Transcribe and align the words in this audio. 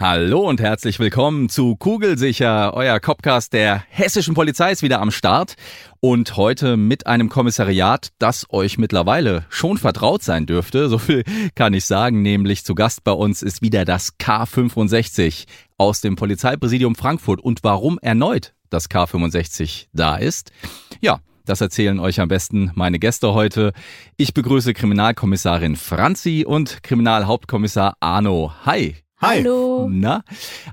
Hallo 0.00 0.48
und 0.48 0.60
herzlich 0.60 1.00
willkommen 1.00 1.48
zu 1.48 1.74
Kugelsicher. 1.74 2.72
Euer 2.72 3.00
Copcast 3.00 3.52
der 3.52 3.82
hessischen 3.88 4.34
Polizei 4.34 4.70
ist 4.70 4.84
wieder 4.84 5.00
am 5.00 5.10
Start 5.10 5.56
und 5.98 6.36
heute 6.36 6.76
mit 6.76 7.08
einem 7.08 7.28
Kommissariat, 7.28 8.10
das 8.20 8.46
euch 8.50 8.78
mittlerweile 8.78 9.44
schon 9.48 9.76
vertraut 9.76 10.22
sein 10.22 10.46
dürfte. 10.46 10.88
So 10.88 10.98
viel 10.98 11.24
kann 11.56 11.74
ich 11.74 11.84
sagen, 11.84 12.22
nämlich 12.22 12.64
zu 12.64 12.76
Gast 12.76 13.02
bei 13.02 13.10
uns 13.10 13.42
ist 13.42 13.60
wieder 13.60 13.84
das 13.84 14.16
K65 14.20 15.46
aus 15.78 16.00
dem 16.00 16.14
Polizeipräsidium 16.14 16.94
Frankfurt. 16.94 17.40
Und 17.40 17.64
warum 17.64 17.98
erneut 18.00 18.54
das 18.70 18.88
K65 18.88 19.88
da 19.92 20.14
ist? 20.14 20.52
Ja, 21.00 21.18
das 21.44 21.60
erzählen 21.60 21.98
euch 21.98 22.20
am 22.20 22.28
besten 22.28 22.70
meine 22.76 23.00
Gäste 23.00 23.34
heute. 23.34 23.72
Ich 24.16 24.32
begrüße 24.32 24.74
Kriminalkommissarin 24.74 25.74
Franzi 25.74 26.44
und 26.46 26.84
Kriminalhauptkommissar 26.84 27.96
Arno. 27.98 28.52
Hi. 28.64 28.94
Hi. 29.20 29.38
Hallo. 29.38 29.88
Na, 29.90 30.22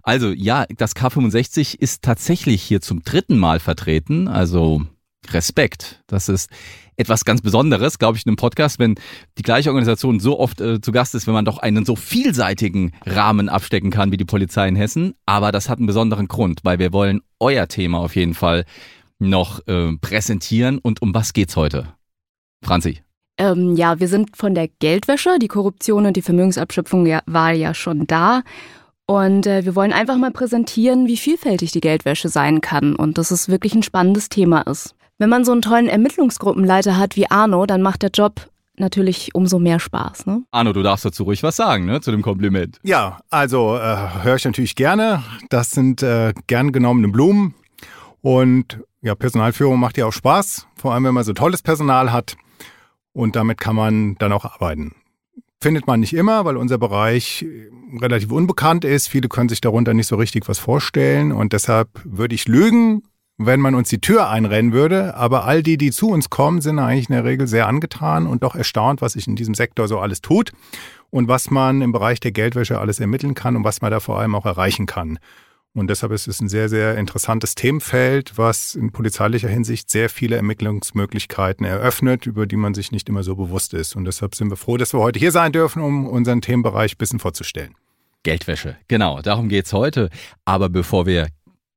also 0.04 0.32
ja, 0.32 0.66
das 0.78 0.96
K65 0.96 1.80
ist 1.80 2.04
tatsächlich 2.04 2.62
hier 2.62 2.80
zum 2.80 3.02
dritten 3.02 3.40
Mal 3.40 3.60
vertreten. 3.60 4.28
Also 4.28 4.84
Respekt. 5.32 6.04
Das 6.06 6.30
ist 6.30 6.52
etwas 6.96 7.26
ganz 7.26 7.42
Besonderes, 7.42 7.98
glaube 7.98 8.18
ich, 8.18 8.26
in 8.26 8.30
einem 8.30 8.38
Podcast, 8.38 8.78
wenn 8.78 8.96
die 9.40 9.42
gleiche 9.42 9.70
Organisation 9.70 10.20
so 10.20 10.40
oft 10.40 10.62
äh, 10.62 10.80
zu 10.80 10.92
Gast 10.92 11.16
ist, 11.16 11.26
wenn 11.26 11.34
man 11.34 11.46
doch 11.46 11.58
einen 11.58 11.86
so 11.86 11.96
vielseitigen 11.96 12.94
Rahmen 13.06 13.50
abstecken 13.50 13.90
kann 13.90 14.12
wie 14.12 14.18
die 14.18 14.26
Polizei 14.26 14.68
in 14.68 14.76
Hessen. 14.76 15.16
Aber 15.26 15.52
das 15.52 15.68
hat 15.68 15.80
einen 15.80 15.88
besonderen 15.88 16.28
Grund, 16.28 16.60
weil 16.64 16.78
wir 16.78 16.94
wollen 16.94 17.22
euer 17.40 17.68
Thema 17.68 17.98
auf 17.98 18.16
jeden 18.16 18.36
Fall 18.36 18.66
noch 19.18 19.66
äh, 19.68 19.98
präsentieren. 20.00 20.78
Und 20.78 21.02
um 21.02 21.16
was 21.16 21.34
geht's 21.34 21.56
heute? 21.56 21.88
Franzi. 22.64 23.05
Ähm, 23.38 23.76
ja, 23.76 24.00
wir 24.00 24.08
sind 24.08 24.38
von 24.38 24.56
der 24.56 24.68
Geldwäsche. 24.80 25.38
Die 25.40 25.48
Korruption 25.48 26.06
und 26.06 26.16
die 26.16 26.22
Vermögensabschöpfung 26.22 27.06
ja, 27.06 27.22
war 27.26 27.52
ja 27.52 27.74
schon 27.74 28.08
da. 28.08 28.42
Und 29.08 29.46
äh, 29.46 29.66
wir 29.66 29.76
wollen 29.76 29.94
einfach 29.94 30.18
mal 30.18 30.32
präsentieren, 30.32 31.08
wie 31.08 31.18
vielfältig 31.18 31.72
die 31.72 31.82
Geldwäsche 31.82 32.30
sein 32.30 32.62
kann 32.62 32.96
und 32.96 33.18
dass 33.18 33.32
es 33.32 33.50
wirklich 33.50 33.76
ein 33.76 33.84
spannendes 33.84 34.30
Thema 34.30 34.62
ist. 34.62 34.96
Wenn 35.18 35.30
man 35.30 35.46
so 35.46 35.52
einen 35.52 35.62
tollen 35.62 35.88
Ermittlungsgruppenleiter 35.88 36.98
hat 36.98 37.16
wie 37.16 37.30
Arno, 37.30 37.66
dann 37.66 37.82
macht 37.82 38.02
der 38.02 38.10
Job 38.10 38.50
natürlich 38.78 39.34
umso 39.34 39.60
mehr 39.60 39.80
Spaß. 39.80 40.26
Ne? 40.26 40.44
Arno, 40.52 40.74
du 40.74 40.84
darfst 40.84 41.06
dazu 41.06 41.24
ruhig 41.24 41.44
was 41.44 41.56
sagen, 41.56 41.86
ne, 41.86 42.02
zu 42.02 42.12
dem 42.12 42.22
Kompliment. 42.22 42.80
Ja, 42.84 43.20
also 43.30 43.78
äh, 43.78 44.24
höre 44.24 44.36
ich 44.36 44.46
natürlich 44.46 44.76
gerne. 44.76 45.24
Das 45.50 45.72
sind 45.72 46.04
äh, 46.04 46.34
gern 46.48 46.72
genommene 46.72 47.08
Blumen. 47.08 47.54
Und 48.22 48.80
ja, 49.02 49.14
Personalführung 49.16 49.80
macht 49.80 49.98
ja 49.98 50.08
auch 50.08 50.14
Spaß, 50.14 50.68
vor 50.76 50.94
allem 50.94 51.04
wenn 51.04 51.14
man 51.14 51.24
so 51.24 51.34
tolles 51.34 51.62
Personal 51.62 52.12
hat. 52.12 52.36
Und 53.16 53.38
damit 53.38 53.62
kann 53.62 53.78
man 53.78 54.16
dann 54.16 54.34
auch 54.34 54.44
arbeiten. 54.44 54.94
Findet 55.62 55.88
man 55.88 56.02
nicht 56.02 56.14
immer, 56.14 56.44
weil 56.44 56.58
unser 56.58 56.78
Bereich 56.78 57.46
relativ 58.02 58.30
unbekannt 58.30 58.84
ist. 58.84 59.08
Viele 59.08 59.30
können 59.30 59.48
sich 59.48 59.62
darunter 59.62 59.94
nicht 59.94 60.08
so 60.08 60.18
richtig 60.18 60.50
was 60.50 60.60
vorstellen. 60.60 61.32
Und 61.32 61.54
deshalb 61.54 61.88
würde 62.04 62.36
ich 62.36 62.46
lügen, 62.50 63.04
wenn 63.38 63.62
man 63.62 63.74
uns 63.74 63.88
die 63.88 64.02
Tür 64.02 64.30
einrennen 64.30 64.74
würde. 64.74 65.16
Aber 65.16 65.46
all 65.46 65.64
die, 65.64 65.78
die 65.78 65.92
zu 65.92 66.10
uns 66.10 66.30
kommen, 66.30 66.60
sind 66.60 66.78
eigentlich 66.78 67.08
in 67.08 67.16
der 67.16 67.24
Regel 67.24 67.48
sehr 67.48 67.68
angetan 67.68 68.28
und 68.28 68.44
doch 68.44 68.54
erstaunt, 68.54 69.02
was 69.02 69.14
sich 69.14 69.28
in 69.28 69.38
diesem 69.38 69.54
Sektor 69.54 69.88
so 69.88 70.00
alles 70.00 70.20
tut 70.22 70.52
und 71.10 71.30
was 71.30 71.50
man 71.50 71.82
im 71.82 71.94
Bereich 71.94 72.20
der 72.20 72.34
Geldwäsche 72.34 72.80
alles 72.80 73.00
ermitteln 73.00 73.34
kann 73.34 73.56
und 73.56 73.64
was 73.64 73.82
man 73.82 73.92
da 73.92 74.02
vor 74.02 74.20
allem 74.20 74.36
auch 74.36 74.46
erreichen 74.46 74.88
kann. 74.88 75.20
Und 75.76 75.90
deshalb 75.90 76.14
ist 76.14 76.28
es 76.28 76.40
ein 76.40 76.48
sehr, 76.48 76.70
sehr 76.70 76.98
interessantes 76.98 77.54
Themenfeld, 77.54 78.38
was 78.38 78.76
in 78.76 78.94
polizeilicher 78.94 79.50
Hinsicht 79.50 79.92
sehr 79.92 80.10
viele 80.10 80.38
Ermittlungsmöglichkeiten 80.38 81.66
eröffnet, 81.66 82.26
über 82.26 82.48
die 82.48 82.56
man 82.56 82.74
sich 82.74 82.94
nicht 82.94 83.10
immer 83.10 83.24
so 83.24 83.36
bewusst 83.36 83.74
ist. 83.74 83.94
Und 83.94 84.06
deshalb 84.06 84.36
sind 84.36 84.50
wir 84.50 84.56
froh, 84.56 84.78
dass 84.78 84.94
wir 84.94 85.02
heute 85.02 85.20
hier 85.20 85.34
sein 85.34 85.52
dürfen, 85.52 85.82
um 85.82 86.08
unseren 86.08 86.40
Themenbereich 86.40 86.94
ein 86.94 86.98
bisschen 86.98 87.20
vorzustellen. 87.20 87.76
Geldwäsche, 88.24 88.78
genau, 88.88 89.22
darum 89.22 89.50
geht's 89.50 89.74
heute. 89.74 90.10
Aber 90.46 90.70
bevor 90.70 91.06
wir 91.06 91.28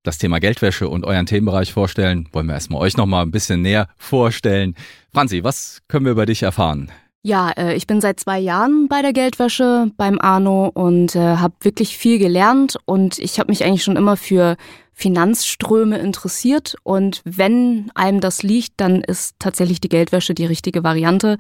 das 0.05 0.19
Thema 0.19 0.39
Geldwäsche 0.39 0.89
und 0.89 1.05
euren 1.05 1.27
Themenbereich 1.27 1.73
vorstellen, 1.73 2.29
wollen 2.33 2.47
wir 2.47 2.55
erstmal 2.55 2.81
euch 2.81 2.97
nochmal 2.97 3.25
ein 3.25 3.33
bisschen 3.33 3.63
näher 3.63 3.89
vorstellen. 3.97 4.77
Franzi, 5.13 5.43
was 5.43 5.83
können 5.89 6.05
wir 6.05 6.13
über 6.13 6.25
dich 6.25 6.45
erfahren? 6.45 6.93
Ja, 7.23 7.51
äh, 7.51 7.75
ich 7.75 7.87
bin 7.87 8.01
seit 8.01 8.21
zwei 8.21 8.39
Jahren 8.39 8.89
bei 8.89 9.03
der 9.03 9.13
Geldwäsche 9.13 9.91
beim 9.97 10.19
Arno 10.21 10.71
und 10.73 11.17
äh, 11.17 11.37
habe 11.37 11.55
wirklich 11.63 11.97
viel 11.97 12.19
gelernt 12.19 12.79
und 12.85 13.19
ich 13.19 13.39
habe 13.39 13.51
mich 13.51 13.65
eigentlich 13.65 13.85
schon 13.85 13.97
immer 13.97 14.17
für 14.17 14.57
Finanzströme 14.93 15.99
interessiert 15.99 16.77
und 16.83 17.23
wenn 17.25 17.91
einem 17.95 18.21
das 18.21 18.43
liegt, 18.43 18.75
dann 18.79 19.03
ist 19.03 19.37
tatsächlich 19.39 19.81
die 19.81 19.89
Geldwäsche 19.89 20.35
die 20.35 20.47
richtige 20.47 20.83
Variante. 20.83 21.39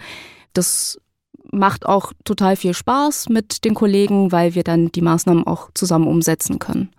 Das 0.52 1.00
macht 1.50 1.86
auch 1.86 2.12
total 2.24 2.56
viel 2.56 2.74
Spaß 2.74 3.28
mit 3.28 3.64
den 3.64 3.74
Kollegen, 3.74 4.32
weil 4.32 4.54
wir 4.54 4.64
dann 4.64 4.92
die 4.92 5.00
Maßnahmen 5.00 5.46
auch 5.46 5.70
zusammen 5.74 6.06
umsetzen 6.06 6.58
können. 6.58 6.90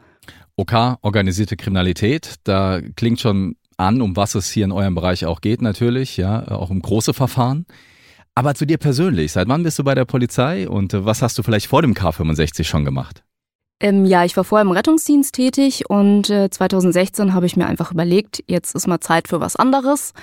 OK, 0.56 0.73
organisierte 1.01 1.56
Kriminalität, 1.56 2.35
da 2.44 2.81
klingt 2.96 3.19
schon 3.22 3.56
an, 3.78 4.01
um 4.01 4.16
was 4.17 4.35
es 4.35 4.50
hier 4.50 4.66
in 4.66 4.73
eurem 4.73 4.96
Bereich 4.96 5.25
auch 5.25 5.40
geht 5.40 5.61
natürlich, 5.61 6.17
ja, 6.17 6.46
auch 6.50 6.69
um 6.69 6.81
große 6.81 7.13
Verfahren. 7.13 7.66
Aber 8.40 8.56
zu 8.56 8.66
dir 8.66 8.78
persönlich, 8.78 9.34
seit 9.34 9.50
wann 9.50 9.64
bist 9.64 9.78
du 9.80 9.84
bei 9.84 9.96
der 9.96 10.06
Polizei 10.06 10.70
und 10.70 10.94
äh, 10.94 11.04
was 11.04 11.22
hast 11.22 11.38
du 11.38 11.44
vielleicht 11.44 11.68
vor 11.68 11.82
dem 11.82 11.94
K65 11.94 12.64
schon 12.64 12.86
gemacht? 12.86 13.22
Ähm, 13.82 14.06
ja, 14.06 14.24
ich 14.24 14.38
war 14.38 14.46
vorher 14.46 14.66
im 14.66 14.72
Rettungsdienst 14.72 15.36
tätig 15.36 15.90
und 15.90 16.30
äh, 16.30 16.50
2016 16.50 17.34
habe 17.34 17.48
ich 17.48 17.58
mir 17.58 17.68
einfach 17.68 17.92
überlegt, 17.92 18.42
jetzt 18.48 18.76
ist 18.76 18.88
mal 18.88 19.02
Zeit 19.02 19.28
für 19.28 19.42
was 19.42 19.58
anderes. 19.58 20.14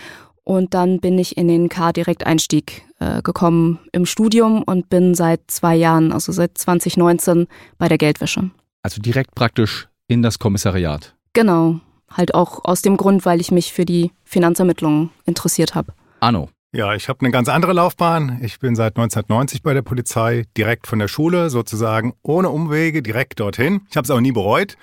Und 0.45 0.73
dann 0.73 1.01
bin 1.01 1.19
ich 1.19 1.37
in 1.37 1.47
den 1.47 1.69
K-Direkteinstieg 1.69 2.87
äh, 3.01 3.21
gekommen 3.21 3.81
im 3.93 4.07
Studium 4.07 4.63
und 4.63 4.89
bin 4.89 5.15
seit 5.15 5.43
zwei 5.49 5.77
Jahren, 5.77 6.11
also 6.11 6.33
seit 6.33 6.57
2019, 6.57 7.49
bei 7.77 7.89
der 7.89 7.99
Geldwäsche. 7.99 8.49
Also 8.83 9.03
direkt 9.03 9.35
praktisch 9.35 9.89
in 10.09 10.23
das 10.23 10.39
Kommissariat. 10.39 11.15
Genau. 11.35 11.81
Halt 12.11 12.35
auch 12.35 12.65
aus 12.65 12.81
dem 12.81 12.97
Grund, 12.97 13.27
weil 13.27 13.43
ich 13.43 13.51
mich 13.51 13.75
für 13.75 13.85
die 13.85 14.11
Finanzermittlungen 14.25 15.11
interessiert 15.27 15.75
habe. 15.75 15.93
Arno. 16.21 16.49
Ja, 16.73 16.95
ich 16.95 17.09
habe 17.09 17.21
eine 17.21 17.31
ganz 17.31 17.49
andere 17.49 17.73
Laufbahn. 17.73 18.41
Ich 18.43 18.59
bin 18.59 18.75
seit 18.75 18.97
1990 18.97 19.63
bei 19.63 19.73
der 19.73 19.83
Polizei, 19.83 20.45
direkt 20.57 20.87
von 20.87 20.99
der 20.99 21.09
Schule, 21.09 21.49
sozusagen 21.49 22.15
ohne 22.23 22.51
Umwege, 22.51 23.03
direkt 23.03 23.41
dorthin. 23.41 23.83
Ich 23.89 23.97
habe 23.97 24.05
es 24.05 24.11
auch 24.11 24.21
nie 24.21 24.33
bereut. 24.33 24.77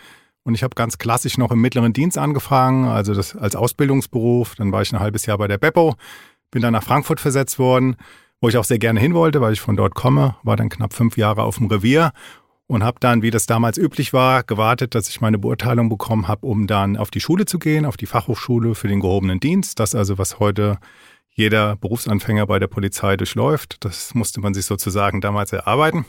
Und 0.44 0.56
ich 0.56 0.64
habe 0.64 0.76
ganz 0.76 0.98
klassisch 0.98 1.38
noch 1.38 1.52
im 1.52 1.62
mittleren 1.62 1.94
Dienst 1.94 2.18
angefangen, 2.18 2.86
also 2.86 3.14
das 3.14 3.36
als 3.36 3.56
Ausbildungsberuf. 3.56 4.56
Dann 4.56 4.72
war 4.72 4.82
ich 4.82 4.92
ein 4.92 5.00
halbes 5.00 5.26
Jahr 5.26 5.38
bei 5.38 5.48
der 5.48 5.58
Beppo, 5.58 5.96
bin 6.52 6.62
dann 6.62 6.74
nach 6.74 6.84
Frankfurt 6.84 7.20
versetzt 7.22 7.60
worden, 7.60 7.96
wo 8.42 8.50
ich 8.50 8.58
auch 8.58 8.66
sehr 8.66 8.80
gerne 8.80 9.00
hin 9.00 9.14
wollte, 9.14 9.40
weil 9.40 9.54
ich 9.54 9.62
von 9.62 9.78
dort 9.78 9.96
komme. 9.96 10.36
War 10.44 10.58
dann 10.58 10.70
knapp 10.70 10.94
fünf 10.94 11.18
Jahre 11.18 11.44
auf 11.44 11.58
dem 11.58 11.68
Revier 11.68 12.12
und 12.68 12.84
habe 12.84 13.00
dann, 13.00 13.22
wie 13.22 13.32
das 13.32 13.46
damals 13.46 13.78
üblich 13.78 14.12
war, 14.12 14.44
gewartet, 14.44 14.96
dass 14.96 15.08
ich 15.08 15.22
meine 15.22 15.38
Beurteilung 15.38 15.90
bekommen 15.90 16.28
habe, 16.28 16.46
um 16.46 16.68
dann 16.68 16.98
auf 16.98 17.12
die 17.12 17.22
Schule 17.22 17.46
zu 17.46 17.60
gehen, 17.60 17.86
auf 17.86 17.98
die 17.98 18.06
Fachhochschule 18.06 18.76
für 18.76 18.88
den 18.88 19.00
gehobenen 19.00 19.40
Dienst. 19.40 19.80
Das 19.80 19.96
also, 19.96 20.18
was 20.18 20.40
heute 20.40 20.78
jeder 21.34 21.76
Berufsanfänger 21.76 22.46
bei 22.46 22.60
der 22.60 22.68
Polizei 22.68 23.18
durchläuft. 23.18 23.78
Das 23.84 24.14
musste 24.14 24.40
man 24.40 24.54
sich 24.54 24.66
sozusagen 24.66 25.22
damals 25.22 25.52
erarbeiten. 25.54 26.06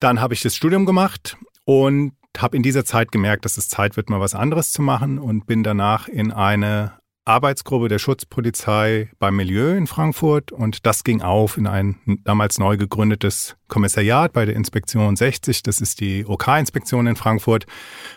Dann 0.00 0.20
habe 0.20 0.34
ich 0.34 0.42
das 0.42 0.56
Studium 0.56 0.84
gemacht 0.84 1.36
und 1.64 2.12
habe 2.36 2.56
in 2.56 2.62
dieser 2.62 2.84
Zeit 2.84 3.12
gemerkt, 3.12 3.44
dass 3.44 3.56
es 3.56 3.68
Zeit 3.68 3.96
wird, 3.96 4.10
mal 4.10 4.20
was 4.20 4.34
anderes 4.34 4.72
zu 4.72 4.82
machen 4.82 5.18
und 5.18 5.46
bin 5.46 5.62
danach 5.62 6.08
in 6.08 6.32
eine 6.32 6.94
Arbeitsgruppe 7.24 7.88
der 7.88 8.00
Schutzpolizei 8.00 9.10
beim 9.20 9.36
Milieu 9.36 9.76
in 9.76 9.86
Frankfurt 9.86 10.50
und 10.50 10.86
das 10.86 11.04
ging 11.04 11.22
auf 11.22 11.56
in 11.56 11.68
ein 11.68 11.96
damals 12.24 12.58
neu 12.58 12.76
gegründetes 12.76 13.56
Kommissariat 13.68 14.32
bei 14.32 14.44
der 14.44 14.56
Inspektion 14.56 15.14
60. 15.14 15.62
Das 15.62 15.80
ist 15.80 16.00
die 16.00 16.26
OK-Inspektion 16.26 17.06
in 17.06 17.14
Frankfurt 17.14 17.66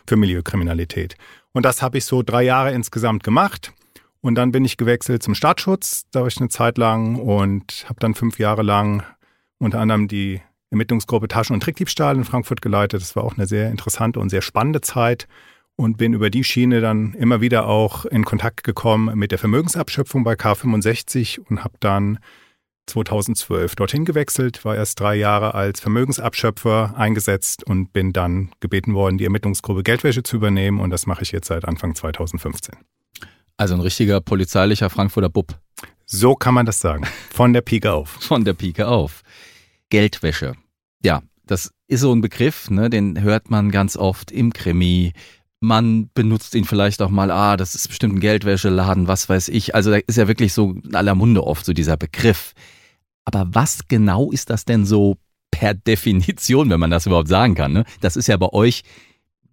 für 0.08 0.16
Milieukriminalität. 0.16 1.18
Und 1.54 1.66
das 1.66 1.84
habe 1.84 2.00
ich 2.00 2.06
so 2.06 2.24
drei 2.24 2.44
Jahre 2.44 2.72
insgesamt 2.72 3.24
gemacht. 3.24 3.74
Und 4.26 4.34
dann 4.34 4.52
bin 4.52 4.66
ich 4.66 4.78
gewechselt 4.78 5.22
zum 5.22 5.36
Staatsschutz. 5.36 6.08
Da 6.10 6.22
war 6.22 6.28
ich 6.28 6.38
eine 6.40 6.50
Zeit 6.50 6.80
lang 6.80 7.18
und 7.18 7.86
habe 7.88 8.00
dann 8.00 8.16
fünf 8.16 8.40
Jahre 8.40 8.64
lang 8.64 9.04
unter 9.60 9.80
anderem 9.80 10.08
die 10.08 10.42
Ermittlungsgruppe 10.72 11.28
Taschen- 11.28 11.54
und 11.54 11.62
Trickdiebstahl 11.62 12.16
in 12.16 12.24
Frankfurt 12.24 12.64
geleitet. 12.64 13.02
Das 13.02 13.16
war 13.16 13.24
auch 13.24 13.38
eine 13.38 13.46
sehr 13.46 13.70
interessante 13.70 14.20
und 14.20 14.30
sehr 14.30 14.42
spannende 14.42 14.82
Zeit 14.82 15.28
und 15.76 15.98
bin 15.98 16.14
über 16.16 16.32
die 16.32 16.44
Schiene 16.44 16.82
dann 16.82 17.14
immer 17.14 17.40
wieder 17.40 17.68
auch 17.68 18.06
in 18.06 18.26
Kontakt 18.26 18.64
gekommen 18.64 19.16
mit 19.16 19.30
der 19.30 19.38
Vermögensabschöpfung 19.38 20.24
bei 20.24 20.34
K65 20.34 21.42
und 21.48 21.64
habe 21.64 21.76
dann 21.80 22.18
2012 22.88 23.76
dorthin 23.76 24.06
gewechselt, 24.06 24.66
war 24.66 24.76
erst 24.76 25.00
drei 25.00 25.14
Jahre 25.14 25.54
als 25.54 25.82
Vermögensabschöpfer 25.82 26.96
eingesetzt 26.98 27.64
und 27.64 27.94
bin 27.94 28.12
dann 28.12 28.50
gebeten 28.60 28.96
worden, 28.96 29.20
die 29.20 29.26
Ermittlungsgruppe 29.26 29.84
Geldwäsche 29.84 30.24
zu 30.24 30.38
übernehmen 30.38 30.80
und 30.80 30.90
das 30.90 31.06
mache 31.06 31.22
ich 31.22 31.32
jetzt 31.32 31.50
seit 31.50 31.66
Anfang 31.66 31.94
2015. 31.94 32.76
Also 33.58 33.74
ein 33.74 33.82
richtiger 33.82 34.20
polizeilicher 34.20 34.90
Frankfurter 34.90 35.30
Bub. 35.30 35.58
So 36.06 36.36
kann 36.36 36.54
man 36.54 36.66
das 36.66 36.80
sagen. 36.80 37.06
Von 37.32 37.54
der 37.54 37.62
Pike 37.62 37.92
auf. 37.92 38.10
Von 38.20 38.44
der 38.44 38.54
Pike 38.54 38.88
auf. 38.88 39.22
Geldwäsche. 39.90 40.54
Ja, 41.04 41.22
das 41.46 41.72
ist 41.88 42.02
so 42.02 42.14
ein 42.14 42.22
Begriff, 42.22 42.70
ne, 42.70 42.90
den 42.90 43.22
hört 43.22 43.50
man 43.50 43.72
ganz 43.72 43.96
oft 43.96 44.32
im 44.32 44.52
Krimi. 44.52 45.14
Man 45.62 46.10
benutzt 46.14 46.54
ihn 46.56 46.66
vielleicht 46.66 47.02
auch 47.02 47.10
mal, 47.10 47.32
ah, 47.32 47.58
das 47.58 47.76
ist 47.76 47.88
bestimmt 47.88 48.16
ein 48.16 48.20
Geldwäscheladen, 48.20 49.08
was 49.08 49.30
weiß 49.30 49.50
ich. 49.50 49.74
Also 49.74 49.92
da 49.92 49.98
ist 49.98 50.18
ja 50.18 50.28
wirklich 50.28 50.54
so 50.54 50.74
in 50.84 50.96
aller 50.96 51.16
Munde 51.16 51.46
oft 51.46 51.66
so 51.66 51.74
dieser 51.74 51.98
Begriff. 51.98 52.54
Aber 53.24 53.48
was 53.52 53.88
genau 53.88 54.32
ist 54.32 54.50
das 54.50 54.66
denn 54.66 54.86
so 54.86 55.18
per 55.50 55.74
Definition, 55.88 56.70
wenn 56.70 56.80
man 56.80 56.92
das 56.92 57.06
überhaupt 57.06 57.30
sagen 57.30 57.56
kann? 57.56 57.74
Ne? 57.74 57.86
Das 58.02 58.16
ist 58.16 58.28
ja 58.28 58.38
bei 58.38 58.50
euch 58.50 58.84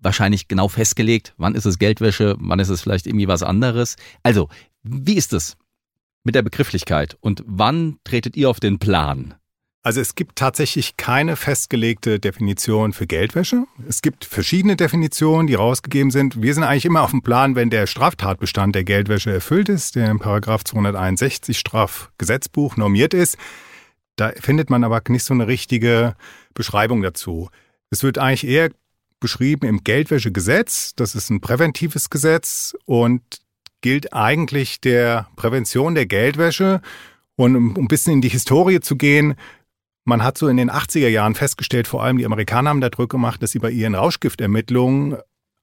wahrscheinlich 0.03 0.49
genau 0.49 0.69
festgelegt. 0.69 1.35
Wann 1.37 1.55
ist 1.55 1.65
es 1.65 1.79
Geldwäsche? 1.79 2.37
Wann 2.39 2.59
ist 2.59 2.69
es 2.69 2.83
vielleicht 2.83 3.07
irgendwie 3.07 3.29
was 3.29 3.43
anderes? 3.43 3.97
Also, 4.23 4.49
wie 4.83 5.15
ist 5.15 5.33
es 5.33 5.57
mit 6.25 6.35
der 6.35 6.43
Begrifflichkeit 6.43 7.17
und 7.21 7.43
wann 7.47 7.99
tretet 8.05 8.37
ihr 8.37 8.51
auf 8.51 8.61
den 8.61 8.79
Plan? 8.79 9.35
Also 9.85 10.01
es 10.01 10.15
gibt 10.15 10.37
tatsächlich 10.37 10.97
keine 10.97 11.35
festgelegte 11.35 12.21
Definition 12.21 12.93
für 12.93 13.09
Geldwäsche. 13.09 13.65
Es 13.89 14.01
gibt 14.01 14.25
verschiedene 14.25 14.77
Definitionen, 14.77 15.49
die 15.49 15.55
rausgegeben 15.55 16.13
sind. 16.13 16.41
Wir 16.41 16.55
sind 16.55 16.63
eigentlich 16.63 16.85
immer 16.85 17.03
auf 17.03 17.11
dem 17.11 17.23
Plan, 17.23 17.57
wenn 17.57 17.69
der 17.69 17.89
Straftatbestand 17.89 18.77
der 18.77 18.85
Geldwäsche 18.85 19.33
erfüllt 19.33 19.69
ist, 19.69 19.97
der 19.97 20.09
in 20.09 20.21
Paragraph 20.21 20.63
261 20.63 21.59
Strafgesetzbuch 21.59 22.77
normiert 22.77 23.13
ist. 23.13 23.37
Da 24.15 24.31
findet 24.39 24.71
man 24.71 24.85
aber 24.85 25.03
nicht 25.09 25.25
so 25.25 25.35
eine 25.35 25.49
richtige 25.49 26.15
Beschreibung 26.55 27.03
dazu. 27.03 27.51
Es 27.91 28.05
wird 28.05 28.19
eigentlich 28.19 28.47
eher 28.47 28.71
beschrieben 29.23 29.67
im 29.67 29.83
Geldwäschegesetz. 29.83 30.95
Das 30.95 31.15
ist 31.15 31.31
ein 31.31 31.41
präventives 31.41 32.11
Gesetz 32.11 32.75
und 32.85 33.23
gilt 33.81 34.13
eigentlich 34.13 34.81
der 34.83 35.29
Prävention 35.37 35.95
der 35.95 36.05
Geldwäsche. 36.05 36.83
Und 37.37 37.57
um 37.57 37.77
ein 37.77 37.89
bisschen 37.89 38.13
in 38.15 38.21
die 38.21 38.29
Historie 38.29 38.81
zu 38.81 38.97
gehen, 38.97 39.35
man 40.05 40.23
hat 40.23 40.37
so 40.37 40.49
in 40.49 40.57
den 40.57 40.71
80er 40.71 41.09
Jahren 41.09 41.35
festgestellt, 41.35 41.89
vor 41.89 42.03
allem 42.03 42.19
die 42.19 42.27
Amerikaner 42.27 42.71
haben 42.71 42.81
da 42.81 42.91
Druck 42.91 43.11
gemacht, 43.11 43.43
dass 43.43 43.53
sie 43.53 43.59
bei 43.59 43.71
ihren 43.71 43.95
Rauschgiftermittlungen 43.95 45.17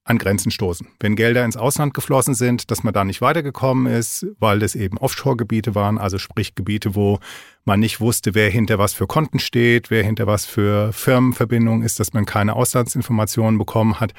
an 0.10 0.18
Grenzen 0.18 0.50
stoßen. 0.50 0.88
Wenn 1.00 1.16
Gelder 1.16 1.46
ins 1.46 1.56
Ausland 1.56 1.94
geflossen 1.94 2.34
sind, 2.34 2.72
dass 2.72 2.84
man 2.84 2.94
da 2.94 3.04
nicht 3.04 3.22
weitergekommen 3.22 3.92
ist, 3.92 4.26
weil 4.40 4.60
das 4.60 4.74
eben 4.74 4.98
Offshore-Gebiete 4.98 5.76
waren, 5.76 6.00
also 6.00 6.18
sprich 6.18 6.56
Gebiete, 6.56 6.96
wo 6.96 7.20
man 7.64 7.80
nicht 7.80 8.02
wusste, 8.02 8.34
wer 8.34 8.50
hinter 8.50 8.80
was 8.80 8.94
für 8.94 9.06
Konten 9.06 9.38
steht, 9.38 9.92
wer 9.92 10.04
hinter 10.04 10.26
was 10.26 10.46
für 10.46 10.92
Firmenverbindungen 10.94 11.84
ist, 11.84 12.00
dass 12.00 12.14
man 12.14 12.26
keine 12.26 12.56
Auslandsinformationen 12.56 13.60
bekommen 13.60 14.00
hat. 14.00 14.14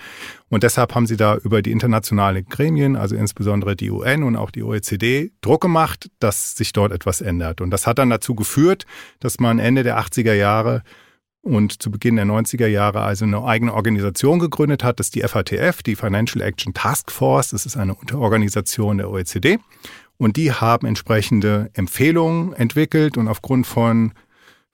Und 0.48 0.62
deshalb 0.62 0.94
haben 0.94 1.06
sie 1.06 1.16
da 1.16 1.36
über 1.36 1.60
die 1.60 1.72
internationalen 1.72 2.46
Gremien, 2.46 2.94
also 2.94 3.16
insbesondere 3.16 3.74
die 3.74 3.90
UN 3.90 4.22
und 4.22 4.36
auch 4.36 4.52
die 4.52 4.62
OECD, 4.62 5.32
Druck 5.40 5.62
gemacht, 5.62 6.08
dass 6.20 6.54
sich 6.54 6.72
dort 6.72 6.92
etwas 6.92 7.20
ändert. 7.20 7.60
Und 7.60 7.70
das 7.70 7.88
hat 7.88 7.98
dann 7.98 8.10
dazu 8.10 8.36
geführt, 8.36 8.86
dass 9.18 9.40
man 9.40 9.58
Ende 9.58 9.82
der 9.82 9.98
80er 9.98 10.34
Jahre 10.34 10.84
und 11.42 11.82
zu 11.82 11.90
Beginn 11.90 12.16
der 12.16 12.26
90er 12.26 12.66
Jahre 12.66 13.00
also 13.02 13.24
eine 13.24 13.42
eigene 13.44 13.74
Organisation 13.74 14.38
gegründet 14.38 14.84
hat, 14.84 15.00
das 15.00 15.06
ist 15.06 15.14
die 15.14 15.22
FATF, 15.22 15.82
die 15.82 15.96
Financial 15.96 16.44
Action 16.44 16.74
Task 16.74 17.10
Force, 17.10 17.48
das 17.48 17.66
ist 17.66 17.76
eine 17.76 17.94
Unterorganisation 17.94 18.98
der 18.98 19.10
OECD 19.10 19.58
und 20.18 20.36
die 20.36 20.52
haben 20.52 20.86
entsprechende 20.86 21.70
Empfehlungen 21.72 22.52
entwickelt 22.52 23.16
und 23.16 23.28
aufgrund 23.28 23.66
von 23.66 24.12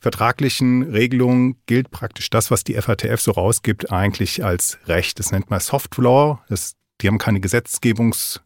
vertraglichen 0.00 0.82
Regelungen 0.82 1.56
gilt 1.66 1.90
praktisch 1.90 2.30
das, 2.30 2.50
was 2.50 2.64
die 2.64 2.74
FATF 2.74 3.20
so 3.20 3.32
rausgibt, 3.32 3.92
eigentlich 3.92 4.44
als 4.44 4.78
Recht. 4.86 5.18
Das 5.18 5.32
nennt 5.32 5.50
man 5.50 5.60
Soft 5.60 5.96
Law. 5.98 6.40
Das, 6.48 6.74
die 7.00 7.08
haben 7.08 7.18
keine 7.18 7.40
Gesetzgebungs 7.40 8.42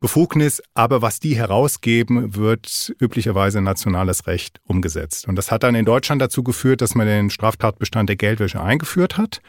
Befugnis, 0.00 0.62
aber 0.74 1.00
was 1.00 1.20
die 1.20 1.36
herausgeben, 1.36 2.36
wird 2.36 2.94
üblicherweise 3.00 3.62
nationales 3.62 4.26
Recht 4.26 4.60
umgesetzt. 4.64 5.26
Und 5.26 5.36
das 5.36 5.50
hat 5.50 5.62
dann 5.62 5.74
in 5.74 5.86
Deutschland 5.86 6.20
dazu 6.20 6.42
geführt, 6.42 6.82
dass 6.82 6.94
man 6.94 7.06
den 7.06 7.30
Straftatbestand 7.30 8.08
der 8.08 8.16
Geldwäsche 8.16 8.60
eingeführt 8.60 9.16
hat 9.16 9.40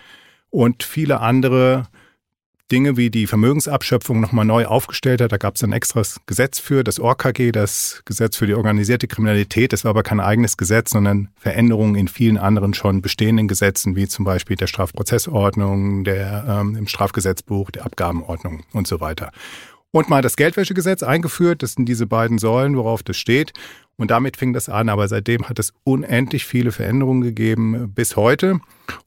und 0.50 0.84
viele 0.84 1.20
andere 1.20 1.88
Dinge 2.72 2.98
wie 2.98 3.10
die 3.10 3.28
Vermögensabschöpfung 3.28 4.20
nochmal 4.20 4.44
neu 4.44 4.66
aufgestellt 4.66 5.22
hat. 5.22 5.32
Da 5.32 5.38
gab 5.38 5.56
es 5.56 5.64
ein 5.64 5.72
extras 5.72 6.20
Gesetz 6.26 6.60
für, 6.60 6.84
das 6.84 7.00
ORKG, 7.00 7.52
das 7.52 8.02
Gesetz 8.04 8.36
für 8.36 8.46
die 8.46 8.56
organisierte 8.56 9.08
Kriminalität. 9.08 9.72
Das 9.72 9.86
war 9.86 9.92
aber 9.92 10.04
kein 10.04 10.20
eigenes 10.20 10.58
Gesetz, 10.58 10.92
sondern 10.92 11.30
Veränderungen 11.38 11.96
in 11.96 12.10
vielen 12.10 12.38
anderen 12.38 12.74
schon 12.74 13.02
bestehenden 13.02 13.48
Gesetzen, 13.48 13.96
wie 13.96 14.08
zum 14.08 14.26
Beispiel 14.26 14.58
der 14.58 14.68
Strafprozessordnung, 14.68 16.04
der 16.04 16.46
ähm, 16.48 16.76
im 16.76 16.88
Strafgesetzbuch, 16.88 17.72
der 17.72 17.86
Abgabenordnung 17.86 18.64
und 18.74 18.86
so 18.86 19.00
weiter 19.00 19.32
und 19.98 20.10
mal 20.10 20.22
das 20.22 20.36
Geldwäschegesetz 20.36 21.04
eingeführt. 21.04 21.64
Das 21.64 21.74
sind 21.74 21.86
diese 21.86 22.06
beiden 22.06 22.38
Säulen, 22.38 22.78
worauf 22.78 23.04
das 23.04 23.18
steht. 23.18 23.54
Und 23.98 24.12
damit 24.12 24.38
fing 24.38 24.54
das 24.54 24.70
an. 24.70 24.90
Aber 24.90 25.08
seitdem 25.08 25.50
hat 25.50 25.58
es 25.60 25.74
unendlich 25.84 26.46
viele 26.46 26.72
Veränderungen 26.72 27.22
gegeben 27.22 27.92
bis 27.94 28.16
heute. 28.16 28.60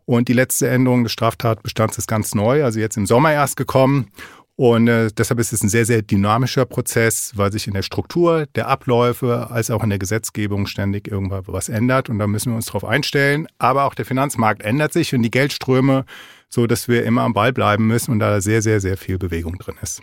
Und 0.05 0.29
die 0.29 0.33
letzte 0.33 0.69
Änderung 0.69 1.05
des 1.05 1.13
Straftatbestands 1.13 1.97
ist 1.97 2.09
ganz 2.09 2.35
neu, 2.35 2.65
also 2.65 2.81
jetzt 2.81 2.97
im 2.97 3.07
Sommer 3.07 3.33
erst 3.33 3.57
gekommen. 3.57 4.09
Und 4.57 4.89
äh, 4.89 5.09
deshalb 5.17 5.41
ist 5.41 5.55
es 5.55 5.63
ein 5.63 5.71
sehr, 5.71 5.87
sehr 5.87 6.03
dynamischer 6.03 6.67
Prozess, 6.67 7.33
weil 7.35 7.51
sich 7.51 7.67
in 7.67 7.73
der 7.73 7.83
Struktur 7.83 8.47
der 8.57 8.69
Abläufe 8.69 9.49
als 9.51 9.71
auch 9.71 9.83
in 9.83 9.89
der 9.89 9.99
Gesetzgebung 9.99 10.67
ständig 10.67 11.09
irgendwann 11.09 11.45
was 11.47 11.69
ändert. 11.69 12.11
Und 12.11 12.19
da 12.19 12.27
müssen 12.27 12.53
wir 12.53 12.57
uns 12.57 12.67
darauf 12.67 12.85
einstellen. 12.85 13.47
Aber 13.59 13.85
auch 13.85 13.95
der 13.95 14.05
Finanzmarkt 14.05 14.63
ändert 14.63 14.93
sich 14.93 15.15
und 15.15 15.23
die 15.23 15.31
Geldströme, 15.31 16.05
so 16.49 16.67
dass 16.67 16.89
wir 16.89 17.05
immer 17.05 17.23
am 17.23 17.33
Ball 17.33 17.53
bleiben 17.53 17.87
müssen 17.87 18.11
und 18.11 18.19
da 18.19 18.41
sehr, 18.41 18.61
sehr, 18.61 18.81
sehr 18.81 18.97
viel 18.97 19.19
Bewegung 19.19 19.57
drin 19.57 19.77
ist. 19.81 20.03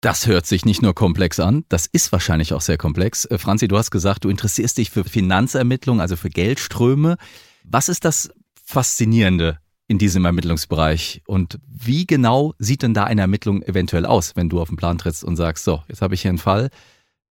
Das 0.00 0.28
hört 0.28 0.46
sich 0.46 0.64
nicht 0.64 0.80
nur 0.80 0.94
komplex 0.94 1.40
an, 1.40 1.64
das 1.68 1.86
ist 1.86 2.12
wahrscheinlich 2.12 2.52
auch 2.52 2.60
sehr 2.60 2.78
komplex. 2.78 3.24
Äh, 3.24 3.38
Franzi, 3.38 3.66
du 3.66 3.76
hast 3.76 3.90
gesagt, 3.90 4.24
du 4.24 4.28
interessierst 4.28 4.78
dich 4.78 4.90
für 4.90 5.02
Finanzermittlungen, 5.02 6.00
also 6.00 6.14
für 6.14 6.30
Geldströme. 6.30 7.16
Was 7.64 7.88
ist 7.88 8.04
das 8.04 8.30
Faszinierende 8.64 9.58
in 9.88 9.98
diesem 9.98 10.24
Ermittlungsbereich 10.24 11.22
und 11.26 11.58
wie 11.66 12.06
genau 12.06 12.54
sieht 12.58 12.82
denn 12.82 12.94
da 12.94 13.04
eine 13.04 13.22
Ermittlung 13.22 13.62
eventuell 13.62 14.06
aus, 14.06 14.36
wenn 14.36 14.48
du 14.48 14.60
auf 14.60 14.68
den 14.68 14.76
Plan 14.76 14.98
trittst 14.98 15.24
und 15.24 15.36
sagst, 15.36 15.64
so, 15.64 15.82
jetzt 15.88 16.02
habe 16.02 16.14
ich 16.14 16.22
hier 16.22 16.28
einen 16.28 16.38
Fall, 16.38 16.68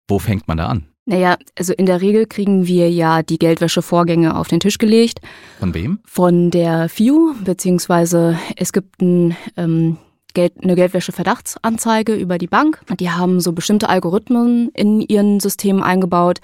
wo 0.08 0.18
fängt 0.18 0.48
man 0.48 0.58
da 0.58 0.68
an? 0.68 0.88
Naja, 1.06 1.38
also 1.56 1.74
in 1.74 1.86
der 1.86 2.02
Regel 2.02 2.26
kriegen 2.26 2.66
wir 2.66 2.90
ja 2.90 3.22
die 3.22 3.38
Geldwäschevorgänge 3.38 4.36
auf 4.36 4.48
den 4.48 4.60
Tisch 4.60 4.80
gelegt. 4.80 5.20
Von 5.60 5.76
wem? 5.76 6.00
Von 6.06 6.50
der 6.50 6.90
FIU, 6.90 7.36
beziehungsweise 7.44 8.40
es 8.56 8.74
gibt 8.74 9.02
ein 9.02 9.36
ähm, 9.56 9.98
Geld, 10.36 10.54
eine 10.62 10.76
Geldwäsche-Verdachtsanzeige 10.76 12.14
über 12.14 12.38
die 12.38 12.46
Bank. 12.46 12.82
Die 13.00 13.10
haben 13.10 13.40
so 13.40 13.54
bestimmte 13.54 13.90
Algorithmen 13.90 14.70
in 14.76 15.02
ihren 15.02 15.40
Systemen 15.40 15.82
eingebaut. 15.82 16.40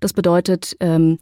Das 0.00 0.12
bedeutet, 0.12 0.76
ähm, 0.80 1.18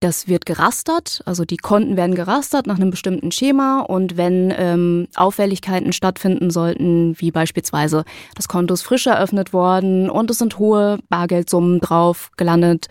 das 0.00 0.28
wird 0.28 0.46
gerastert, 0.46 1.22
also 1.24 1.44
die 1.44 1.56
Konten 1.56 1.96
werden 1.96 2.14
gerastert 2.14 2.68
nach 2.68 2.76
einem 2.76 2.90
bestimmten 2.90 3.32
Schema 3.32 3.80
und 3.80 4.16
wenn 4.16 4.54
ähm, 4.56 5.08
Auffälligkeiten 5.16 5.92
stattfinden 5.92 6.50
sollten, 6.50 7.18
wie 7.18 7.32
beispielsweise 7.32 8.04
das 8.36 8.46
Konto 8.46 8.74
ist 8.74 8.82
frisch 8.82 9.08
eröffnet 9.08 9.52
worden 9.52 10.08
und 10.08 10.30
es 10.30 10.38
sind 10.38 10.60
hohe 10.60 11.00
Bargeldsummen 11.08 11.80
drauf 11.80 12.30
gelandet 12.36 12.86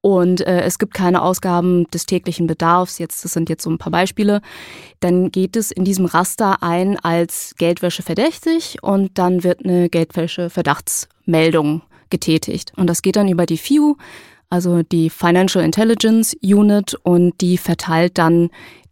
und 0.00 0.40
äh, 0.46 0.62
es 0.62 0.78
gibt 0.78 0.94
keine 0.94 1.22
Ausgaben 1.22 1.88
des 1.90 2.06
täglichen 2.06 2.46
Bedarfs, 2.46 2.98
jetzt 2.98 3.24
das 3.24 3.32
sind 3.32 3.48
jetzt 3.48 3.64
so 3.64 3.70
ein 3.70 3.78
paar 3.78 3.92
Beispiele, 3.92 4.40
dann 5.00 5.30
geht 5.30 5.56
es 5.56 5.70
in 5.70 5.84
diesem 5.84 6.06
Raster 6.06 6.62
ein 6.62 6.98
als 6.98 7.54
Geldwäsche 7.58 8.02
verdächtig 8.02 8.78
und 8.82 9.18
dann 9.18 9.44
wird 9.44 9.64
eine 9.64 9.88
Geldwäsche 9.88 10.50
Verdachtsmeldung 10.50 11.82
getätigt 12.10 12.72
und 12.76 12.86
das 12.88 13.02
geht 13.02 13.16
dann 13.16 13.28
über 13.28 13.46
die 13.46 13.58
FIU, 13.58 13.96
also 14.50 14.82
die 14.82 15.10
Financial 15.10 15.64
Intelligence 15.64 16.36
Unit 16.42 16.94
und 17.02 17.40
die 17.40 17.58
verteilt 17.58 18.18
dann 18.18 18.50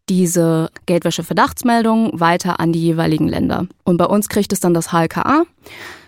diese 0.09 0.71
Geldwäsche-Verdachtsmeldung 0.87 2.21
weiter 2.21 2.61
an 2.61 2.73
die 2.73 2.81
jeweiligen 2.81 3.27
Länder. 3.27 3.67
Und 3.85 3.97
bei 3.97 4.05
uns 4.05 4.29
kriegt 4.29 4.53
es 4.53 4.61
dann 4.61 4.75
das 4.75 4.93
HLKA. 4.93 5.45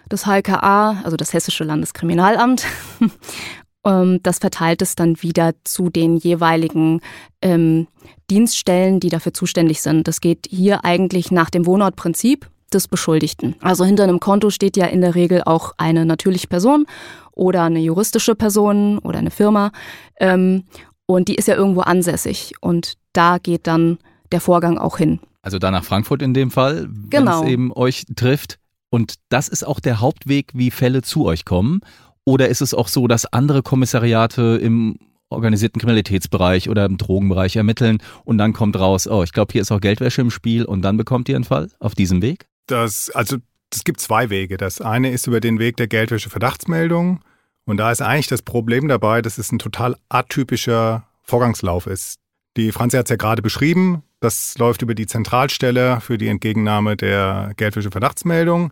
Das 0.09 0.27
HLKA, 0.27 1.03
also 1.03 1.17
das 1.17 1.33
Hessische 1.33 1.65
Landeskriminalamt, 1.65 2.65
das 3.85 4.39
verteilt 4.39 4.83
es 4.83 4.97
dann 4.97 5.23
wieder 5.23 5.53
zu 5.65 5.89
den 5.89 6.17
jeweiligen 6.17 7.01
ähm, 7.41 7.87
Dienststellen, 8.31 9.01
die 9.01 9.09
dafür 9.09 9.33
zuständig 9.33 9.81
sind. 9.81 10.07
Das 10.09 10.21
geht 10.21 10.47
hier 10.51 10.85
eigentlich 10.85 11.31
nach 11.31 11.49
dem 11.49 11.65
Wohnortprinzip 11.65 12.51
des 12.73 12.89
Beschuldigten. 12.89 13.57
Also 13.61 13.85
hinter 13.85 14.05
einem 14.05 14.21
Konto 14.21 14.51
steht 14.51 14.77
ja 14.77 14.87
in 14.87 15.01
der 15.01 15.15
Regel 15.15 15.43
auch 15.45 15.73
eine 15.79 16.05
natürliche 16.05 16.49
Person 16.49 16.87
oder 17.33 17.63
eine 17.65 17.81
juristische 17.81 18.35
Person 18.35 18.99
oder 18.99 19.19
eine 19.19 19.31
Firma. 19.31 19.71
Ähm, 20.19 20.65
und 21.07 21.29
die 21.29 21.37
ist 21.37 21.49
ja 21.49 21.55
irgendwo 21.55 21.81
ansässig. 21.81 22.55
Und 22.61 22.95
da 23.13 23.39
geht 23.39 23.67
dann 23.67 23.99
der 24.33 24.41
Vorgang 24.41 24.77
auch 24.77 24.99
hin. 24.99 25.21
Also 25.41 25.59
da 25.59 25.71
nach 25.71 25.85
Frankfurt 25.85 26.21
in 26.21 26.35
dem 26.35 26.51
Fall, 26.51 26.89
wenn 26.91 27.11
genau. 27.11 27.43
es 27.43 27.49
eben 27.49 27.73
euch 27.73 28.05
trifft. 28.17 28.59
Und 28.91 29.15
das 29.29 29.49
ist 29.49 29.67
auch 29.67 29.81
der 29.81 30.01
Hauptweg, 30.01 30.51
wie 30.55 30.71
Fälle 30.71 31.03
zu 31.03 31.25
euch 31.25 31.45
kommen. 31.45 31.81
Oder 32.29 32.51
ist 32.51 32.61
es 32.61 32.75
auch 32.75 32.89
so, 32.89 33.09
dass 33.09 33.25
andere 33.25 33.63
Kommissariate 33.63 34.61
im 34.61 34.99
organisierten 35.31 35.81
Kriminalitätsbereich 35.81 36.69
oder 36.69 36.85
im 36.85 36.99
Drogenbereich 36.99 37.57
ermitteln 37.57 38.03
und 38.27 38.37
dann 38.37 38.53
kommt 38.53 38.79
raus, 38.79 39.07
oh, 39.07 39.23
ich 39.23 39.33
glaube, 39.33 39.53
hier 39.53 39.63
ist 39.63 39.73
auch 39.73 39.81
Geldwäsche 39.81 40.21
im 40.21 40.31
Spiel 40.31 40.67
und 40.67 40.83
dann 40.83 40.99
bekommt 40.99 41.31
ihr 41.31 41.37
einen 41.37 41.47
Fall 41.47 41.71
auf 41.79 41.95
diesem 41.95 42.21
Weg? 42.21 42.45
Das, 42.67 43.09
also 43.09 43.39
es 43.73 43.83
gibt 43.83 44.01
zwei 44.01 44.29
Wege. 44.29 44.59
Das 44.59 44.83
eine 44.83 45.11
ist 45.11 45.27
über 45.27 45.41
den 45.41 45.59
Weg 45.59 45.79
der 45.79 45.87
Geldwäsche-Verdachtsmeldung. 45.87 47.21
Und 47.65 47.79
da 47.79 47.91
ist 47.91 48.03
eigentlich 48.03 48.27
das 48.27 48.43
Problem 48.43 48.89
dabei, 48.89 49.23
dass 49.23 49.39
es 49.39 49.51
ein 49.51 49.59
total 49.59 49.97
atypischer 50.11 51.07
Vorgangslauf 51.23 51.87
ist. 51.87 52.19
Die 52.59 52.73
Franzi 52.73 52.99
hat 52.99 53.07
es 53.07 53.11
ja 53.11 53.17
gerade 53.17 53.41
beschrieben. 53.41 54.03
Das 54.21 54.59
läuft 54.59 54.83
über 54.83 54.95
die 54.95 55.07
Zentralstelle 55.07 56.03
für 56.03 56.19
die 56.19 56.29
Entgegennahme 56.29 56.95
der 56.95 57.53
Geldwäsche-Verdachtsmeldung. 57.57 58.71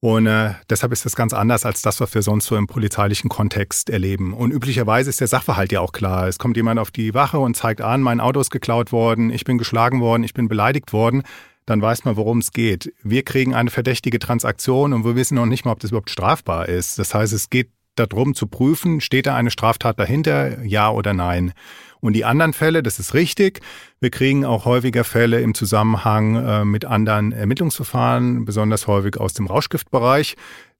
Und 0.00 0.26
äh, 0.28 0.54
deshalb 0.70 0.92
ist 0.92 1.04
das 1.04 1.16
ganz 1.16 1.32
anders 1.32 1.66
als 1.66 1.82
das, 1.82 2.00
was 2.00 2.14
wir 2.14 2.22
sonst 2.22 2.46
so 2.46 2.56
im 2.56 2.68
polizeilichen 2.68 3.28
Kontext 3.28 3.90
erleben. 3.90 4.32
Und 4.32 4.52
üblicherweise 4.52 5.10
ist 5.10 5.20
der 5.20 5.26
Sachverhalt 5.26 5.72
ja 5.72 5.80
auch 5.80 5.90
klar. 5.90 6.28
Es 6.28 6.38
kommt 6.38 6.56
jemand 6.56 6.78
auf 6.78 6.92
die 6.92 7.14
Wache 7.14 7.40
und 7.40 7.56
zeigt 7.56 7.80
an, 7.80 8.00
mein 8.00 8.20
Auto 8.20 8.40
ist 8.40 8.50
geklaut 8.50 8.92
worden, 8.92 9.30
ich 9.30 9.44
bin 9.44 9.58
geschlagen 9.58 10.00
worden, 10.00 10.22
ich 10.22 10.34
bin 10.34 10.46
beleidigt 10.46 10.92
worden. 10.92 11.22
Dann 11.66 11.82
weiß 11.82 12.04
man, 12.04 12.16
worum 12.16 12.38
es 12.38 12.52
geht. 12.52 12.92
Wir 13.02 13.24
kriegen 13.24 13.54
eine 13.54 13.70
verdächtige 13.70 14.20
Transaktion 14.20 14.92
und 14.92 15.04
wir 15.04 15.16
wissen 15.16 15.34
noch 15.34 15.46
nicht 15.46 15.64
mal, 15.64 15.72
ob 15.72 15.80
das 15.80 15.90
überhaupt 15.90 16.10
strafbar 16.10 16.68
ist. 16.68 16.98
Das 16.98 17.12
heißt, 17.12 17.32
es 17.32 17.50
geht 17.50 17.70
darum 17.96 18.34
zu 18.34 18.46
prüfen, 18.46 19.00
steht 19.00 19.26
da 19.26 19.34
eine 19.34 19.50
Straftat 19.50 19.98
dahinter, 19.98 20.62
ja 20.62 20.90
oder 20.90 21.12
nein. 21.12 21.52
Und 22.00 22.14
die 22.14 22.24
anderen 22.24 22.52
Fälle, 22.52 22.82
das 22.82 22.98
ist 22.98 23.14
richtig. 23.14 23.60
Wir 24.00 24.10
kriegen 24.10 24.44
auch 24.44 24.64
häufiger 24.64 25.04
Fälle 25.04 25.40
im 25.40 25.54
Zusammenhang 25.54 26.36
äh, 26.36 26.64
mit 26.64 26.84
anderen 26.84 27.32
Ermittlungsverfahren, 27.32 28.44
besonders 28.44 28.86
häufig 28.86 29.18
aus 29.18 29.34
dem 29.34 29.46
Rauschgiftbereich. 29.46 30.36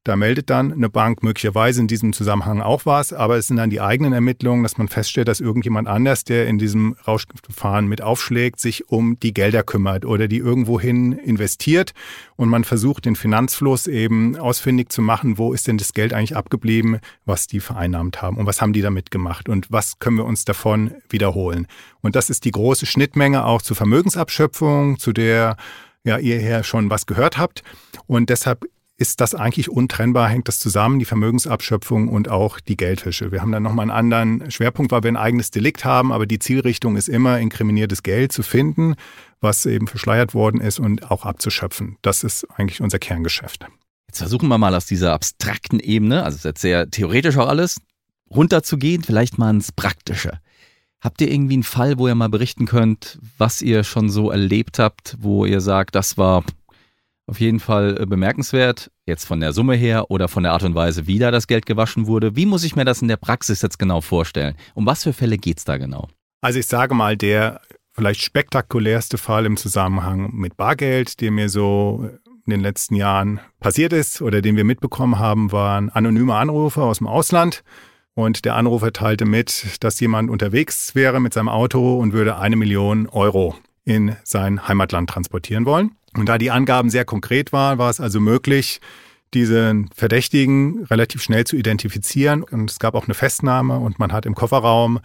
Da 0.09 0.17
meldet 0.17 0.49
dann 0.49 0.73
eine 0.73 0.89
Bank 0.89 1.23
möglicherweise 1.23 1.83
in 1.83 1.87
diesem 1.87 2.15
Zusammenhang 2.15 2.63
auch 2.63 2.87
was, 2.87 3.13
aber 3.13 3.37
es 3.37 3.49
sind 3.49 3.59
dann 3.59 3.69
die 3.69 3.83
eigenen 3.83 4.15
Ermittlungen, 4.15 4.63
dass 4.63 4.79
man 4.79 4.89
feststellt, 4.89 5.29
dass 5.29 5.39
irgendjemand 5.39 5.87
anders, 5.87 6.25
der 6.25 6.47
in 6.47 6.57
diesem 6.57 6.97
Rauschgiftverfahren 7.07 7.87
mit 7.87 8.01
aufschlägt, 8.01 8.59
sich 8.59 8.89
um 8.89 9.21
die 9.21 9.35
Gelder 9.35 9.63
kümmert 9.63 10.07
oder 10.07 10.27
die 10.27 10.39
irgendwohin 10.39 11.13
investiert 11.13 11.93
und 12.37 12.49
man 12.49 12.65
versucht, 12.65 13.05
den 13.05 13.17
Finanzfluss 13.17 13.87
eben 13.87 14.35
ausfindig 14.39 14.89
zu 14.89 15.03
machen, 15.03 15.37
wo 15.37 15.53
ist 15.53 15.69
denn 15.69 15.77
das 15.77 15.93
Geld 15.93 16.15
eigentlich 16.15 16.37
abgeblieben, 16.37 17.01
was 17.27 17.47
die 17.47 17.61
vereinnahmt 17.61 18.23
haben 18.23 18.39
und 18.39 18.47
was 18.47 18.63
haben 18.63 18.73
die 18.73 18.81
damit 18.81 19.11
gemacht 19.11 19.47
und 19.51 19.71
was 19.71 19.99
können 19.99 20.17
wir 20.17 20.25
uns 20.25 20.47
davon 20.47 20.93
wiederholen. 21.11 21.67
Und 22.01 22.17
das 22.17 22.31
ist 22.31 22.47
die 22.47 22.51
große 22.51 22.87
Schnittmenge 22.87 23.45
auch 23.45 23.61
zur 23.61 23.77
Vermögensabschöpfung, 23.77 24.99
zu 24.99 25.13
der 25.13 25.59
ja, 26.05 26.17
ihr 26.17 26.39
hier 26.39 26.63
schon 26.63 26.89
was 26.89 27.05
gehört 27.05 27.37
habt. 27.37 27.63
Und 28.07 28.31
deshalb 28.31 28.65
ist 28.99 29.21
das 29.21 29.37
eigentlich 29.37 29.71
untrennbar, 29.71 30.29
hängt 30.29 30.49
das 30.49 30.59
zusammen, 30.59 30.99
die 30.99 31.05
Vermögensabschöpfung 31.05 32.09
und 32.09 32.29
auch 32.29 32.59
die 32.59 32.77
Geldwäsche. 32.77 33.31
Wir 33.31 33.41
haben 33.41 33.53
dann 33.53 33.63
nochmal 33.63 33.85
einen 33.85 34.13
anderen 34.13 34.51
Schwerpunkt, 34.51 34.91
weil 34.91 35.05
wir 35.05 35.13
ein 35.13 35.17
eigenes 35.17 35.53
Delikt 35.53 35.85
haben, 35.85 36.13
aber 36.13 36.27
die 36.27 36.41
Zielrichtung 36.41 36.97
ist 36.97 37.09
immer, 37.09 37.39
inkriminiertes 37.39 38.03
Geld 38.03 38.33
zu 38.33 38.43
finden, 38.43 38.97
was 39.41 39.65
eben 39.67 39.87
verschleiert 39.87 40.35
worden 40.35 40.61
ist 40.61 40.81
und 40.81 41.13
auch 41.13 41.25
abzuschöpfen. 41.25 41.97
Das 42.03 42.25
ist 42.25 42.45
eigentlich 42.57 42.81
unser 42.81 42.99
Kerngeschäft. 42.99 43.65
Jetzt 44.09 44.19
versuchen 44.19 44.49
wir 44.49 44.59
mal 44.59 44.75
aus 44.75 44.87
dieser 44.87 45.13
abstrakten 45.13 45.79
Ebene, 45.79 46.25
also 46.25 46.35
ist 46.37 46.45
jetzt 46.45 46.61
sehr 46.61 46.91
theoretisch 46.91 47.37
auch 47.37 47.49
alles, 47.49 47.81
runterzugehen, 48.31 49.05
vielleicht 49.05 49.39
mal 49.39 49.51
ins 49.51 49.71
Praktische. 49.71 50.41
Habt 51.01 51.21
ihr 51.21 51.31
irgendwie 51.31 51.55
einen 51.55 51.63
Fall, 51.63 51.99
wo 51.99 52.09
ihr 52.09 52.17
mal 52.17 52.29
berichten 52.29 52.67
könnt, 52.67 53.21
was 53.39 53.63
ihr 53.63 53.85
schon 53.85 54.11
so 54.11 54.33
erlebt 54.33 54.81
habt, 54.81 55.17
wo 55.21 55.45
ihr 55.45 55.61
sagt, 55.61 55.95
das 55.95 56.19
war 56.19 56.43
auf 57.29 57.41
jeden 57.41 57.61
Fall 57.61 58.01
äh, 58.01 58.07
bemerkenswert, 58.07 58.91
jetzt 59.07 59.27
von 59.27 59.41
der 59.41 59.53
Summe 59.53 59.77
her 59.77 60.11
oder 60.11 60.29
von 60.29 60.43
der 60.43 60.53
Art 60.53 60.65
und 60.65 60.75
Weise, 60.75 61.07
wie 61.07 61.19
da 61.19 61.31
das 61.31 61.47
Geld 61.47 61.67
gewaschen 61.67 62.07
wurde. 62.07 62.35
Wie 62.35 62.47
muss 62.47 62.65
ich 62.65 62.75
mir 62.75 62.85
das 62.85 63.03
in 63.03 63.09
der 63.09 63.19
Praxis 63.19 63.63
jetzt 63.63 63.79
genau 63.79 64.01
vorstellen? 64.01 64.57
Um 64.75 64.87
was 64.87 65.05
für 65.05 65.13
Fälle 65.13 65.37
geht 65.37 65.59
es 65.59 65.65
da 65.65 65.77
genau? 65.77 66.09
Also 66.41 66.59
ich 66.59 66.67
sage 66.67 66.95
mal, 66.95 67.17
der 67.17 67.61
vielleicht 67.93 68.23
spektakulärste 68.23 69.19
Fall 69.19 69.45
im 69.45 69.57
Zusammenhang 69.57 70.31
mit 70.33 70.57
Bargeld, 70.57 71.21
der 71.21 71.31
mir 71.31 71.49
so 71.49 72.09
in 72.47 72.51
den 72.51 72.61
letzten 72.61 72.95
Jahren 72.95 73.41
passiert 73.61 73.93
ist 73.93 74.23
oder 74.23 74.41
den 74.41 74.57
wir 74.57 74.65
mitbekommen 74.65 75.19
haben, 75.19 75.53
waren 75.53 75.91
anonyme 75.91 76.35
Anrufer 76.35 76.85
aus 76.85 76.99
dem 76.99 77.07
Ausland. 77.07 77.63
Und 78.15 78.45
der 78.45 78.57
Anrufer 78.57 78.93
teilte 78.93 79.27
mit, 79.27 79.77
dass 79.81 80.01
jemand 80.01 80.31
unterwegs 80.31 80.95
wäre 80.95 81.21
mit 81.21 81.35
seinem 81.35 81.49
Auto 81.49 81.99
und 81.99 82.13
würde 82.13 82.39
eine 82.39 82.57
Million 82.57 83.07
Euro 83.07 83.55
in 83.89 84.15
sein 84.23 84.69
Heimatland 84.69 85.09
transportieren 85.09 85.65
wollen. 85.65 85.93
Und 86.15 86.29
da 86.29 86.37
die 86.37 86.51
Angaben 86.51 86.91
sehr 86.91 87.07
konkret 87.07 87.53
waren, 87.53 87.79
war 87.79 87.89
es 87.89 88.01
also 88.01 88.21
möglich, 88.21 88.81
diesen 89.33 89.89
Verdächtigen 89.95 90.85
relativ 90.85 91.23
schnell 91.23 91.45
zu 91.45 91.57
identifizieren. 91.57 92.43
Und 92.43 92.71
es 92.71 92.79
gab 92.79 92.95
auch 92.95 93.07
eine 93.07 93.15
Festnahme 93.15 93.79
und 93.79 93.99
man 93.99 94.13
hat 94.13 94.27
im 94.27 94.35
Kofferraum 94.35 95.01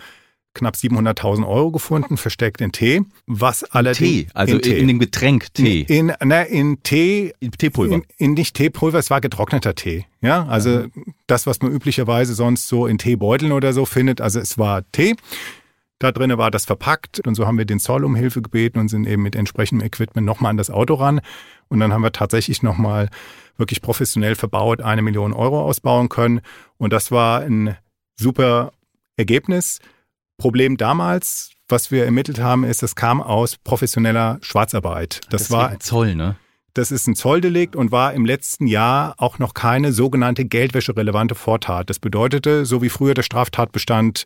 knapp 0.53 0.75
700.000 0.75 1.47
Euro 1.47 1.71
gefunden, 1.71 2.17
versteckt 2.17 2.59
in 2.61 2.73
Tee. 2.73 3.01
Was 3.25 3.63
allerdings 3.63 3.97
Tee, 3.97 4.27
also 4.33 4.55
in, 4.55 4.61
Tee. 4.61 4.77
in 4.77 4.87
dem 4.87 4.99
Getränk 4.99 5.53
Tee. 5.53 5.85
In, 5.87 6.11
ne, 6.21 6.45
in 6.45 6.83
Tee. 6.83 7.33
In 7.39 7.51
Teepulver. 7.51 7.95
In, 7.95 8.03
in 8.17 8.33
nicht 8.33 8.55
Teepulver, 8.55 8.99
es 8.99 9.09
war 9.09 9.21
getrockneter 9.21 9.75
Tee. 9.75 10.05
Ja, 10.21 10.45
also 10.45 10.69
ja. 10.69 10.87
das, 11.27 11.47
was 11.47 11.61
man 11.61 11.71
üblicherweise 11.71 12.33
sonst 12.33 12.67
so 12.67 12.85
in 12.85 12.97
Teebeuteln 12.97 13.53
oder 13.53 13.71
so 13.71 13.85
findet. 13.85 14.19
Also 14.19 14.39
es 14.39 14.57
war 14.57 14.83
Tee. 14.91 15.15
Da 16.03 16.12
drinnen 16.12 16.38
war 16.38 16.51
das 16.51 16.65
verpackt 16.65 17.25
und 17.25 17.33
so 17.36 17.48
haben 17.48 17.57
wir 17.57 17.63
den 17.63 17.79
Zoll 17.79 18.03
um 18.03 18.13
Hilfe 18.13 18.41
gebeten 18.41 18.77
und 18.77 18.89
sind 18.89 19.07
eben 19.07 19.24
mit 19.24 19.38
entsprechendem 19.38 19.88
Equipment 19.88 20.25
nochmal 20.25 20.50
an 20.50 20.57
das 20.57 20.69
Auto 20.69 20.95
ran. 20.95 21.22
Und 21.69 21.79
dann 21.79 21.93
haben 21.93 22.03
wir 22.03 22.12
tatsächlich 22.12 22.62
nochmal 22.62 23.07
wirklich 23.55 23.81
professionell 23.81 24.36
verbaut 24.36 24.81
eine 24.81 25.01
Million 25.01 25.31
Euro 25.31 25.62
ausbauen 25.62 26.10
können. 26.10 26.41
Und 26.77 26.91
das 26.91 27.10
war 27.10 27.39
ein 27.39 27.77
super 28.17 28.74
Ergebnis. 29.15 29.79
Problem 30.38 30.75
damals, 30.75 31.51
was 31.69 31.89
wir 31.89 32.03
ermittelt 32.03 32.41
haben, 32.41 32.65
ist, 32.65 32.83
das 32.83 32.95
kam 32.98 33.22
aus 33.22 33.55
professioneller 33.55 34.39
Schwarzarbeit. 34.41 35.22
Das, 35.29 35.43
das 35.43 35.51
war 35.51 35.69
ein 35.69 35.79
Zoll, 35.79 36.15
ne? 36.15 36.36
Das 36.74 36.91
ist 36.91 37.07
ein 37.07 37.15
Zolldelikt 37.15 37.77
und 37.77 37.93
war 37.93 38.13
im 38.13 38.25
letzten 38.25 38.67
Jahr 38.67 39.15
auch 39.19 39.39
noch 39.39 39.53
keine 39.53 39.93
sogenannte 39.93 40.43
geldwäscherelevante 40.43 41.36
Vortat. 41.36 41.89
Das 41.89 42.00
bedeutete, 42.00 42.65
so 42.65 42.81
wie 42.81 42.89
früher 42.89 43.13
der 43.13 43.24
Straftatbestand 43.24 44.25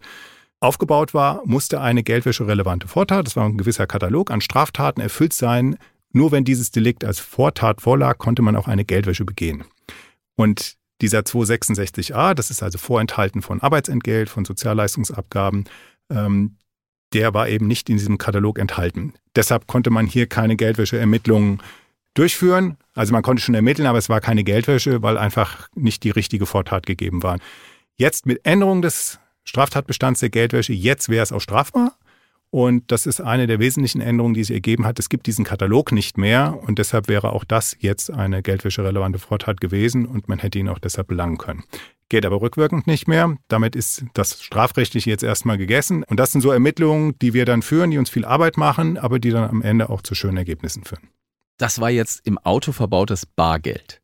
aufgebaut 0.60 1.14
war, 1.14 1.42
musste 1.46 1.82
eine 1.82 2.04
geldwäscherelevante 2.04 2.88
Vortat, 2.88 3.28
das 3.28 3.36
war 3.36 3.46
ein 3.46 3.58
gewisser 3.58 3.88
Katalog 3.88 4.32
an 4.32 4.42
Straftaten, 4.42 5.02
erfüllt 5.02 5.34
sein. 5.34 5.78
Nur 6.12 6.32
wenn 6.32 6.44
dieses 6.44 6.72
Delikt 6.72 7.04
als 7.04 7.20
Vortat 7.20 7.82
vorlag, 7.82 8.18
konnte 8.18 8.42
man 8.42 8.56
auch 8.56 8.68
eine 8.68 8.86
Geldwäsche 8.86 9.26
begehen. 9.26 9.66
Und 10.36 10.78
dieser 11.02 11.20
266a, 11.20 12.34
das 12.34 12.50
ist 12.50 12.64
also 12.64 12.78
vorenthalten 12.78 13.42
von 13.42 13.62
Arbeitsentgelt, 13.62 14.30
von 14.30 14.46
Sozialleistungsabgaben, 14.46 15.66
ähm, 16.10 16.56
der 17.14 17.34
war 17.34 17.48
eben 17.48 17.68
nicht 17.68 17.90
in 17.90 17.98
diesem 17.98 18.18
Katalog 18.18 18.60
enthalten. 18.60 19.14
Deshalb 19.36 19.68
konnte 19.68 19.90
man 19.90 20.08
hier 20.08 20.28
keine 20.28 20.56
Geldwäscheermittlungen 20.56 21.62
durchführen. 22.14 22.78
Also 22.96 23.14
man 23.14 23.22
konnte 23.22 23.42
schon 23.44 23.56
ermitteln, 23.56 23.86
aber 23.86 23.98
es 23.98 24.10
war 24.10 24.20
keine 24.22 24.44
Geldwäsche, 24.44 25.02
weil 25.04 25.18
einfach 25.18 25.70
nicht 25.76 26.04
die 26.04 26.10
richtige 26.10 26.46
Vortat 26.46 26.86
gegeben 26.86 27.24
war. 27.24 27.38
Jetzt 27.96 28.26
mit 28.26 28.46
Änderung 28.46 28.82
des 28.82 29.20
Straftatbestands 29.48 30.20
der 30.20 30.30
Geldwäsche. 30.30 30.74
Jetzt 30.74 31.10
wäre 31.10 31.24
es 31.24 31.32
auch 31.32 31.42
strafbar. 31.42 31.98
Und 32.50 32.92
das 32.92 33.06
ist 33.06 33.20
eine 33.20 33.46
der 33.46 33.60
wesentlichen 33.60 34.00
Änderungen, 34.00 34.34
die 34.34 34.44
sich 34.44 34.54
ergeben 34.54 34.86
hat. 34.86 35.00
Es 35.00 35.10
gibt 35.10 35.28
diesen 35.28 35.44
Katalog 35.44 35.92
nicht 35.92 36.18
mehr 36.18 36.58
und 36.66 36.80
deshalb 36.80 37.10
wäre 37.10 37.34
auch 37.34 37.44
das 37.44 37.76
jetzt 37.80 38.10
eine 38.10 38.42
geldwäscherelevante 38.42 39.20
Vortat 39.20 39.60
gewesen 39.60 40.06
und 40.06 40.30
man 40.30 40.40
hätte 40.40 40.58
ihn 40.58 40.70
auch 40.70 40.80
deshalb 40.80 41.08
belangen 41.08 41.38
können. 41.38 41.66
Geht 42.10 42.26
aber 42.26 42.40
rückwirkend 42.40 42.88
nicht 42.88 43.08
mehr. 43.08 43.36
Damit 43.50 43.76
ist 43.76 44.06
das 44.14 44.42
strafrechtliche 44.42 45.10
jetzt 45.10 45.24
erstmal 45.24 45.58
gegessen. 45.58 46.04
Und 46.04 46.18
das 46.22 46.32
sind 46.32 46.40
so 46.40 46.52
Ermittlungen, 46.52 47.20
die 47.22 47.34
wir 47.34 47.44
dann 47.44 47.62
führen, 47.62 47.92
die 47.92 47.98
uns 47.98 48.10
viel 48.10 48.24
Arbeit 48.24 48.56
machen, 48.56 48.98
aber 48.98 49.20
die 49.20 49.32
dann 49.32 49.50
am 49.50 49.62
Ende 49.62 49.90
auch 49.90 50.02
zu 50.02 50.16
schönen 50.16 50.38
Ergebnissen 50.38 50.86
führen. 50.86 51.10
Das 51.58 51.82
war 51.82 51.90
jetzt 51.90 52.26
im 52.26 52.38
Auto 52.38 52.72
verbautes 52.72 53.26
Bargeld. 53.26 54.02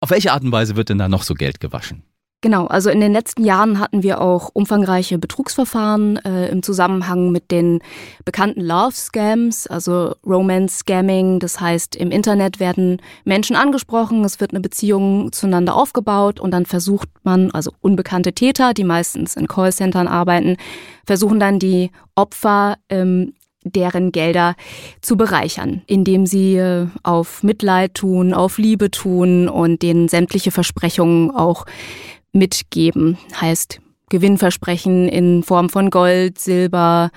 Auf 0.00 0.10
welche 0.10 0.32
Art 0.32 0.42
und 0.42 0.50
Weise 0.50 0.74
wird 0.74 0.88
denn 0.88 0.98
da 0.98 1.08
noch 1.08 1.22
so 1.22 1.34
Geld 1.34 1.60
gewaschen? 1.60 2.02
Genau, 2.42 2.66
also 2.66 2.90
in 2.90 3.00
den 3.00 3.12
letzten 3.12 3.44
Jahren 3.44 3.78
hatten 3.78 4.02
wir 4.02 4.20
auch 4.20 4.50
umfangreiche 4.52 5.16
Betrugsverfahren 5.16 6.16
äh, 6.24 6.48
im 6.48 6.64
Zusammenhang 6.64 7.30
mit 7.30 7.52
den 7.52 7.78
bekannten 8.24 8.60
Love 8.60 8.96
Scams, 8.96 9.68
also 9.68 10.16
Romance 10.26 10.78
Scamming. 10.80 11.38
Das 11.38 11.60
heißt, 11.60 11.94
im 11.94 12.10
Internet 12.10 12.58
werden 12.58 13.00
Menschen 13.24 13.54
angesprochen, 13.54 14.24
es 14.24 14.40
wird 14.40 14.50
eine 14.50 14.60
Beziehung 14.60 15.30
zueinander 15.30 15.76
aufgebaut 15.76 16.40
und 16.40 16.50
dann 16.50 16.66
versucht 16.66 17.08
man, 17.22 17.52
also 17.52 17.70
unbekannte 17.80 18.32
Täter, 18.32 18.74
die 18.74 18.84
meistens 18.84 19.36
in 19.36 19.46
Callcentern 19.46 20.08
arbeiten, 20.08 20.56
versuchen 21.06 21.38
dann 21.38 21.60
die 21.60 21.92
Opfer 22.16 22.76
ähm, 22.88 23.34
deren 23.64 24.10
Gelder 24.10 24.56
zu 25.00 25.16
bereichern, 25.16 25.82
indem 25.86 26.26
sie 26.26 26.56
äh, 26.56 26.88
auf 27.04 27.44
Mitleid 27.44 27.94
tun, 27.94 28.34
auf 28.34 28.58
Liebe 28.58 28.90
tun 28.90 29.48
und 29.48 29.82
denen 29.82 30.08
sämtliche 30.08 30.50
Versprechungen 30.50 31.30
auch 31.30 31.66
mitgeben. 32.32 33.18
Heißt 33.40 33.80
Gewinnversprechen 34.08 35.08
in 35.08 35.42
Form 35.42 35.70
von 35.70 35.90
Gold, 35.90 36.38
Silber, 36.38 37.10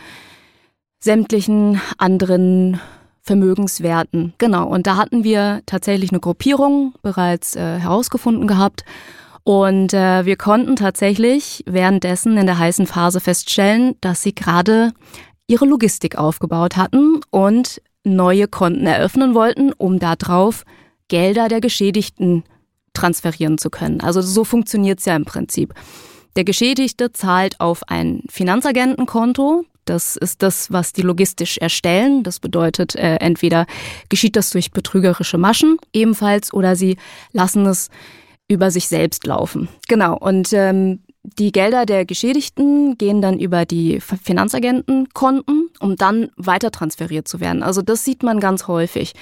sämtlichen 1.00 1.82
anderen 1.98 2.80
Vermögenswerten. 3.22 4.34
Genau. 4.38 4.68
Und 4.68 4.88
da 4.88 4.98
hatten 4.98 5.24
wir 5.24 5.62
tatsächlich 5.66 6.12
eine 6.12 6.20
Gruppierung 6.20 6.94
bereits 7.02 7.56
äh, 7.56 7.80
herausgefunden 7.80 8.48
gehabt. 8.48 8.86
Und 9.44 9.94
äh, 9.94 10.26
wir 10.26 10.38
konnten 10.38 10.76
tatsächlich 10.76 11.64
währenddessen 11.68 12.38
in 12.38 12.46
der 12.46 12.58
heißen 12.58 12.88
Phase 12.88 13.20
feststellen, 13.20 13.96
dass 14.02 14.22
sie 14.22 14.34
gerade 14.34 14.92
ihre 15.48 15.66
Logistik 15.66 16.18
aufgebaut 16.18 16.78
hatten 16.78 17.22
und 17.30 17.82
neue 18.04 18.48
Konten 18.48 18.86
eröffnen 18.88 19.34
wollten, 19.34 19.74
um 19.74 20.00
darauf 20.00 20.64
Gelder 21.08 21.48
der 21.48 21.62
Geschädigten 21.62 22.44
transferieren 22.96 23.58
zu 23.58 23.70
können. 23.70 24.02
Also 24.02 24.22
so 24.22 24.44
funktioniert 24.44 25.00
es 25.00 25.06
ja 25.06 25.16
im 25.16 25.26
Prinzip. 25.26 25.74
Der 26.36 26.44
Geschädigte 26.44 27.14
zahlt 27.14 27.60
auf 27.60 27.88
ein 27.88 28.24
Finanzagentenkonto. 28.30 29.66
Das 29.86 30.16
ist 30.16 30.42
das, 30.42 30.72
was 30.72 30.94
die 30.94 31.04
logistisch 31.04 31.58
erstellen. 31.60 32.24
Das 32.24 32.40
bedeutet, 32.40 32.96
äh, 32.96 33.18
entweder 33.18 33.68
geschieht 34.10 34.36
das 34.36 34.50
durch 34.50 34.72
betrügerische 34.72 35.38
Maschen 35.38 35.78
ebenfalls 35.94 36.52
oder 36.52 36.76
sie 36.76 36.98
lassen 37.32 37.66
es 37.68 37.90
über 38.48 38.72
sich 38.72 38.88
selbst 38.88 39.26
laufen. 39.26 39.70
Genau. 39.88 40.18
Und 40.18 40.52
ähm, 40.54 41.00
die 41.24 41.52
Gelder 41.52 41.86
der 41.86 42.06
Geschädigten 42.06 42.98
gehen 42.98 43.22
dann 43.22 43.40
über 43.40 43.66
die 43.66 44.00
Finanzagentenkonten, 44.00 45.70
um 45.80 45.96
dann 45.96 46.30
weiter 46.36 46.72
transferiert 46.72 47.28
zu 47.28 47.40
werden. 47.40 47.64
Also 47.64 47.82
das 47.82 48.04
sieht 48.04 48.24
man 48.24 48.40
ganz 48.40 48.68
häufig. 48.68 49.14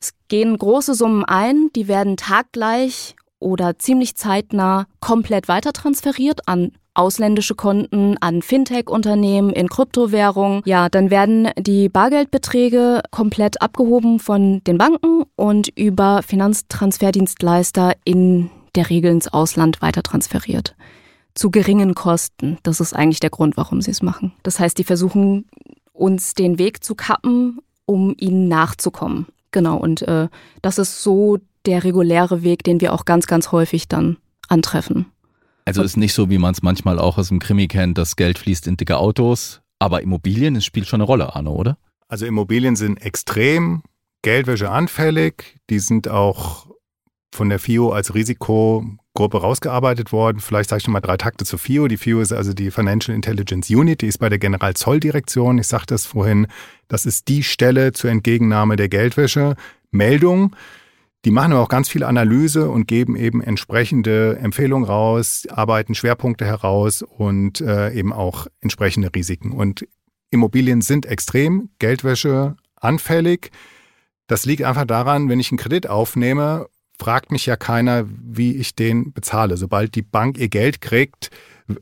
Es 0.00 0.14
gehen 0.28 0.56
große 0.56 0.94
Summen 0.94 1.24
ein, 1.24 1.68
die 1.76 1.86
werden 1.86 2.16
taggleich 2.16 3.16
oder 3.38 3.78
ziemlich 3.78 4.16
zeitnah 4.16 4.86
komplett 5.00 5.46
weiter 5.48 5.72
transferiert 5.72 6.48
an 6.48 6.72
ausländische 6.94 7.54
Konten, 7.54 8.16
an 8.20 8.42
Fintech-Unternehmen, 8.42 9.50
in 9.50 9.68
Kryptowährungen. 9.68 10.62
Ja, 10.64 10.88
dann 10.88 11.10
werden 11.10 11.48
die 11.58 11.88
Bargeldbeträge 11.88 13.02
komplett 13.10 13.62
abgehoben 13.62 14.18
von 14.18 14.62
den 14.64 14.78
Banken 14.78 15.24
und 15.36 15.68
über 15.78 16.22
Finanztransferdienstleister 16.22 17.94
in 18.04 18.50
der 18.74 18.90
Regel 18.90 19.12
ins 19.12 19.28
Ausland 19.28 19.82
weiter 19.82 20.02
transferiert. 20.02 20.74
Zu 21.34 21.50
geringen 21.50 21.94
Kosten. 21.94 22.58
Das 22.62 22.80
ist 22.80 22.94
eigentlich 22.94 23.20
der 23.20 23.30
Grund, 23.30 23.56
warum 23.56 23.80
sie 23.80 23.92
es 23.92 24.02
machen. 24.02 24.32
Das 24.42 24.58
heißt, 24.58 24.76
die 24.76 24.84
versuchen 24.84 25.46
uns 25.92 26.34
den 26.34 26.58
Weg 26.58 26.82
zu 26.82 26.94
kappen, 26.94 27.60
um 27.86 28.14
ihnen 28.18 28.48
nachzukommen. 28.48 29.26
Genau, 29.52 29.76
und 29.76 30.02
äh, 30.02 30.28
das 30.62 30.78
ist 30.78 31.02
so 31.02 31.38
der 31.66 31.84
reguläre 31.84 32.42
Weg, 32.42 32.64
den 32.64 32.80
wir 32.80 32.92
auch 32.92 33.04
ganz, 33.04 33.26
ganz 33.26 33.52
häufig 33.52 33.88
dann 33.88 34.16
antreffen. 34.48 35.06
Also 35.64 35.82
ist 35.82 35.96
nicht 35.96 36.14
so, 36.14 36.30
wie 36.30 36.38
man 36.38 36.52
es 36.52 36.62
manchmal 36.62 36.98
auch 36.98 37.18
aus 37.18 37.28
dem 37.28 37.38
Krimi 37.38 37.68
kennt, 37.68 37.98
das 37.98 38.16
Geld 38.16 38.38
fließt 38.38 38.66
in 38.66 38.76
dicke 38.76 38.96
Autos, 38.96 39.60
aber 39.78 40.02
Immobilien, 40.02 40.56
es 40.56 40.64
spielt 40.64 40.86
schon 40.86 41.00
eine 41.00 41.06
Rolle, 41.06 41.34
Arno, 41.34 41.52
oder? 41.52 41.78
Also 42.08 42.26
Immobilien 42.26 42.76
sind 42.76 42.96
extrem 43.02 43.82
Geldwäsche 44.22 44.70
anfällig, 44.70 45.60
die 45.70 45.78
sind 45.78 46.08
auch 46.08 46.66
von 47.32 47.48
der 47.48 47.58
FIO 47.58 47.90
als 47.90 48.14
Risikogruppe 48.14 49.40
rausgearbeitet 49.40 50.12
worden. 50.12 50.40
Vielleicht 50.40 50.70
sage 50.70 50.80
ich 50.80 50.86
noch 50.86 50.92
mal 50.92 51.00
drei 51.00 51.16
Takte 51.16 51.44
zur 51.44 51.58
FIO. 51.58 51.88
Die 51.88 51.96
FIO 51.96 52.20
ist 52.20 52.32
also 52.32 52.52
die 52.52 52.70
Financial 52.70 53.14
Intelligence 53.14 53.70
Unit, 53.70 54.00
die 54.00 54.08
ist 54.08 54.18
bei 54.18 54.28
der 54.28 54.38
Generalzolldirektion. 54.38 55.58
Ich 55.58 55.68
sagte 55.68 55.94
es 55.94 56.06
vorhin, 56.06 56.46
das 56.88 57.06
ist 57.06 57.28
die 57.28 57.42
Stelle 57.42 57.92
zur 57.92 58.10
Entgegennahme 58.10 58.76
der 58.76 58.88
Geldwäsche. 58.88 59.54
Meldung. 59.90 60.54
Die 61.24 61.30
machen 61.30 61.52
aber 61.52 61.62
auch 61.62 61.68
ganz 61.68 61.88
viel 61.88 62.02
Analyse 62.02 62.70
und 62.70 62.86
geben 62.88 63.14
eben 63.14 63.42
entsprechende 63.42 64.38
Empfehlungen 64.38 64.88
raus, 64.88 65.46
arbeiten 65.50 65.94
Schwerpunkte 65.94 66.46
heraus 66.46 67.02
und 67.02 67.60
äh, 67.60 67.92
eben 67.92 68.12
auch 68.12 68.46
entsprechende 68.60 69.10
Risiken. 69.14 69.52
Und 69.52 69.86
Immobilien 70.30 70.80
sind 70.80 71.04
extrem 71.04 71.70
Geldwäsche 71.78 72.56
anfällig. 72.76 73.50
Das 74.28 74.46
liegt 74.46 74.62
einfach 74.62 74.86
daran, 74.86 75.28
wenn 75.28 75.40
ich 75.40 75.50
einen 75.50 75.58
Kredit 75.58 75.88
aufnehme 75.88 76.68
fragt 77.00 77.32
mich 77.32 77.46
ja 77.46 77.56
keiner, 77.56 78.04
wie 78.06 78.56
ich 78.56 78.76
den 78.76 79.12
bezahle. 79.12 79.56
Sobald 79.56 79.94
die 79.94 80.02
Bank 80.02 80.38
ihr 80.38 80.48
Geld 80.48 80.82
kriegt, 80.82 81.30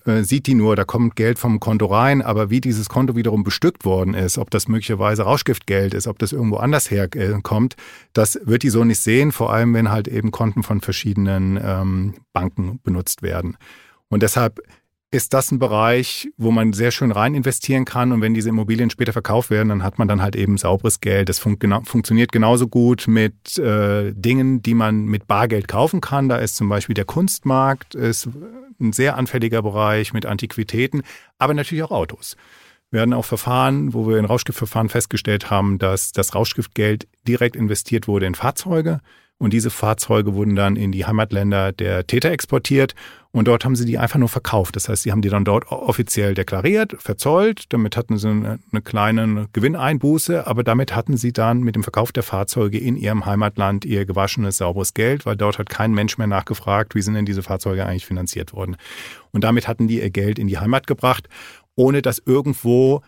äh, 0.07 0.23
sieht 0.23 0.47
die 0.47 0.55
nur, 0.55 0.77
da 0.77 0.85
kommt 0.85 1.17
Geld 1.17 1.39
vom 1.39 1.59
Konto 1.59 1.87
rein, 1.87 2.23
aber 2.23 2.51
wie 2.51 2.61
dieses 2.61 2.89
Konto 2.89 3.17
wiederum 3.17 3.43
bestückt 3.43 3.85
worden 3.85 4.15
ist, 4.15 4.39
ob 4.39 4.51
das 4.51 4.69
möglicherweise 4.69 5.23
Rauschgiftgeld 5.23 5.93
ist, 5.93 6.07
ob 6.07 6.19
das 6.21 6.33
irgendwo 6.33 6.57
anders 6.59 6.91
herkommt, 6.91 7.75
das 8.13 8.39
wird 8.45 8.63
die 8.63 8.71
so 8.71 8.85
nicht 8.85 9.01
sehen, 9.01 9.33
vor 9.33 9.53
allem 9.53 9.75
wenn 9.75 9.91
halt 9.91 10.07
eben 10.07 10.31
Konten 10.31 10.63
von 10.63 10.81
verschiedenen 10.81 11.59
ähm, 11.63 12.15
Banken 12.33 12.79
benutzt 12.85 13.23
werden. 13.23 13.57
Und 14.09 14.23
deshalb 14.23 14.61
ist 15.11 15.33
das 15.33 15.51
ein 15.51 15.59
Bereich, 15.59 16.29
wo 16.37 16.51
man 16.51 16.75
sehr 16.75 16.91
schön 16.91 17.13
rein 17.13 17.35
investieren 17.35 17.87
kann. 17.87 18.13
Und 18.13 18.21
wenn 18.21 18.35
diese 18.35 18.51
Immobilien 18.51 18.91
später 18.91 19.15
verkauft 19.15 19.49
werden, 19.49 19.71
dann 19.71 19.83
hat 19.83 19.99
man 19.99 20.07
dann 20.07 20.21
halt 20.21 20.37
eben 20.37 20.59
sauberes 20.59 21.01
Geld. 21.01 21.31
Das 21.31 21.39
fun 21.39 21.59
genau, 21.59 21.81
funktioniert 21.83 22.31
genauso 22.31 22.69
gut 22.69 23.07
mit 23.09 23.59
äh, 23.59 24.13
Dingen, 24.13 24.61
die 24.61 24.75
man 24.75 25.07
mit 25.07 25.27
Bargeld 25.27 25.67
kaufen 25.67 26.03
kann. 26.03 26.29
Da 26.29 26.37
ist 26.37 26.57
zum 26.57 26.69
Beispiel 26.69 26.95
der 26.95 27.07
Kunstmarkt, 27.07 27.95
ist 27.95 28.29
ein 28.81 28.93
sehr 28.93 29.17
anfälliger 29.17 29.63
Bereich 29.63 30.13
mit 30.13 30.27
Antiquitäten, 30.27 31.03
aber 31.39 31.55
natürlich 31.55 31.83
auch 31.83 31.91
Autos. 31.91 32.37
Wir 32.91 33.01
hatten 33.01 33.13
auch 33.13 33.25
Verfahren, 33.25 33.95
wo 33.95 34.07
wir 34.07 34.19
in 34.19 34.25
Rauschgiftverfahren 34.25 34.89
festgestellt 34.89 35.51
haben, 35.51 35.79
dass 35.79 36.13
das 36.13 36.35
Rauschgiftgeld 36.35 37.07
direkt 37.27 37.57
investiert 37.57 38.09
wurde 38.09 38.27
in 38.27 38.35
Fahrzeuge. 38.35 39.01
Und 39.39 39.53
diese 39.53 39.71
Fahrzeuge 39.71 40.35
wurden 40.35 40.57
dann 40.57 40.75
in 40.75 40.91
die 40.91 41.07
Heimatländer 41.07 41.71
der 41.71 42.07
Täter 42.07 42.33
exportiert 42.33 42.95
und 43.31 43.47
dort 43.47 43.65
haben 43.65 43.77
sie 43.77 43.85
die 43.85 43.97
einfach 43.97 44.19
nur 44.19 44.29
verkauft. 44.29 44.75
Das 44.75 44.89
heißt, 44.89 45.05
sie 45.05 45.13
haben 45.13 45.23
die 45.23 45.29
dann 45.29 45.45
dort 45.45 45.71
offiziell 45.71 46.35
deklariert, 46.35 46.97
verzollt. 46.99 47.73
Damit 47.73 47.97
hatten 47.97 48.19
sie 48.19 48.29
eine, 48.29 48.59
eine 48.73 48.83
kleine 48.83 49.49
Gewinneinbuße, 49.53 50.47
aber 50.47 50.65
damit 50.65 50.97
hatten 50.97 51.17
sie 51.17 51.33
dann 51.33 51.61
mit 51.61 51.77
dem 51.77 51.85
Verkauf 51.85 52.11
der 52.11 52.25
Fahrzeuge 52.25 52.79
in 52.79 52.97
ihrem 52.97 53.27
Heimatland 53.27 53.85
ihr 53.85 54.07
gewaschenes, 54.07 54.57
sauberes 54.57 54.93
Geld, 54.93 55.25
weil 55.25 55.37
dort 55.37 55.59
hat 55.59 55.71
kein 55.71 55.93
Mensch 55.93 56.19
mehr 56.19 56.27
nachgefragt, 56.27 56.97
wie 56.97 57.03
sind 57.03 57.15
denn 57.15 57.27
diese 57.27 57.43
Fahrzeuge 57.45 57.87
eigentlich 57.87 58.07
finanziert 58.07 58.53
worden. 58.55 58.77
Und 59.31 59.45
damit 59.45 59.69
hatten 59.69 59.87
die 59.87 60.01
ihr 60.01 60.11
Geld 60.11 60.41
in 60.41 60.49
die 60.49 60.59
Heimat 60.59 60.89
gebracht, 60.89 61.29
ohne 61.77 62.03
dass 62.03 62.19
irgendwo 62.19 63.03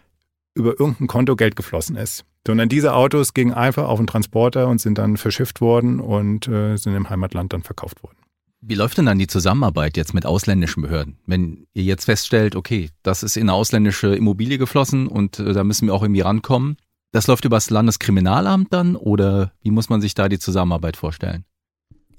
über 0.55 0.79
irgendein 0.79 1.09
Konto 1.09 1.35
Geld 1.35 1.57
geflossen 1.57 1.97
ist 1.97 2.25
sondern 2.47 2.69
diese 2.69 2.95
Autos 2.95 3.35
gingen 3.35 3.53
einfach 3.53 3.85
auf 3.85 3.99
den 3.99 4.07
Transporter 4.07 4.69
und 4.69 4.81
sind 4.81 4.99
dann 4.99 5.17
verschifft 5.17 5.61
worden 5.61 6.01
und 6.01 6.49
äh, 6.49 6.77
sind 6.77 6.95
im 6.95 7.11
Heimatland 7.11 7.53
dann 7.53 7.63
verkauft 7.63 8.03
worden. 8.03 8.17
Wie 8.63 8.75
läuft 8.75 8.99
denn 8.99 9.07
dann 9.07 9.19
die 9.19 9.27
Zusammenarbeit 9.27 9.97
jetzt 9.97 10.13
mit 10.13 10.27
ausländischen 10.27 10.83
Behörden? 10.83 11.19
Wenn 11.25 11.67
ihr 11.73 11.83
jetzt 11.83 12.05
feststellt, 12.05 12.57
okay, 12.57 12.91
das 13.03 13.23
ist 13.23 13.37
in 13.37 13.45
eine 13.45 13.55
ausländische 13.55 14.15
Immobilie 14.15 14.59
geflossen 14.59 15.07
und 15.07 15.39
äh, 15.39 15.53
da 15.53 15.65
müssen 15.65 15.87
wir 15.87 15.95
auch 15.95 16.03
irgendwie 16.03 16.21
rankommen, 16.21 16.77
das 17.13 17.27
läuft 17.27 17.45
über 17.45 17.57
das 17.57 17.71
Landeskriminalamt 17.71 18.73
dann 18.73 18.97
oder 18.97 19.53
wie 19.63 19.71
muss 19.71 19.89
man 19.89 20.01
sich 20.01 20.15
da 20.15 20.29
die 20.29 20.39
Zusammenarbeit 20.39 20.97
vorstellen? 20.97 21.45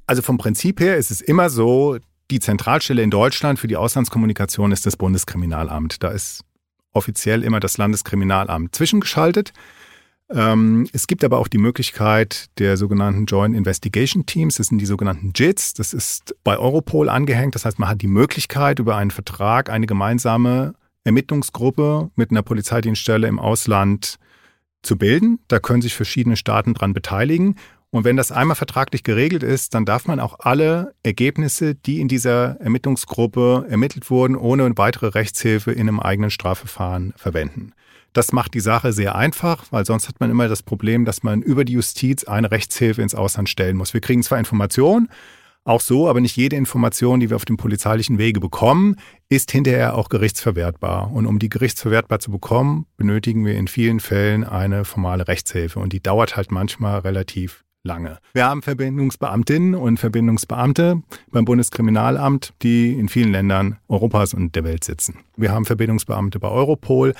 Also 0.06 0.22
vom 0.22 0.38
Prinzip 0.38 0.80
her 0.80 0.98
ist 0.98 1.12
es 1.12 1.22
immer 1.22 1.50
so, 1.50 1.98
die 2.32 2.40
Zentralstelle 2.40 3.02
in 3.02 3.12
Deutschland 3.12 3.60
für 3.60 3.68
die 3.68 3.78
Auslandskommunikation 3.78 4.72
ist 4.72 4.86
das 4.86 4.98
Bundeskriminalamt. 4.98 6.04
Da 6.04 6.10
ist 6.10 6.44
offiziell 6.92 7.44
immer 7.44 7.60
das 7.60 7.78
Landeskriminalamt 7.78 8.76
zwischengeschaltet. 8.76 9.54
Ähm, 10.34 10.88
es 10.94 11.08
gibt 11.08 11.24
aber 11.24 11.40
auch 11.40 11.48
die 11.48 11.58
Möglichkeit 11.58 12.46
der 12.60 12.78
sogenannten 12.78 13.26
Joint 13.26 13.56
Investigation 13.56 14.26
Teams. 14.26 14.56
Das 14.56 14.68
sind 14.68 14.78
die 14.78 14.86
sogenannten 14.86 15.34
JITs. 15.36 15.74
Das 15.74 15.94
ist 15.94 16.36
bei 16.44 16.58
Europol 16.58 17.10
angehängt. 17.10 17.56
Das 17.56 17.66
heißt, 17.66 17.80
man 17.80 17.90
hat 17.90 18.02
die 18.02 18.08
Möglichkeit, 18.08 18.80
über 18.80 18.96
einen 18.96 19.12
Vertrag 19.12 19.70
eine 19.70 19.88
gemeinsame 19.88 20.74
Ermittlungsgruppe 21.04 22.12
mit 22.16 22.32
einer 22.32 22.44
Polizeidienststelle 22.44 23.28
im 23.28 23.40
Ausland 23.40 24.18
zu 24.84 24.98
bilden. 24.98 25.40
Da 25.48 25.60
können 25.60 25.82
sich 25.82 25.96
verschiedene 25.96 26.38
Staaten 26.38 26.74
dran 26.74 26.94
beteiligen. 26.94 27.56
Und 27.92 28.06
wenn 28.06 28.16
das 28.16 28.32
einmal 28.32 28.56
vertraglich 28.56 29.04
geregelt 29.04 29.44
ist, 29.44 29.74
dann 29.74 29.84
darf 29.84 30.08
man 30.08 30.22
auch 30.22 30.40
alle 30.40 30.94
Ergebnisse, 31.04 31.76
die 31.76 32.00
in 32.00 32.08
dieser 32.08 32.60
Ermittlungsgruppe 32.62 33.66
ermittelt 33.70 34.10
wurden, 34.10 34.38
ohne 34.38 34.72
weitere 34.78 35.08
Rechtshilfe 35.08 35.74
in 35.74 35.90
einem 35.90 36.00
eigenen 36.00 36.32
Strafverfahren 36.32 37.14
verwenden. 37.18 37.74
Das 38.14 38.34
macht 38.34 38.54
die 38.54 38.60
Sache 38.60 38.92
sehr 38.92 39.16
einfach, 39.16 39.66
weil 39.72 39.86
sonst 39.86 40.08
hat 40.08 40.20
man 40.20 40.30
immer 40.30 40.50
das 40.50 40.64
Problem, 40.64 41.06
dass 41.06 41.24
man 41.24 41.42
über 41.42 41.64
die 41.64 41.74
Justiz 41.74 42.26
eine 42.26 42.52
Rechtshilfe 42.52 43.02
ins 43.02 43.16
Ausland 43.16 43.48
stellen 43.48 43.78
muss. 43.78 43.94
Wir 43.94 44.02
kriegen 44.02 44.22
zwar 44.22 44.38
Informationen, 44.38 45.08
auch 45.64 45.80
so, 45.80 46.10
aber 46.10 46.22
nicht 46.22 46.36
jede 46.36 46.56
Information, 46.56 47.20
die 47.20 47.30
wir 47.30 47.36
auf 47.36 47.46
dem 47.46 47.56
polizeilichen 47.56 48.18
Wege 48.18 48.40
bekommen, 48.40 48.96
ist 49.30 49.52
hinterher 49.52 49.96
auch 49.96 50.10
gerichtsverwertbar. 50.10 51.12
Und 51.12 51.28
um 51.28 51.38
die 51.38 51.50
gerichtsverwertbar 51.50 52.20
zu 52.20 52.32
bekommen, 52.32 52.88
benötigen 52.98 53.46
wir 53.46 53.54
in 53.56 53.68
vielen 53.68 54.00
Fällen 54.00 54.44
eine 54.44 54.86
formale 54.86 55.28
Rechtshilfe. 55.28 55.80
Und 55.80 55.94
die 55.94 56.02
dauert 56.02 56.36
halt 56.36 56.52
manchmal 56.52 57.00
relativ 57.02 57.64
lange. 57.84 58.18
Wir 58.34 58.46
haben 58.46 58.62
Verbindungsbeamtinnen 58.62 59.76
und 59.76 60.00
Verbindungsbeamte 60.00 61.02
beim 61.32 61.46
Bundeskriminalamt, 61.46 62.54
die 62.62 62.94
in 62.94 63.10
vielen 63.10 63.32
Ländern 63.32 63.78
Europas 63.88 64.34
und 64.34 64.56
der 64.56 64.64
Welt 64.64 64.84
sitzen. 64.84 65.20
Wir 65.36 65.52
haben 65.52 65.66
Verbindungsbeamte 65.66 66.40
bei 66.40 66.50
Europol, 66.50 67.14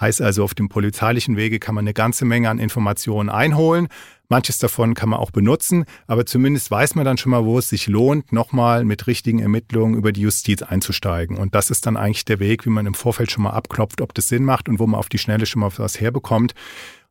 Heißt 0.00 0.20
also, 0.20 0.42
auf 0.42 0.54
dem 0.54 0.68
polizeilichen 0.68 1.36
Wege 1.36 1.60
kann 1.60 1.74
man 1.74 1.84
eine 1.84 1.94
ganze 1.94 2.24
Menge 2.24 2.50
an 2.50 2.58
Informationen 2.58 3.28
einholen. 3.28 3.88
Manches 4.28 4.58
davon 4.58 4.94
kann 4.94 5.10
man 5.10 5.20
auch 5.20 5.30
benutzen, 5.30 5.84
aber 6.06 6.26
zumindest 6.26 6.70
weiß 6.70 6.94
man 6.96 7.04
dann 7.04 7.18
schon 7.18 7.30
mal, 7.30 7.44
wo 7.44 7.58
es 7.58 7.68
sich 7.68 7.86
lohnt, 7.86 8.32
nochmal 8.32 8.84
mit 8.84 9.06
richtigen 9.06 9.38
Ermittlungen 9.38 9.94
über 9.94 10.12
die 10.12 10.22
Justiz 10.22 10.62
einzusteigen. 10.62 11.36
Und 11.36 11.54
das 11.54 11.70
ist 11.70 11.86
dann 11.86 11.96
eigentlich 11.96 12.24
der 12.24 12.40
Weg, 12.40 12.64
wie 12.66 12.70
man 12.70 12.86
im 12.86 12.94
Vorfeld 12.94 13.30
schon 13.30 13.44
mal 13.44 13.50
abklopft, 13.50 14.00
ob 14.00 14.14
das 14.14 14.28
Sinn 14.28 14.44
macht 14.44 14.68
und 14.68 14.78
wo 14.78 14.86
man 14.86 14.98
auf 14.98 15.08
die 15.08 15.18
Schnelle 15.18 15.46
schon 15.46 15.60
mal 15.60 15.70
was 15.76 16.00
herbekommt. 16.00 16.54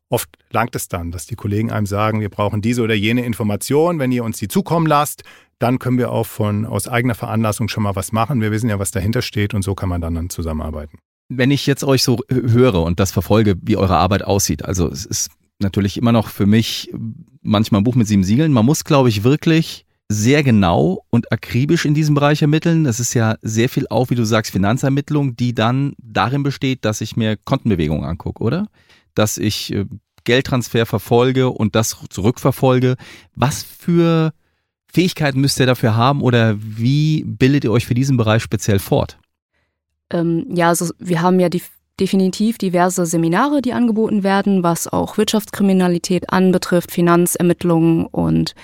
Oft 0.10 0.30
langt 0.52 0.76
es 0.76 0.90
dann, 0.90 1.12
dass 1.12 1.26
die 1.26 1.36
Kollegen 1.36 1.72
einem 1.72 1.86
sagen, 1.86 2.20
wir 2.20 2.30
brauchen 2.30 2.62
diese 2.62 2.82
oder 2.82 2.94
jene 2.94 3.26
Information. 3.26 4.00
Wenn 4.00 4.12
ihr 4.12 4.24
uns 4.24 4.38
die 4.38 4.48
zukommen 4.48 4.88
lasst, 4.88 5.24
dann 5.60 5.80
können 5.80 5.98
wir 5.98 6.12
auch 6.12 6.28
von 6.28 6.66
aus 6.66 6.88
eigener 6.88 7.16
Veranlassung 7.16 7.70
schon 7.70 7.84
mal 7.84 7.96
was 7.96 8.12
machen. 8.12 8.42
Wir 8.42 8.52
wissen 8.52 8.70
ja, 8.70 8.80
was 8.80 8.92
dahinter 8.92 9.22
steht 9.22 9.54
und 9.54 9.62
so 9.62 9.76
kann 9.76 9.90
man 9.90 10.02
dann, 10.02 10.16
dann 10.16 10.30
zusammenarbeiten. 10.30 11.00
Wenn 11.30 11.52
ich 11.52 11.66
jetzt 11.66 11.84
euch 11.84 12.04
so 12.04 12.20
höre 12.30 12.84
und 12.84 13.00
das 13.00 13.12
verfolge, 13.12 13.56
wie 13.62 13.78
eure 13.78 13.98
Arbeit 13.98 14.24
aussieht, 14.24 14.66
also 14.66 14.88
es 14.88 15.06
ist 15.06 15.30
natürlich 15.60 15.98
immer 15.98 16.12
noch 16.12 16.28
für 16.28 16.46
mich 16.46 16.92
manchmal 17.42 17.82
ein 17.82 17.84
Buch 17.84 17.96
mit 17.96 18.08
sieben 18.08 18.24
Siegeln. 18.24 18.52
Man 18.52 18.66
muss, 18.66 18.84
glaube 18.84 19.10
ich, 19.10 19.24
wirklich 19.24 19.86
sehr 20.10 20.44
genau 20.44 21.06
und 21.10 21.32
akribisch 21.32 21.86
in 21.86 21.94
diesem 21.94 22.16
Bereich 22.16 22.42
ermitteln. 22.42 22.84
Das 22.84 23.00
ist 23.00 23.14
ja 23.14 23.36
sehr 23.42 23.70
viel 23.70 23.88
auch, 23.90 24.10
wie 24.10 24.16
du 24.16 24.26
sagst, 24.26 24.52
Finanzermittlung, 24.52 25.36
die 25.36 25.54
dann 25.54 25.94
darin 25.98 26.44
besteht, 26.44 26.86
dass 26.86 27.02
ich 27.02 27.16
mir 27.16 27.38
Kontenbewegungen 27.38 28.06
angucke, 28.06 28.44
oder? 28.44 28.68
Dass 29.16 29.38
ich 29.38 29.74
äh, 29.74 29.86
Geldtransfer 30.24 30.86
verfolge 30.86 31.50
und 31.50 31.76
das 31.76 31.98
zurückverfolge. 32.10 32.96
Was 33.36 33.64
für 33.64 34.34
Fähigkeiten 34.92 35.42
müsst 35.42 35.60
ihr 35.60 35.66
dafür 35.66 35.96
haben 35.96 36.22
oder 36.22 36.56
wie 36.60 37.24
bildet 37.26 37.64
ihr 37.64 37.72
euch 37.72 37.86
für 37.86 37.96
diesen 37.96 38.18
Bereich 38.18 38.44
speziell 38.44 38.80
fort? 38.80 39.18
Ähm, 40.12 40.46
ja, 40.54 40.70
also 40.70 40.94
wir 41.00 41.22
haben 41.22 41.40
ja 41.40 41.50
die, 41.50 41.62
definitiv 42.00 42.58
diverse 42.58 43.06
Seminare, 43.06 43.62
die 43.62 43.74
angeboten 43.74 44.24
werden, 44.24 44.64
was 44.64 44.88
auch 44.88 45.18
Wirtschaftskriminalität 45.18 46.32
anbetrifft, 46.32 46.92
Finanzermittlungen 46.92 48.06
und 48.08 48.56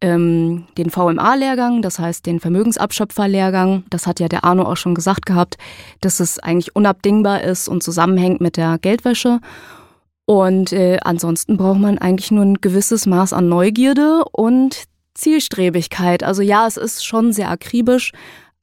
ähm, 0.00 0.66
den 0.76 0.90
VMA-Lehrgang, 0.90 1.82
das 1.82 1.98
heißt 1.98 2.24
den 2.24 2.38
Vermögensabschöpfer-Lehrgang. 2.38 3.84
Das 3.90 4.06
hat 4.06 4.20
ja 4.20 4.28
der 4.28 4.44
Arno 4.44 4.62
auch 4.62 4.76
schon 4.76 4.94
gesagt 4.94 5.26
gehabt, 5.26 5.56
dass 6.00 6.20
es 6.20 6.38
eigentlich 6.38 6.76
unabdingbar 6.76 7.42
ist 7.42 7.68
und 7.68 7.82
zusammenhängt 7.82 8.40
mit 8.40 8.56
der 8.56 8.78
Geldwäsche. 8.78 9.40
Und 10.24 10.72
äh, 10.72 10.98
ansonsten 11.02 11.56
braucht 11.56 11.80
man 11.80 11.98
eigentlich 11.98 12.30
nur 12.30 12.44
ein 12.44 12.60
gewisses 12.60 13.06
Maß 13.06 13.32
an 13.32 13.48
Neugierde 13.48 14.24
und 14.30 14.84
Zielstrebigkeit. 15.14 16.22
Also 16.22 16.42
ja, 16.42 16.66
es 16.66 16.76
ist 16.76 17.04
schon 17.04 17.32
sehr 17.32 17.50
akribisch, 17.50 18.12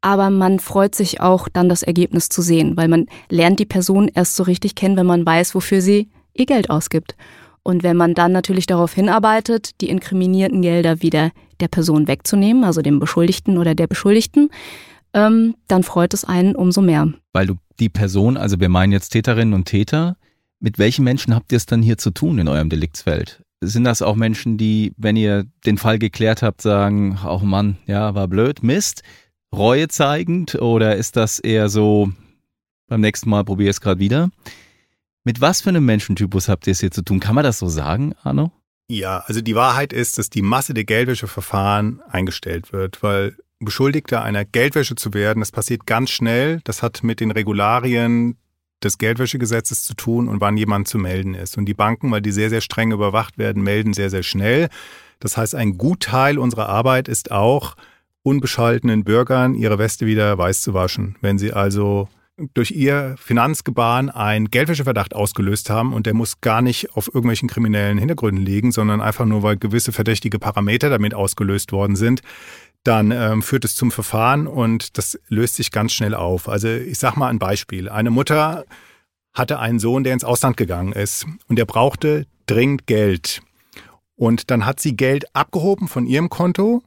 aber 0.06 0.30
man 0.30 0.60
freut 0.60 0.94
sich 0.94 1.20
auch 1.20 1.50
dann 1.50 1.68
das 1.68 1.82
Ergebnis 1.82 2.30
zu 2.30 2.44
sehen, 2.44 2.78
weil 2.78 2.88
man 2.88 3.08
lernt 3.28 3.58
die 3.58 3.65
Person 3.65 4.08
erst 4.08 4.36
so 4.36 4.44
richtig 4.44 4.76
kennen, 4.76 4.98
wenn 4.98 5.08
man 5.08 5.26
weiß, 5.26 5.56
wofür 5.56 5.82
sie 5.82 6.10
ihr 6.36 6.46
Geld 6.46 6.70
ausgibt. 6.70 7.15
Und 7.63 7.82
wenn 7.82 7.98
man 7.98 8.13
dann 8.13 8.32
natürlich 8.32 8.68
darauf 8.68 8.94
hinarbeitet, 8.94 9.82
die 9.82 9.89
inkriminierten 9.89 10.62
Gelder 10.62 11.02
wieder 11.02 11.32
der 11.60 11.70
Person 11.70 12.08
wegzunehmen, 12.08 12.63
also 12.63 12.84
dem 12.84 13.00
Beschuldigten 13.00 13.58
oder 13.58 13.74
der 13.74 13.88
Beschuldigten, 13.88 14.52
ähm, 15.15 15.56
dann 15.68 15.82
freut 15.82 16.13
es 16.13 16.24
einen 16.24 16.56
umso 16.56 16.82
mehr. 16.82 17.12
Weil 17.34 17.48
du 17.48 17.56
die 17.80 17.89
Person, 17.89 18.38
also 18.38 18.60
wir 18.60 18.70
meinen 18.70 18.91
jetzt 18.91 19.10
Täterinnen 19.10 19.56
und 19.56 19.65
Täter, 19.65 20.18
mit 20.60 20.78
welchen 20.78 21.04
Menschen 21.04 21.34
habt 21.34 21.52
ihr 21.52 21.58
es 21.58 21.65
dann 21.65 21.82
hier 21.82 21.98
zu 21.98 22.12
tun 22.12 22.38
in 22.38 22.48
eurem 22.48 22.70
Deliktsfeld? 22.70 23.41
Sind 23.62 23.86
das 23.86 24.04
auch 24.04 24.15
Menschen, 24.15 24.60
die, 24.60 24.94
wenn 24.98 25.15
ihr 25.15 25.46
den 25.65 25.80
Fall 25.80 25.98
geklärt 25.98 26.44
habt, 26.44 26.62
sagen, 26.62 27.18
oh 27.28 27.39
Mann, 27.39 27.78
ja, 27.88 28.13
war 28.13 28.28
blöd, 28.28 28.62
Mist, 28.62 29.02
Reue 29.56 29.88
zeigend 29.88 30.56
oder 30.56 30.96
ist 30.96 31.15
das 31.15 31.39
eher 31.39 31.70
so, 31.70 32.12
beim 32.88 33.02
nächsten 33.02 33.30
Mal 33.30 33.44
probiere 33.44 33.70
ich 33.70 33.78
es 33.78 33.82
gerade 33.82 34.00
wieder? 34.00 34.30
Mit 35.24 35.41
was 35.41 35.62
für 35.62 35.70
einem 35.70 35.86
Menschentypus 35.86 36.50
habt 36.50 36.68
ihr 36.68 36.72
es 36.72 36.82
hier 36.82 36.91
zu 36.91 37.02
tun? 37.02 37.20
Kann 37.20 37.36
man 37.36 37.44
das 37.44 37.60
so 37.60 37.68
sagen, 37.68 38.13
Arno? 38.24 38.52
Ja, 38.88 39.24
also 39.26 39.41
die 39.41 39.56
Wahrheit 39.56 39.94
ist, 39.94 40.18
dass 40.20 40.30
die 40.30 40.44
Masse 40.44 40.74
der 40.74 40.84
Geldwäscheverfahren 40.84 42.02
eingestellt 42.08 42.72
wird, 42.72 43.02
weil 43.02 43.36
Beschuldigter 43.60 44.22
einer 44.22 44.46
Geldwäsche 44.46 44.96
zu 44.96 45.13
werden, 45.13 45.39
das 45.39 45.52
passiert 45.52 45.86
ganz 45.86 46.12
schnell. 46.12 46.62
Das 46.65 46.84
hat 46.84 47.04
mit 47.04 47.20
den 47.20 47.32
Regularien 47.32 48.38
des 48.84 48.98
Geldwäschegesetzes 48.98 49.84
zu 49.84 49.96
tun 49.96 50.28
und 50.28 50.41
wann 50.41 50.58
jemand 50.58 50.88
zu 50.88 51.00
melden 51.00 51.34
ist. 51.34 51.58
Und 51.58 51.65
die 51.65 51.74
Banken, 51.74 52.12
weil 52.12 52.22
die 52.22 52.32
sehr, 52.32 52.50
sehr 52.50 52.62
streng 52.62 52.91
überwacht 52.91 53.38
werden, 53.38 53.63
melden 53.63 53.94
sehr, 53.94 54.10
sehr 54.10 54.24
schnell. 54.24 54.70
Das 55.20 55.38
heißt, 55.38 55.56
ein 55.56 55.78
Gutteil 55.78 56.38
unserer 56.38 56.70
Arbeit 56.70 57.08
ist 57.08 57.32
auch, 57.32 57.76
unbescholtenen 58.26 59.04
Bürgern 59.04 59.54
ihre 59.54 59.78
Weste 59.78 60.08
wieder 60.08 60.38
weiß 60.38 60.62
zu 60.62 60.74
waschen. 60.74 61.16
Wenn 61.22 61.38
sie 61.38 61.54
also 61.54 62.10
durch 62.54 62.72
ihr 62.72 63.16
Finanzgebaren 63.18 64.10
einen 64.10 64.50
Geldwäscheverdacht 64.50 65.16
ausgelöst 65.16 65.70
haben 65.70 65.94
und 65.94 66.06
der 66.06 66.16
muss 66.16 66.42
gar 66.42 66.62
nicht 66.62 66.96
auf 66.96 67.08
irgendwelchen 67.08 67.48
kriminellen 67.48 68.00
Hintergründen 68.00 68.44
liegen, 68.44 68.72
sondern 68.72 69.00
einfach 69.00 69.26
nur, 69.26 69.44
weil 69.44 69.58
gewisse 69.58 69.92
verdächtige 69.92 70.40
Parameter 70.40 70.90
damit 70.90 71.14
ausgelöst 71.14 71.72
worden 71.72 71.96
sind, 71.96 72.22
dann 72.84 73.12
ähm, 73.12 73.42
führt 73.42 73.64
es 73.64 73.76
zum 73.76 73.92
Verfahren 73.92 74.48
und 74.48 74.98
das 74.98 75.20
löst 75.28 75.56
sich 75.56 75.72
ganz 75.72 75.94
schnell 75.94 76.16
auf. 76.16 76.50
Also 76.50 76.68
ich 76.68 76.98
sage 76.98 77.20
mal 77.20 77.30
ein 77.30 77.40
Beispiel. 77.40 77.90
Eine 77.90 78.10
Mutter 78.10 78.66
hatte 79.34 79.60
einen 79.60 79.80
Sohn, 79.80 80.04
der 80.04 80.14
ins 80.14 80.24
Ausland 80.24 80.58
gegangen 80.58 80.94
ist 80.94 81.28
und 81.48 81.58
der 81.58 81.66
brauchte 81.66 82.26
dringend 82.48 82.88
Geld. 82.88 83.44
Und 84.16 84.50
dann 84.50 84.66
hat 84.66 84.80
sie 84.80 84.96
Geld 84.96 85.36
abgehoben 85.36 85.88
von 85.88 86.08
ihrem 86.08 86.30
Konto 86.30 86.82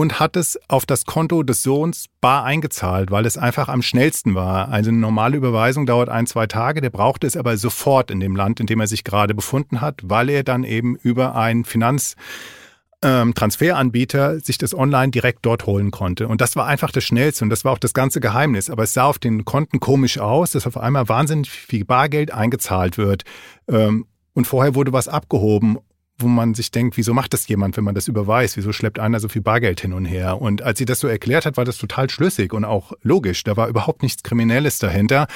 und 0.00 0.18
hat 0.18 0.34
es 0.34 0.58
auf 0.66 0.86
das 0.86 1.04
Konto 1.04 1.42
des 1.42 1.62
Sohns 1.62 2.06
bar 2.22 2.44
eingezahlt, 2.44 3.10
weil 3.10 3.26
es 3.26 3.36
einfach 3.36 3.68
am 3.68 3.82
schnellsten 3.82 4.34
war. 4.34 4.70
Also 4.70 4.88
eine 4.88 4.96
normale 4.96 5.36
Überweisung 5.36 5.84
dauert 5.84 6.08
ein, 6.08 6.26
zwei 6.26 6.46
Tage, 6.46 6.80
der 6.80 6.88
brauchte 6.88 7.26
es 7.26 7.36
aber 7.36 7.58
sofort 7.58 8.10
in 8.10 8.18
dem 8.18 8.34
Land, 8.34 8.60
in 8.60 8.66
dem 8.66 8.80
er 8.80 8.86
sich 8.86 9.04
gerade 9.04 9.34
befunden 9.34 9.82
hat, 9.82 10.00
weil 10.02 10.30
er 10.30 10.42
dann 10.42 10.64
eben 10.64 10.96
über 10.96 11.34
einen 11.34 11.66
Finanztransferanbieter 11.66 14.32
ähm, 14.32 14.40
sich 14.40 14.56
das 14.56 14.74
online 14.74 15.10
direkt 15.10 15.44
dort 15.44 15.66
holen 15.66 15.90
konnte. 15.90 16.28
Und 16.28 16.40
das 16.40 16.56
war 16.56 16.66
einfach 16.66 16.92
das 16.92 17.04
Schnellste 17.04 17.44
und 17.44 17.50
das 17.50 17.66
war 17.66 17.72
auch 17.72 17.78
das 17.78 17.92
ganze 17.92 18.20
Geheimnis. 18.20 18.70
Aber 18.70 18.84
es 18.84 18.94
sah 18.94 19.04
auf 19.04 19.18
den 19.18 19.44
Konten 19.44 19.80
komisch 19.80 20.16
aus, 20.16 20.52
dass 20.52 20.66
auf 20.66 20.78
einmal 20.78 21.10
wahnsinnig 21.10 21.50
viel 21.50 21.84
Bargeld 21.84 22.32
eingezahlt 22.32 22.96
wird. 22.96 23.24
Ähm, 23.68 24.06
und 24.32 24.46
vorher 24.46 24.74
wurde 24.74 24.94
was 24.94 25.08
abgehoben 25.08 25.76
wo 26.20 26.28
man 26.28 26.54
sich 26.54 26.70
denkt, 26.70 26.96
wieso 26.96 27.14
macht 27.14 27.32
das 27.32 27.48
jemand, 27.48 27.76
wenn 27.76 27.84
man 27.84 27.94
das 27.94 28.08
überweist? 28.08 28.56
Wieso 28.56 28.72
schleppt 28.72 28.98
einer 28.98 29.20
so 29.20 29.28
viel 29.28 29.42
Bargeld 29.42 29.80
hin 29.80 29.92
und 29.92 30.04
her? 30.04 30.40
Und 30.40 30.62
als 30.62 30.78
sie 30.78 30.84
das 30.84 31.00
so 31.00 31.08
erklärt 31.08 31.46
hat, 31.46 31.56
war 31.56 31.64
das 31.64 31.78
total 31.78 32.10
schlüssig 32.10 32.52
und 32.52 32.64
auch 32.64 32.92
logisch. 33.02 33.44
Da 33.44 33.56
war 33.56 33.68
überhaupt 33.68 34.02
nichts 34.02 34.22
Kriminelles 34.22 34.78
dahinter. 34.78 35.26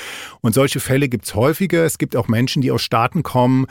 Und 0.40 0.55
solche 0.55 0.81
Fälle 0.81 1.09
gibt 1.09 1.27
es 1.27 1.35
häufiger. 1.35 1.85
Es 1.85 1.99
gibt 1.99 2.16
auch 2.16 2.29
Menschen, 2.29 2.62
die 2.62 2.70
aus 2.70 2.83
Staaten 2.83 3.23
kommen, 3.23 3.66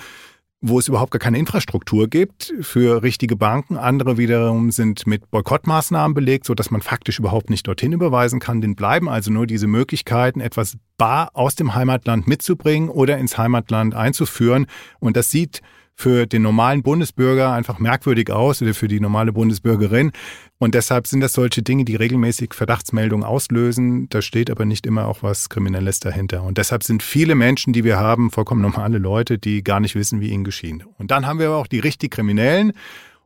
wo 0.65 0.79
es 0.79 0.87
überhaupt 0.87 1.11
gar 1.11 1.19
keine 1.19 1.37
Infrastruktur 1.37 2.07
gibt 2.07 2.53
für 2.61 3.03
richtige 3.03 3.35
Banken. 3.35 3.75
Andere 3.75 4.17
wiederum 4.17 4.71
sind 4.71 5.05
mit 5.05 5.29
Boykottmaßnahmen 5.29 6.15
belegt, 6.15 6.45
sodass 6.45 6.71
man 6.71 6.81
faktisch 6.81 7.19
überhaupt 7.19 7.49
nicht 7.49 7.67
dorthin 7.67 7.91
überweisen 7.91 8.39
kann. 8.39 8.61
Den 8.61 8.75
bleiben 8.75 9.09
also 9.09 9.29
nur 9.29 9.45
diese 9.45 9.67
Möglichkeiten, 9.67 10.39
etwas 10.39 10.77
bar 10.97 11.31
aus 11.33 11.55
dem 11.55 11.75
Heimatland 11.75 12.27
mitzubringen 12.27 12.89
oder 12.89 13.17
ins 13.17 13.37
Heimatland 13.37 13.93
einzuführen. 13.93 14.67
Und 14.99 15.17
das 15.17 15.29
sieht 15.29 15.61
für 15.95 16.25
den 16.25 16.41
normalen 16.41 16.81
Bundesbürger 16.83 17.51
einfach 17.51 17.79
merkwürdig 17.79 18.31
aus 18.31 18.61
oder 18.61 18.73
für 18.73 18.87
die 18.87 18.99
normale 18.99 19.31
Bundesbürgerin. 19.31 20.11
Und 20.57 20.75
deshalb 20.75 21.07
sind 21.07 21.21
das 21.21 21.33
solche 21.33 21.61
Dinge, 21.61 21.85
die 21.85 21.95
regelmäßig 21.95 22.53
Verdachtsmeldungen 22.53 23.25
auslösen. 23.25 24.07
Da 24.09 24.21
steht 24.21 24.49
aber 24.49 24.65
nicht 24.65 24.85
immer 24.85 25.07
auch 25.07 25.23
was 25.23 25.49
Kriminelles 25.49 25.99
dahinter. 25.99 26.43
Und 26.43 26.57
deshalb 26.57 26.83
sind 26.83 27.03
viele 27.03 27.35
Menschen, 27.35 27.73
die 27.73 27.83
wir 27.83 27.99
haben, 27.99 28.31
vollkommen 28.31 28.61
normale 28.61 28.97
Leute, 28.97 29.37
die 29.37 29.63
gar 29.63 29.79
nicht 29.79 29.95
wissen, 29.95 30.19
wie 30.19 30.29
ihnen 30.29 30.43
geschehen. 30.43 30.83
Und 30.97 31.11
dann 31.11 31.25
haben 31.25 31.39
wir 31.39 31.47
aber 31.47 31.57
auch 31.57 31.67
die 31.67 31.79
richtig 31.79 32.11
Kriminellen. 32.11 32.73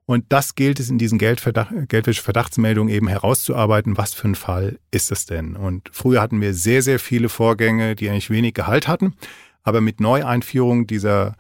Und 0.06 0.26
das 0.30 0.56
gilt 0.56 0.80
es 0.80 0.90
in 0.90 0.98
diesen 0.98 1.20
Geldwäsche-Verdachtsmeldungen 1.20 2.94
eben 2.94 3.10
herauszuarbeiten, 3.10 3.98
was 3.98 4.14
für 4.14 4.30
ein 4.30 4.36
Fall 4.36 4.80
ist 4.90 5.12
es 5.12 5.26
denn? 5.26 5.58
Und 5.58 5.90
früher 5.92 6.22
hatten 6.22 6.40
wir 6.40 6.54
sehr, 6.54 6.82
sehr 6.82 6.98
viele 6.98 7.28
Vorgänge, 7.28 7.94
die 7.94 8.10
eigentlich 8.10 8.30
wenig 8.30 8.54
Gehalt 8.54 8.88
hatten. 8.88 9.16
Aber 9.64 9.82
mit 9.82 10.00
Neueinführung 10.00 10.88
dieser 10.88 11.36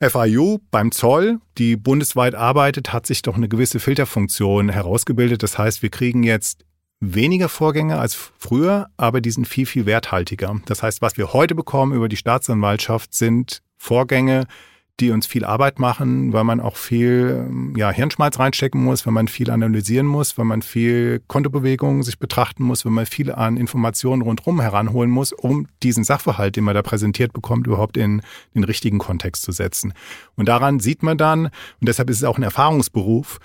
FIU 0.00 0.58
beim 0.70 0.92
Zoll, 0.92 1.40
die 1.58 1.76
bundesweit 1.76 2.34
arbeitet, 2.34 2.92
hat 2.92 3.06
sich 3.06 3.20
doch 3.20 3.36
eine 3.36 3.48
gewisse 3.48 3.80
Filterfunktion 3.80 4.70
herausgebildet. 4.70 5.42
Das 5.42 5.58
heißt, 5.58 5.82
wir 5.82 5.90
kriegen 5.90 6.22
jetzt 6.22 6.64
weniger 7.00 7.50
Vorgänge 7.50 7.98
als 7.98 8.14
früher, 8.14 8.88
aber 8.96 9.20
die 9.20 9.30
sind 9.30 9.46
viel, 9.46 9.66
viel 9.66 9.84
werthaltiger. 9.84 10.58
Das 10.64 10.82
heißt, 10.82 11.02
was 11.02 11.18
wir 11.18 11.34
heute 11.34 11.54
bekommen 11.54 11.92
über 11.92 12.08
die 12.08 12.16
Staatsanwaltschaft 12.16 13.14
sind 13.14 13.62
Vorgänge, 13.76 14.46
die 14.98 15.10
uns 15.10 15.26
viel 15.26 15.44
Arbeit 15.44 15.78
machen, 15.78 16.32
weil 16.32 16.44
man 16.44 16.60
auch 16.60 16.76
viel 16.76 17.46
ähm, 17.48 17.74
ja, 17.76 17.90
Hirnschmalz 17.90 18.38
reinstecken 18.38 18.82
muss, 18.82 19.06
wenn 19.06 19.14
man 19.14 19.28
viel 19.28 19.50
analysieren 19.50 20.06
muss, 20.06 20.36
wenn 20.36 20.46
man 20.46 20.62
viel 20.62 21.22
Kontobewegungen 21.26 22.02
sich 22.02 22.18
betrachten 22.18 22.64
muss, 22.64 22.84
wenn 22.84 22.92
man 22.92 23.06
viel 23.06 23.32
an 23.32 23.56
Informationen 23.56 24.22
rundherum 24.22 24.60
heranholen 24.60 25.10
muss, 25.10 25.32
um 25.32 25.66
diesen 25.82 26.04
Sachverhalt, 26.04 26.56
den 26.56 26.64
man 26.64 26.74
da 26.74 26.82
präsentiert 26.82 27.32
bekommt, 27.32 27.66
überhaupt 27.66 27.96
in 27.96 28.22
den 28.54 28.64
richtigen 28.64 28.98
Kontext 28.98 29.42
zu 29.42 29.52
setzen. 29.52 29.94
Und 30.36 30.48
daran 30.48 30.80
sieht 30.80 31.02
man 31.02 31.16
dann, 31.16 31.46
und 31.46 31.52
deshalb 31.88 32.10
ist 32.10 32.18
es 32.18 32.24
auch 32.24 32.36
ein 32.36 32.42
Erfahrungsberuf, 32.42 33.38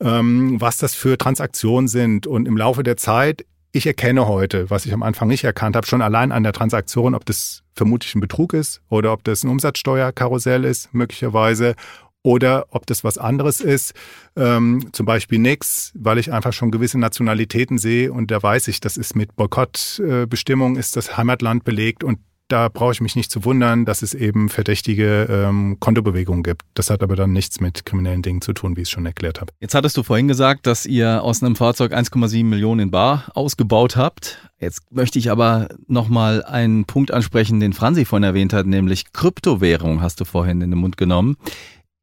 ähm, 0.00 0.60
was 0.60 0.76
das 0.76 0.94
für 0.94 1.18
Transaktionen 1.18 1.88
sind. 1.88 2.26
Und 2.26 2.46
im 2.46 2.56
Laufe 2.56 2.82
der 2.82 2.96
Zeit 2.96 3.44
ich 3.72 3.86
erkenne 3.86 4.26
heute, 4.26 4.70
was 4.70 4.86
ich 4.86 4.92
am 4.92 5.02
Anfang 5.02 5.28
nicht 5.28 5.44
erkannt 5.44 5.76
habe, 5.76 5.86
schon 5.86 6.02
allein 6.02 6.32
an 6.32 6.42
der 6.42 6.52
Transaktion, 6.52 7.14
ob 7.14 7.24
das 7.26 7.62
vermutlich 7.74 8.14
ein 8.14 8.20
Betrug 8.20 8.54
ist 8.54 8.80
oder 8.88 9.12
ob 9.12 9.24
das 9.24 9.44
ein 9.44 9.50
Umsatzsteuerkarussell 9.50 10.64
ist, 10.64 10.92
möglicherweise, 10.94 11.74
oder 12.22 12.66
ob 12.70 12.86
das 12.86 13.04
was 13.04 13.16
anderes 13.16 13.60
ist, 13.60 13.94
ähm, 14.36 14.88
zum 14.92 15.06
Beispiel 15.06 15.38
nix, 15.38 15.92
weil 15.94 16.18
ich 16.18 16.32
einfach 16.32 16.52
schon 16.52 16.70
gewisse 16.70 16.98
Nationalitäten 16.98 17.78
sehe 17.78 18.12
und 18.12 18.30
da 18.30 18.42
weiß 18.42 18.68
ich, 18.68 18.80
das 18.80 18.96
ist 18.96 19.14
mit 19.14 19.36
Boykottbestimmungen, 19.36 20.76
ist 20.76 20.96
das 20.96 21.16
Heimatland 21.16 21.64
belegt 21.64 22.04
und 22.04 22.18
da 22.48 22.68
brauche 22.68 22.92
ich 22.92 23.00
mich 23.00 23.14
nicht 23.14 23.30
zu 23.30 23.44
wundern, 23.44 23.84
dass 23.84 24.02
es 24.02 24.14
eben 24.14 24.48
verdächtige 24.48 25.28
ähm, 25.30 25.76
Kontobewegungen 25.80 26.42
gibt. 26.42 26.62
Das 26.74 26.90
hat 26.90 27.02
aber 27.02 27.14
dann 27.14 27.32
nichts 27.32 27.60
mit 27.60 27.84
kriminellen 27.84 28.22
Dingen 28.22 28.40
zu 28.40 28.54
tun, 28.54 28.76
wie 28.76 28.80
ich 28.80 28.88
es 28.88 28.90
schon 28.90 29.06
erklärt 29.06 29.40
habe. 29.40 29.52
Jetzt 29.60 29.74
hattest 29.74 29.96
du 29.96 30.02
vorhin 30.02 30.28
gesagt, 30.28 30.66
dass 30.66 30.86
ihr 30.86 31.22
aus 31.22 31.42
einem 31.42 31.56
Fahrzeug 31.56 31.92
1,7 31.92 32.44
Millionen 32.44 32.80
in 32.80 32.90
Bar 32.90 33.30
ausgebaut 33.34 33.96
habt. 33.96 34.48
Jetzt 34.58 34.90
möchte 34.90 35.18
ich 35.18 35.30
aber 35.30 35.68
nochmal 35.86 36.42
einen 36.44 36.86
Punkt 36.86 37.12
ansprechen, 37.12 37.60
den 37.60 37.74
Franzi 37.74 38.04
vorhin 38.04 38.24
erwähnt 38.24 38.52
hat, 38.52 38.66
nämlich 38.66 39.12
Kryptowährung 39.12 40.00
hast 40.00 40.20
du 40.20 40.24
vorhin 40.24 40.62
in 40.62 40.70
den 40.70 40.80
Mund 40.80 40.96
genommen. 40.96 41.36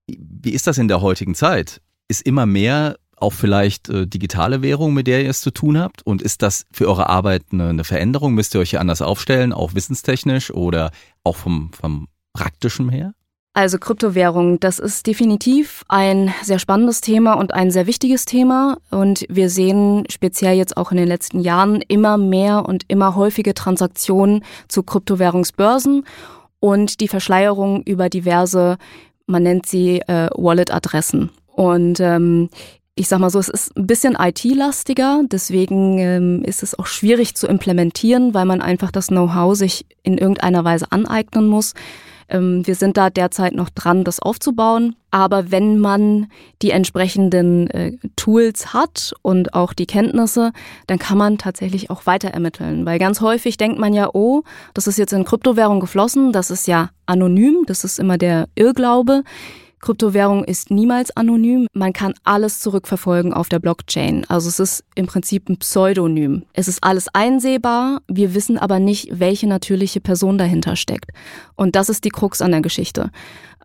Wie 0.07 0.51
ist 0.51 0.67
das 0.67 0.77
in 0.77 0.87
der 0.87 1.01
heutigen 1.01 1.33
Zeit? 1.33 1.81
Ist 2.07 2.21
immer 2.21 2.45
mehr 2.45 2.97
auch 3.17 3.33
vielleicht 3.33 3.89
äh, 3.89 4.07
digitale 4.07 4.61
Währung, 4.61 4.93
mit 4.93 5.07
der 5.07 5.23
ihr 5.23 5.29
es 5.29 5.41
zu 5.41 5.51
tun 5.51 5.77
habt? 5.77 6.05
Und 6.05 6.21
ist 6.21 6.41
das 6.41 6.65
für 6.71 6.87
eure 6.87 7.09
Arbeit 7.09 7.43
eine, 7.51 7.69
eine 7.69 7.83
Veränderung? 7.83 8.33
Müsst 8.33 8.55
ihr 8.55 8.61
euch 8.61 8.71
hier 8.71 8.81
anders 8.81 9.01
aufstellen, 9.01 9.53
auch 9.53 9.73
wissenstechnisch 9.73 10.51
oder 10.51 10.91
auch 11.23 11.35
vom, 11.35 11.71
vom 11.73 12.07
praktischen 12.33 12.89
her? 12.89 13.13
Also 13.57 13.79
Kryptowährung, 13.79 14.59
das 14.59 14.79
ist 14.79 15.07
definitiv 15.07 15.85
ein 15.87 16.33
sehr 16.43 16.59
spannendes 16.59 16.99
Thema 16.99 17.35
und 17.35 17.53
ein 17.53 17.71
sehr 17.71 17.87
wichtiges 17.87 18.25
Thema. 18.25 18.79
Und 18.91 19.25
wir 19.29 19.49
sehen 19.49 20.03
speziell 20.09 20.57
jetzt 20.57 20.75
auch 20.75 20.91
in 20.91 20.97
den 20.97 21.07
letzten 21.07 21.39
Jahren 21.39 21.81
immer 21.87 22.17
mehr 22.17 22.65
und 22.65 22.83
immer 22.89 23.15
häufige 23.15 23.53
Transaktionen 23.53 24.43
zu 24.67 24.83
Kryptowährungsbörsen 24.83 26.03
und 26.59 26.99
die 26.99 27.07
Verschleierung 27.07 27.81
über 27.83 28.09
diverse, 28.09 28.77
man 29.25 29.43
nennt 29.43 29.67
sie 29.67 30.01
äh, 30.01 30.27
Wallet-Adressen. 30.35 31.29
Und 31.47 32.01
ähm, 32.01 32.49
ich 32.95 33.09
sag 33.09 33.19
mal 33.19 33.29
so, 33.29 33.39
es 33.39 33.49
ist 33.49 33.75
ein 33.75 33.87
bisschen 33.87 34.15
IT-lastiger, 34.17 35.23
deswegen 35.29 35.99
ähm, 35.99 36.43
ist 36.43 36.63
es 36.63 36.79
auch 36.79 36.85
schwierig 36.85 37.35
zu 37.35 37.45
implementieren, 37.45 38.33
weil 38.33 38.45
man 38.45 38.61
einfach 38.61 38.89
das 38.89 39.07
Know-how 39.07 39.55
sich 39.55 39.85
in 40.03 40.17
irgendeiner 40.17 40.63
Weise 40.63 40.91
aneignen 40.91 41.45
muss. 41.45 41.73
Ähm, 42.29 42.65
wir 42.65 42.75
sind 42.75 42.95
da 42.95 43.09
derzeit 43.09 43.53
noch 43.53 43.69
dran, 43.69 44.05
das 44.05 44.21
aufzubauen. 44.21 44.95
Aber 45.11 45.51
wenn 45.51 45.77
man 45.77 46.27
die 46.61 46.71
entsprechenden 46.71 47.69
äh, 47.69 47.97
Tools 48.15 48.73
hat 48.73 49.13
und 49.21 49.53
auch 49.53 49.73
die 49.73 49.85
Kenntnisse, 49.85 50.51
dann 50.87 50.97
kann 50.97 51.17
man 51.17 51.37
tatsächlich 51.37 51.89
auch 51.89 52.05
weiter 52.05 52.29
ermitteln. 52.29 52.85
Weil 52.85 52.97
ganz 52.97 53.19
häufig 53.19 53.57
denkt 53.57 53.77
man 53.77 53.93
ja, 53.93 54.09
oh, 54.13 54.43
das 54.73 54.87
ist 54.87 54.97
jetzt 54.97 55.13
in 55.13 55.25
Kryptowährung 55.25 55.81
geflossen, 55.81 56.31
das 56.31 56.49
ist 56.49 56.65
ja 56.67 56.89
anonym, 57.05 57.63
das 57.67 57.83
ist 57.83 57.99
immer 57.99 58.17
der 58.17 58.47
Irrglaube. 58.55 59.23
Kryptowährung 59.79 60.43
ist 60.43 60.71
niemals 60.71 61.15
anonym. 61.15 61.67
Man 61.73 61.93
kann 61.93 62.13
alles 62.23 62.59
zurückverfolgen 62.59 63.33
auf 63.33 63.49
der 63.49 63.59
Blockchain. 63.59 64.25
Also 64.27 64.49
es 64.49 64.59
ist 64.59 64.83
im 64.95 65.05
Prinzip 65.05 65.49
ein 65.49 65.57
Pseudonym. 65.57 66.43
Es 66.53 66.67
ist 66.67 66.83
alles 66.83 67.07
einsehbar. 67.13 68.01
Wir 68.07 68.33
wissen 68.33 68.57
aber 68.57 68.79
nicht, 68.79 69.19
welche 69.19 69.47
natürliche 69.47 70.01
Person 70.01 70.37
dahinter 70.37 70.75
steckt. 70.75 71.11
Und 71.55 71.75
das 71.75 71.89
ist 71.89 72.03
die 72.03 72.09
Krux 72.09 72.41
an 72.41 72.51
der 72.51 72.61
Geschichte. 72.61 73.11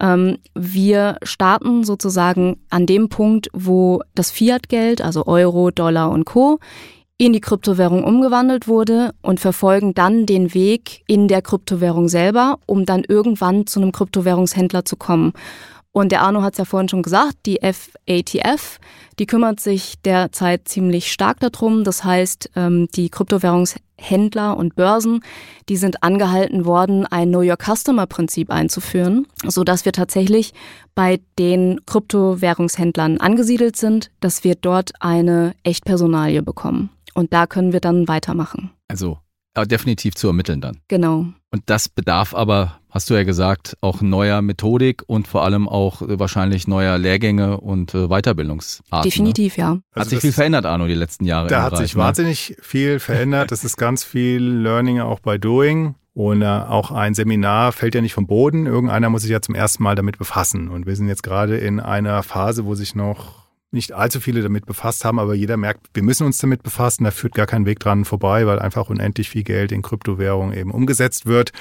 Ähm, 0.01 0.38
wir 0.55 1.16
starten 1.23 1.85
sozusagen 1.85 2.59
an 2.70 2.87
dem 2.87 3.09
Punkt, 3.09 3.49
wo 3.53 4.03
das 4.14 4.31
Fiat-Geld, 4.31 5.03
also 5.03 5.27
Euro, 5.27 5.70
Dollar 5.70 6.11
und 6.11 6.25
Co., 6.25 6.59
in 7.20 7.35
die 7.35 7.40
Kryptowährung 7.42 8.03
umgewandelt 8.03 8.66
wurde 8.66 9.12
und 9.20 9.40
verfolgen 9.40 9.92
dann 9.92 10.25
den 10.25 10.55
Weg 10.55 11.03
in 11.07 11.29
der 11.29 11.42
Kryptowährung 11.42 12.09
selber, 12.09 12.59
um 12.64 12.87
dann 12.87 13.05
irgendwann 13.07 13.66
zu 13.66 13.79
einem 13.79 13.92
Kryptowährungshändler 13.92 14.87
zu 14.87 14.96
kommen. 14.96 15.35
Und 15.92 16.12
der 16.12 16.22
Arno 16.22 16.42
hat 16.42 16.55
es 16.55 16.59
ja 16.59 16.64
vorhin 16.64 16.88
schon 16.88 17.03
gesagt, 17.03 17.35
die 17.46 17.59
FATF, 17.61 18.79
die 19.18 19.26
kümmert 19.26 19.59
sich 19.59 20.00
derzeit 20.03 20.68
ziemlich 20.68 21.11
stark 21.11 21.40
darum. 21.40 21.83
Das 21.83 22.05
heißt, 22.05 22.50
ähm, 22.55 22.88
die 22.94 23.11
Kryptowährungshändler 23.11 24.57
und 24.57 24.76
Börsen, 24.76 25.24
die 25.68 25.76
sind 25.76 26.03
angehalten 26.05 26.64
worden, 26.64 27.07
ein 27.07 27.31
Know 27.31 27.40
Your 27.40 27.57
Customer 27.57 28.07
Prinzip 28.07 28.50
einzuführen, 28.50 29.26
so 29.44 29.64
dass 29.64 29.85
wir 29.85 29.92
tatsächlich 29.92 30.55
bei 30.94 31.20
den 31.38 31.81
Kryptowährungshändlern 31.87 33.18
angesiedelt 33.18 33.76
sind, 33.76 34.12
dass 34.20 34.44
wir 34.44 34.55
dort 34.55 34.92
eine 35.00 35.55
Echtpersonalie 35.64 36.42
bekommen. 36.42 36.90
Und 37.14 37.33
da 37.33 37.48
können 37.48 37.72
wir 37.72 37.81
dann 37.81 38.07
weitermachen. 38.07 38.70
Also 38.87 39.18
definitiv 39.57 40.15
zu 40.15 40.29
ermitteln 40.29 40.61
dann. 40.61 40.79
Genau. 40.89 41.27
Und 41.51 41.63
das 41.67 41.89
bedarf 41.89 42.35
aber, 42.35 42.79
hast 42.91 43.11
du 43.11 43.15
ja 43.15 43.25
gesagt, 43.25 43.77
auch 43.81 44.01
neuer 44.01 44.41
Methodik 44.41 45.03
und 45.07 45.27
vor 45.27 45.45
allem 45.45 45.69
auch 45.69 46.03
äh, 46.03 46.19
wahrscheinlich 46.19 46.69
neuer 46.69 46.97
Lehrgänge 46.99 47.61
und 47.61 47.95
äh, 47.95 48.07
Weiterbildungsarten. 48.07 48.99
Ne? 48.99 49.03
Definitiv, 49.03 49.57
ne? 49.57 49.63
ja. 49.63 49.71
Hat 49.71 49.83
also 49.95 50.11
sich 50.11 50.21
viel 50.21 50.33
verändert, 50.33 50.67
Arno, 50.67 50.87
die 50.87 50.95
letzten 50.95 51.25
Jahre. 51.25 51.49
Da 51.49 51.63
hat 51.63 51.71
Bereich, 51.73 51.87
sich 51.87 51.97
ne? 51.97 52.03
wahnsinnig 52.03 52.57
viel 52.61 53.01
verändert. 53.01 53.51
Das 53.51 53.65
ist 53.65 53.77
ganz 53.77 54.05
viel 54.05 54.43
Learning 54.43 55.01
auch 55.01 55.21
bei 55.21 55.39
Doing. 55.39 55.97
Und 56.13 56.43
äh, 56.43 56.47
auch 56.47 56.91
ein 56.91 57.15
Seminar 57.15 57.73
fällt 57.73 57.95
ja 57.95 58.01
nicht 58.01 58.15
vom 58.15 58.27
Boden. 58.27 58.67
Irgendeiner 58.67 59.11
muss 59.11 59.23
sich 59.23 59.31
ja 59.31 59.41
zum 59.41 59.55
ersten 59.55 59.83
Mal 59.83 59.95
damit 59.95 60.19
befassen. 60.19 60.69
Und 60.69 60.87
wir 60.87 60.95
sind 60.95 61.09
jetzt 61.09 61.23
gerade 61.23 61.57
in 61.57 61.81
einer 61.81 62.23
Phase, 62.23 62.65
wo 62.65 62.75
sich 62.75 62.95
noch 62.95 63.39
nicht 63.72 63.92
allzu 63.92 64.20
viele 64.20 64.42
damit 64.42 64.66
befasst 64.66 65.04
haben, 65.04 65.18
aber 65.18 65.35
jeder 65.35 65.56
merkt, 65.56 65.87
wir 65.94 66.02
müssen 66.02 66.26
uns 66.26 66.38
damit 66.38 66.62
befassen. 66.62 67.04
Da 67.04 67.11
führt 67.11 67.35
gar 67.35 67.46
kein 67.46 67.66
Weg 67.66 67.78
dran 67.78 68.04
vorbei, 68.04 68.46
weil 68.46 68.59
einfach 68.59 68.90
unendlich 68.90 69.30
viel 69.30 69.44
Geld 69.44 69.72
in 69.72 69.83
Kryptowährungen 69.83 70.56
eben 70.56 70.72
umgesetzt 70.72 71.26
wird. 71.26 71.52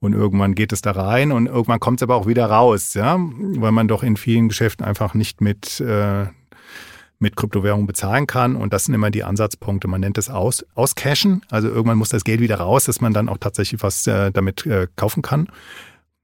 Und 0.00 0.12
irgendwann 0.12 0.54
geht 0.54 0.72
es 0.72 0.82
da 0.82 0.90
rein 0.90 1.32
und 1.32 1.46
irgendwann 1.46 1.80
kommt 1.80 2.00
es 2.00 2.02
aber 2.02 2.16
auch 2.16 2.26
wieder 2.26 2.44
raus, 2.46 2.92
ja, 2.92 3.16
weil 3.18 3.72
man 3.72 3.88
doch 3.88 4.02
in 4.02 4.18
vielen 4.18 4.48
Geschäften 4.48 4.84
einfach 4.84 5.14
nicht 5.14 5.40
mit, 5.40 5.80
äh, 5.80 6.26
mit 7.18 7.36
Kryptowährungen 7.36 7.86
bezahlen 7.86 8.26
kann. 8.26 8.54
Und 8.56 8.74
das 8.74 8.84
sind 8.84 8.94
immer 8.94 9.10
die 9.10 9.24
Ansatzpunkte. 9.24 9.88
Man 9.88 10.02
nennt 10.02 10.18
es 10.18 10.28
aus, 10.28 10.66
auscashen. 10.74 11.40
Also 11.48 11.68
irgendwann 11.68 11.96
muss 11.96 12.10
das 12.10 12.24
Geld 12.24 12.40
wieder 12.40 12.56
raus, 12.56 12.84
dass 12.84 13.00
man 13.00 13.14
dann 13.14 13.30
auch 13.30 13.38
tatsächlich 13.38 13.82
was 13.82 14.06
äh, 14.06 14.30
damit 14.30 14.66
äh, 14.66 14.88
kaufen 14.96 15.22
kann. 15.22 15.48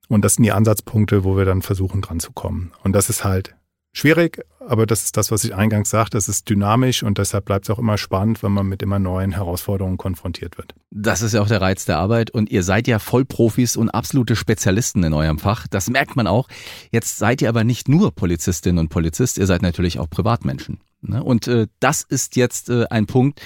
Und 0.08 0.26
das 0.26 0.34
sind 0.34 0.42
die 0.42 0.52
Ansatzpunkte, 0.52 1.24
wo 1.24 1.38
wir 1.38 1.46
dann 1.46 1.62
versuchen, 1.62 2.02
dran 2.02 2.20
zu 2.20 2.32
kommen. 2.32 2.72
Und 2.82 2.92
das 2.92 3.08
ist 3.08 3.24
halt 3.24 3.54
schwierig, 3.92 4.44
aber 4.66 4.86
das 4.86 5.04
ist 5.04 5.16
das, 5.16 5.30
was 5.30 5.44
ich 5.44 5.54
eingangs 5.54 5.90
sagte. 5.90 6.18
Es 6.18 6.28
ist 6.28 6.48
dynamisch 6.48 7.02
und 7.02 7.18
deshalb 7.18 7.44
bleibt 7.44 7.66
es 7.66 7.70
auch 7.70 7.78
immer 7.78 7.98
spannend, 7.98 8.42
wenn 8.42 8.52
man 8.52 8.66
mit 8.66 8.82
immer 8.82 8.98
neuen 8.98 9.32
Herausforderungen 9.32 9.96
konfrontiert 9.96 10.58
wird. 10.58 10.74
Das 10.90 11.22
ist 11.22 11.34
ja 11.34 11.42
auch 11.42 11.48
der 11.48 11.60
Reiz 11.60 11.84
der 11.84 11.98
Arbeit 11.98 12.30
und 12.30 12.50
ihr 12.50 12.62
seid 12.62 12.86
ja 12.86 12.98
Vollprofis 12.98 13.76
und 13.76 13.90
absolute 13.90 14.36
Spezialisten 14.36 15.02
in 15.02 15.12
eurem 15.12 15.38
Fach. 15.38 15.66
Das 15.68 15.90
merkt 15.90 16.16
man 16.16 16.26
auch. 16.26 16.48
Jetzt 16.90 17.18
seid 17.18 17.42
ihr 17.42 17.48
aber 17.48 17.64
nicht 17.64 17.88
nur 17.88 18.14
Polizistin 18.14 18.78
und 18.78 18.88
Polizist, 18.88 19.38
ihr 19.38 19.46
seid 19.46 19.62
natürlich 19.62 19.98
auch 19.98 20.08
Privatmenschen. 20.08 20.80
Ne? 21.02 21.22
Und 21.22 21.48
äh, 21.48 21.66
das 21.80 22.02
ist 22.02 22.36
jetzt 22.36 22.68
äh, 22.70 22.86
ein 22.90 23.06
Punkt, 23.06 23.40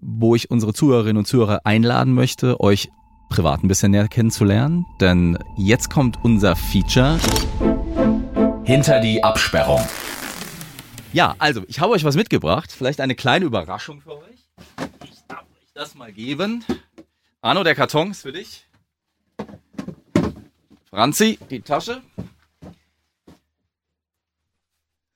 wo 0.00 0.34
ich 0.34 0.50
unsere 0.50 0.72
Zuhörerinnen 0.72 1.18
und 1.18 1.26
Zuhörer 1.26 1.60
einladen 1.64 2.14
möchte, 2.14 2.60
euch 2.60 2.90
privat 3.28 3.62
ein 3.62 3.68
bisschen 3.68 3.92
näher 3.92 4.08
kennenzulernen. 4.08 4.86
Denn 5.00 5.38
jetzt 5.56 5.90
kommt 5.90 6.18
unser 6.22 6.56
Feature 6.56 7.18
hinter 8.70 9.00
die 9.00 9.24
Absperrung. 9.24 9.84
Ja, 11.12 11.34
also, 11.40 11.64
ich 11.66 11.80
habe 11.80 11.92
euch 11.92 12.04
was 12.04 12.14
mitgebracht. 12.14 12.70
Vielleicht 12.70 13.00
eine 13.00 13.16
kleine 13.16 13.44
Überraschung 13.44 14.00
für 14.00 14.16
euch. 14.16 14.46
Ich 15.02 15.18
darf 15.26 15.40
euch 15.40 15.72
das 15.74 15.96
mal 15.96 16.12
geben. 16.12 16.64
Arno, 17.40 17.64
der 17.64 17.74
Karton 17.74 18.12
ist 18.12 18.22
für 18.22 18.30
dich. 18.30 18.68
Franzi, 20.88 21.40
die 21.50 21.62
Tasche. 21.62 22.00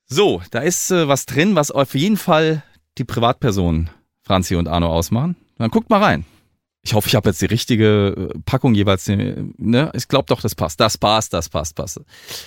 So, 0.07 0.43
da 0.51 0.59
ist 0.59 0.91
äh, 0.91 1.07
was 1.07 1.25
drin, 1.25 1.55
was 1.55 1.71
auf 1.71 1.95
jeden 1.95 2.17
Fall 2.17 2.65
die 2.99 3.05
Privatpersonen 3.05 3.89
Franzi 4.23 4.57
und 4.57 4.67
Arno 4.67 4.89
ausmachen. 4.89 5.37
Dann 5.59 5.71
guckt 5.71 5.91
mal 5.91 6.03
rein. 6.03 6.25
Ich 6.87 6.93
hoffe, 6.93 7.09
ich 7.09 7.15
habe 7.15 7.31
jetzt 7.31 7.41
die 7.41 7.47
richtige 7.47 8.31
äh, 8.35 8.39
Packung 8.45 8.75
jeweils. 8.75 9.09
Ne? 9.09 9.91
Ich 9.95 10.07
glaube 10.07 10.27
doch, 10.29 10.43
das 10.43 10.55
passt. 10.55 10.81
Das 10.81 10.99
passt, 10.99 11.33
das 11.33 11.49
passt, 11.49 11.75
passt. 11.75 12.01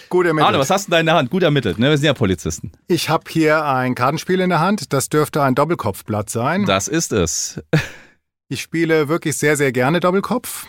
Gut 0.09 0.27
ermittelt. 0.27 0.47
Arne, 0.47 0.59
was 0.59 0.69
hast 0.69 0.87
du 0.87 0.91
da 0.91 0.99
in 0.99 1.07
der 1.07 1.15
Hand? 1.15 1.31
Gut 1.31 1.41
ermittelt. 1.41 1.79
Ne? 1.79 1.89
Wir 1.89 1.97
sind 1.97 2.05
ja 2.05 2.13
Polizisten. 2.13 2.71
Ich 2.87 3.09
habe 3.09 3.23
hier 3.29 3.65
ein 3.65 3.95
Kartenspiel 3.95 4.39
in 4.39 4.49
der 4.49 4.59
Hand. 4.59 4.93
Das 4.93 5.09
dürfte 5.09 5.41
ein 5.41 5.55
Doppelkopfblatt 5.55 6.29
sein. 6.29 6.65
Das 6.65 6.87
ist 6.87 7.11
es. 7.13 7.61
Ich 8.47 8.61
spiele 8.61 9.09
wirklich 9.09 9.35
sehr, 9.37 9.57
sehr 9.57 9.71
gerne 9.71 9.99
Doppelkopf. 9.99 10.67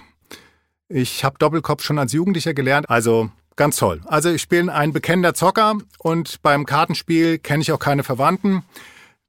Ich 0.89 1.23
habe 1.23 1.37
Doppelkopf 1.39 1.85
schon 1.85 1.99
als 1.99 2.13
Jugendlicher 2.13 2.55
gelernt. 2.55 2.89
Also 2.89 3.31
ganz 3.55 3.77
toll. 3.77 4.01
Also 4.07 4.31
ich 4.31 4.49
bin 4.49 4.71
ein 4.71 4.95
bekennender 4.95 5.35
Zocker 5.35 5.75
und 5.99 6.41
beim 6.43 6.65
Kartenspiel 6.65 7.39
kenne 7.39 7.61
ich 7.61 7.71
auch 7.71 7.79
keine 7.79 8.03
Verwandten. 8.03 8.65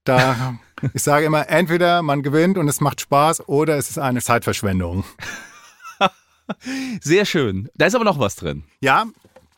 Da 0.10 0.56
Ich 0.94 1.04
sage 1.04 1.26
immer, 1.26 1.50
entweder 1.50 2.02
man 2.02 2.24
gewinnt 2.24 2.58
und 2.58 2.68
es 2.68 2.82
macht 2.82 3.02
Spaß 3.02 3.48
oder 3.48 3.78
es 3.78 3.90
ist 3.90 4.00
eine 4.00 4.22
Zeitverschwendung. 4.22 5.04
Sehr 7.02 7.26
schön. 7.26 7.70
Da 7.76 7.86
ist 7.86 7.96
aber 7.96 8.06
noch 8.06 8.20
was 8.20 8.36
drin. 8.36 8.64
Ja, 8.80 9.06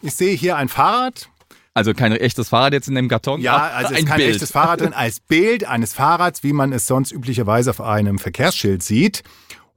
ich 0.02 0.14
sehe 0.14 0.36
hier 0.36 0.58
ein 0.58 0.68
Fahrrad. 0.68 1.30
Also 1.74 1.94
kein 1.94 2.12
echtes 2.12 2.50
Fahrrad 2.50 2.74
jetzt 2.74 2.90
in 2.90 2.96
dem 2.96 3.08
Karton? 3.08 3.40
Ja, 3.40 3.68
also 3.68 3.94
es 3.94 4.02
ist 4.02 4.08
kein 4.08 4.18
Bild. 4.18 4.32
echtes 4.32 4.52
Fahrrad 4.52 4.82
drin, 4.82 4.94
als 4.94 5.20
Bild 5.28 5.64
eines 5.64 5.94
Fahrrads, 5.94 6.44
wie 6.44 6.52
man 6.52 6.74
es 6.74 6.86
sonst 6.86 7.14
üblicherweise 7.14 7.70
auf 7.70 7.80
einem 7.80 8.20
Verkehrsschild 8.20 8.84
sieht. 8.84 9.24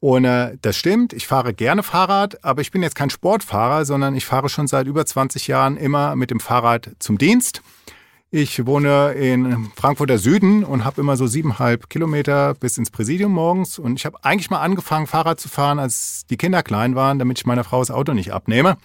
Und 0.01 0.25
äh, 0.25 0.59
das 0.61 0.77
stimmt, 0.77 1.13
ich 1.13 1.27
fahre 1.29 1.55
gerne 1.55 1.83
Fahrrad, 1.85 2.45
aber 2.45 2.63
ich 2.63 2.73
bin 2.73 2.83
jetzt 2.83 2.97
kein 2.97 3.11
Sportfahrer, 3.11 3.85
sondern 3.85 4.17
ich 4.17 4.27
fahre 4.27 4.49
schon 4.49 4.67
seit 4.67 4.87
über 4.89 5.07
20 5.07 5.47
Jahren 5.47 5.77
immer 5.77 6.17
mit 6.17 6.31
dem 6.31 6.41
Fahrrad 6.41 6.91
zum 6.99 7.17
Dienst. 7.17 7.63
Ich 8.37 8.66
wohne 8.66 9.12
in 9.12 9.70
Frankfurter 9.77 10.18
Süden 10.18 10.64
und 10.64 10.85
habe 10.85 11.01
immer 11.01 11.16
so 11.16 11.29
siebeneinhalb 11.29 11.88
Kilometer 11.88 12.55
bis 12.55 12.77
ins 12.79 12.90
Präsidium 12.90 13.31
morgens. 13.31 13.79
Und 13.79 13.94
ich 13.94 14.07
habe 14.07 14.18
eigentlich 14.25 14.51
mal 14.51 14.61
angefangen, 14.61 15.07
Fahrrad 15.07 15.38
zu 15.38 15.49
fahren, 15.49 15.79
als 15.79 16.27
die 16.29 16.37
Kinder 16.37 16.64
klein 16.64 16.97
waren, 16.97 17.20
damit 17.20 17.38
ich 17.38 17.47
meiner 17.47 17.62
Frau 17.62 17.79
das 17.79 17.92
Auto 17.92 18.12
nicht 18.12 18.33
abnehme. 18.33 18.77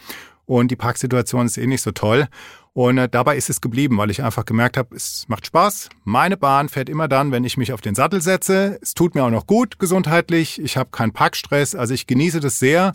Und 0.46 0.70
die 0.70 0.76
Parksituation 0.76 1.48
ist 1.48 1.58
eh 1.58 1.66
nicht 1.66 1.82
so 1.82 1.90
toll. 1.90 2.28
Und 2.74 3.00
äh, 3.00 3.10
dabei 3.10 3.38
ist 3.38 3.50
es 3.50 3.60
geblieben, 3.60 3.98
weil 3.98 4.12
ich 4.12 4.22
einfach 4.22 4.46
gemerkt 4.46 4.78
habe, 4.78 4.96
es 4.96 5.26
macht 5.30 5.48
Spaß. 5.48 5.90
Meine 6.04 6.38
Bahn 6.38 6.70
fährt 6.70 6.88
immer 6.88 7.08
dann, 7.08 7.32
wenn 7.32 7.44
ich 7.44 7.58
mich 7.58 7.74
auf 7.74 7.82
den 7.82 7.96
Sattel 7.96 8.22
setze. 8.22 8.78
Es 8.84 8.94
tut 8.94 9.16
mir 9.16 9.24
auch 9.24 9.32
noch 9.32 9.48
gut 9.48 9.80
gesundheitlich. 9.80 10.62
Ich 10.62 10.78
habe 10.78 10.92
keinen 10.92 11.12
Parkstress. 11.12 11.74
Also 11.74 11.96
ich 11.96 12.06
genieße 12.06 12.40
das 12.40 12.60
sehr. 12.60 12.94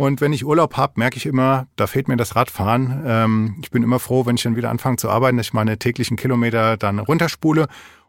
Und 0.00 0.22
wenn 0.22 0.32
ich 0.32 0.46
Urlaub 0.46 0.78
habe, 0.78 0.94
merke 0.96 1.18
ich 1.18 1.26
immer, 1.26 1.66
da 1.76 1.86
fehlt 1.86 2.08
mir 2.08 2.16
das 2.16 2.34
Radfahren. 2.34 3.02
Ähm, 3.04 3.58
ich 3.62 3.70
bin 3.70 3.82
immer 3.82 3.98
froh, 3.98 4.24
wenn 4.24 4.36
ich 4.36 4.42
dann 4.42 4.56
wieder 4.56 4.70
anfange 4.70 4.96
zu 4.96 5.10
arbeiten, 5.10 5.36
dass 5.36 5.48
ich 5.48 5.52
meine 5.52 5.78
täglichen 5.78 6.16
Kilometer 6.16 6.78
dann 6.78 7.00
runterspule. 7.00 7.66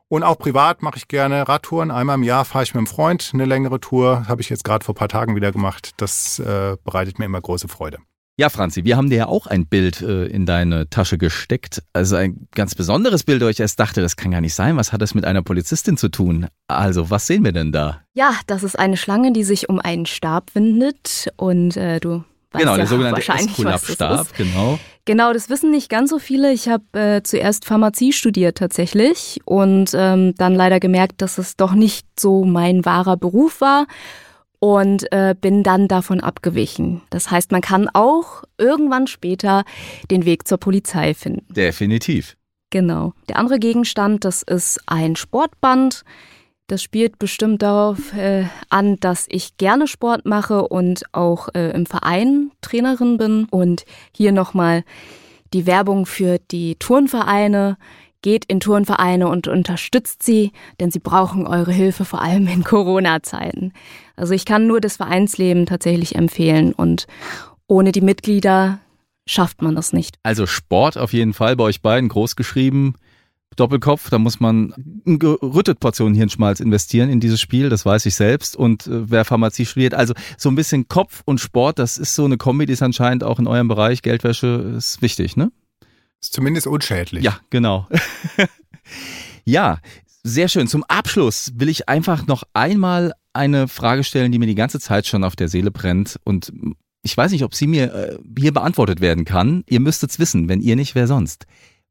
Und 0.08 0.23
auch 0.23 0.39
privat 0.39 0.84
mache 0.84 0.95
ich 0.95 1.10
gerne 1.10 1.49
Radtouren. 1.49 1.91
Einmal 1.91 2.15
im 2.15 2.23
Jahr 2.23 2.45
fahre 2.45 2.63
ich 2.63 2.73
mit 2.73 2.77
einem 2.77 2.88
Freund 2.88 3.32
eine 3.34 3.43
längere 3.43 3.82
Tour. 3.82 4.25
Habe 4.30 4.39
ich 4.39 4.49
jetzt 4.49 4.63
gerade 4.63 4.86
vor 4.86 4.95
ein 4.95 4.99
paar 4.99 5.10
Tagen 5.10 5.36
wieder 5.36 5.51
gemacht. 5.51 5.91
Das 5.97 6.39
äh, 6.39 6.77
bereitet 6.82 7.19
mir 7.19 7.25
immer 7.25 7.41
große 7.41 7.67
Freude. 7.67 7.97
Ja, 8.41 8.49
Franzi, 8.49 8.86
wir 8.86 8.97
haben 8.97 9.12
dir 9.12 9.17
ja 9.17 9.25
auch 9.27 9.45
ein 9.45 9.67
Bild 9.67 10.01
äh, 10.01 10.25
in 10.25 10.47
deine 10.47 10.89
Tasche 10.89 11.19
gesteckt. 11.19 11.84
Also 11.93 12.15
ein 12.15 12.47
ganz 12.56 12.73
besonderes 12.73 13.23
Bild, 13.23 13.43
wo 13.43 13.47
ich 13.47 13.60
erst 13.60 13.80
dachte, 13.80 14.01
das 14.01 14.15
kann 14.15 14.32
gar 14.32 14.41
nicht 14.41 14.56
sein. 14.56 14.77
Was 14.77 14.91
hat 14.91 14.99
das 15.04 15.13
mit 15.13 15.25
einer 15.25 15.43
Polizistin 15.43 15.95
zu 15.95 16.10
tun? 16.10 16.47
Also, 16.67 17.12
was 17.12 17.27
sehen 17.27 17.43
wir 17.43 17.51
denn 17.51 17.71
da? 17.71 18.01
Ja, 18.15 18.34
das 18.47 18.63
ist 18.63 18.80
eine 18.80 18.97
Schlange, 18.97 19.32
die 19.32 19.43
sich 19.43 19.69
um 19.69 19.80
einen 19.80 20.08
Stab 20.08 20.56
windet 20.56 21.27
und 21.36 21.77
äh, 21.77 21.99
du 21.99 22.23
weißt 22.54 22.63
genau, 22.63 22.71
ja 22.71 22.77
der 22.77 22.88
sogenannte 22.88 23.21
Esculap-Stab, 23.21 24.21
ist. 24.21 24.36
genau. 24.36 24.80
Genau, 25.06 25.34
das 25.34 25.51
wissen 25.51 25.69
nicht 25.69 25.89
ganz 25.89 26.10
so 26.10 26.17
viele. 26.17 26.51
Ich 26.51 26.67
habe 26.67 26.99
äh, 26.99 27.21
zuerst 27.21 27.65
Pharmazie 27.65 28.12
studiert 28.12 28.58
tatsächlich 28.58 29.39
und 29.45 29.91
ähm, 29.93 30.34
dann 30.38 30.56
leider 30.56 30.80
gemerkt, 30.80 31.21
dass 31.21 31.38
es 31.38 31.58
doch 31.58 31.73
nicht 31.73 32.08
so 32.19 32.43
mein 32.43 32.86
wahrer 32.86 33.17
Beruf 33.17 33.62
war 33.62 33.86
und 34.62 35.12
äh, 35.12 35.36
bin 35.39 35.63
dann 35.63 35.88
davon 35.88 36.21
abgewichen. 36.21 37.02
Das 37.10 37.32
heißt, 37.32 37.52
man 37.52 37.62
kann 37.62 37.89
auch 37.89 38.43
irgendwann 38.60 39.08
später 39.08 39.65
den 40.12 40.24
Weg 40.24 40.47
zur 40.47 40.60
Polizei 40.60 41.15
finden. 41.15 41.52
Definitiv. 41.52 42.38
Genau. 42.69 43.13
Der 43.28 43.38
andere 43.38 43.58
Gegenstand, 43.58 44.24
das 44.24 44.43
ist 44.43 44.80
ein 44.86 45.15
Sportband. 45.15 46.04
Das 46.67 46.84
spielt 46.84 47.17
bestimmt 47.17 47.63
darauf 47.63 48.13
äh, 48.13 48.45
an, 48.69 48.97
dass 49.00 49.26
ich 49.30 49.58
gerne 49.58 49.88
Sport 49.88 50.26
mache 50.26 50.67
und 50.67 51.04
auch 51.12 51.50
äh, 51.56 51.71
im 51.71 51.88
Verein 51.88 52.52
Trainerin 52.62 53.17
bin. 53.17 53.45
Und 53.50 53.84
hier 54.15 54.32
nochmal 54.32 54.84
die 55.54 55.65
Werbung 55.65 56.06
für 56.06 56.38
die 56.38 56.76
Turnvereine. 56.76 57.78
Geht 58.21 58.45
in 58.45 58.60
Turnvereine 58.60 59.27
und 59.27 59.47
unterstützt 59.47 60.23
sie, 60.23 60.51
denn 60.79 60.91
sie 60.91 60.99
brauchen 60.99 61.47
eure 61.47 61.71
Hilfe, 61.71 62.05
vor 62.05 62.21
allem 62.21 62.47
in 62.47 62.63
Corona-Zeiten. 62.65 63.73
Also 64.15 64.34
ich 64.34 64.45
kann 64.45 64.67
nur 64.67 64.81
das 64.81 64.97
Vereinsleben 64.97 65.65
tatsächlich 65.65 66.15
empfehlen 66.15 66.73
und 66.73 67.07
ohne 67.67 67.91
die 67.91 68.01
Mitglieder 68.01 68.79
schafft 69.25 69.62
man 69.62 69.75
das 69.75 69.93
nicht. 69.93 70.17
Also 70.23 70.45
Sport 70.45 70.97
auf 70.97 71.13
jeden 71.13 71.34
Fall 71.34 71.55
bei 71.55 71.63
euch 71.63 71.81
beiden 71.81 72.10
groß 72.10 72.36
geschrieben. 72.36 72.95
Doppelkopf, 73.57 74.10
da 74.10 74.17
muss 74.17 74.39
man 74.39 74.73
eine 75.05 75.17
gerüttete 75.17 75.75
Portion 75.75 76.13
Hirnschmalz 76.13 76.62
investieren 76.62 77.10
in 77.10 77.19
dieses 77.19 77.41
Spiel, 77.41 77.69
das 77.69 77.86
weiß 77.86 78.05
ich 78.05 78.15
selbst. 78.15 78.55
Und 78.55 78.88
äh, 78.88 79.10
wer 79.10 79.25
Pharmazie 79.25 79.65
studiert, 79.65 79.93
also 79.93 80.13
so 80.38 80.49
ein 80.49 80.55
bisschen 80.55 80.88
Kopf 80.88 81.21
und 81.25 81.39
Sport, 81.39 81.77
das 81.77 81.97
ist 81.97 82.15
so 82.15 82.23
eine 82.23 82.38
Kombi, 82.38 82.65
die 82.65 82.73
ist 82.73 82.81
anscheinend 82.81 83.23
auch 83.23 83.39
in 83.39 83.47
eurem 83.47 83.67
Bereich. 83.67 84.01
Geldwäsche 84.01 84.75
ist 84.77 85.01
wichtig, 85.01 85.36
ne? 85.36 85.51
Ist 86.21 86.34
zumindest 86.34 86.67
unschädlich. 86.67 87.23
Ja, 87.23 87.39
genau. 87.49 87.88
ja, 89.45 89.79
sehr 90.23 90.47
schön. 90.47 90.67
Zum 90.67 90.84
Abschluss 90.84 91.51
will 91.55 91.69
ich 91.69 91.89
einfach 91.89 92.27
noch 92.27 92.43
einmal 92.53 93.13
eine 93.34 93.67
Frage 93.67 94.03
stellen, 94.03 94.31
die 94.31 94.39
mir 94.39 94.45
die 94.45 94.55
ganze 94.55 94.79
Zeit 94.79 95.07
schon 95.07 95.23
auf 95.23 95.36
der 95.36 95.47
Seele 95.47 95.71
brennt. 95.71 96.19
Und 96.23 96.51
ich 97.01 97.17
weiß 97.17 97.31
nicht, 97.31 97.43
ob 97.43 97.55
sie 97.55 97.67
mir 97.67 97.93
äh, 97.93 98.17
hier 98.38 98.53
beantwortet 98.53 99.01
werden 99.01 99.25
kann. 99.25 99.63
Ihr 99.67 99.79
müsstet 99.79 100.12
es 100.12 100.19
wissen, 100.19 100.47
wenn 100.47 100.62
ihr 100.62 100.75
nicht, 100.75 100.93
wer 100.93 101.07
sonst. 101.07 101.45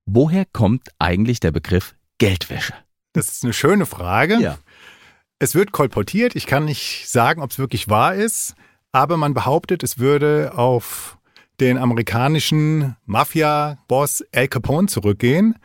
Woher 0.06 0.44
kommt 0.44 0.88
eigentlich 0.98 1.40
der 1.40 1.50
Begriff 1.50 1.94
Geldwäsche? 2.18 2.74
Das 3.12 3.28
ist 3.28 3.44
eine 3.44 3.52
schöne 3.52 3.86
Frage. 3.86 4.38
Ja. 4.40 4.58
Es 5.38 5.54
wird 5.54 5.72
kolportiert. 5.72 6.36
Ich 6.36 6.46
kann 6.46 6.64
nicht 6.64 7.08
sagen, 7.08 7.42
ob 7.42 7.50
es 7.50 7.58
wirklich 7.58 7.88
wahr 7.88 8.14
ist, 8.14 8.54
aber 8.92 9.16
man 9.16 9.34
behauptet, 9.34 9.82
es 9.82 9.98
würde 9.98 10.52
auf 10.54 11.18
den 11.60 11.78
amerikanischen 11.78 12.96
Mafia-Boss 13.06 14.24
Al 14.34 14.48
Capone 14.48 14.88
zurückgehen, 14.88 15.56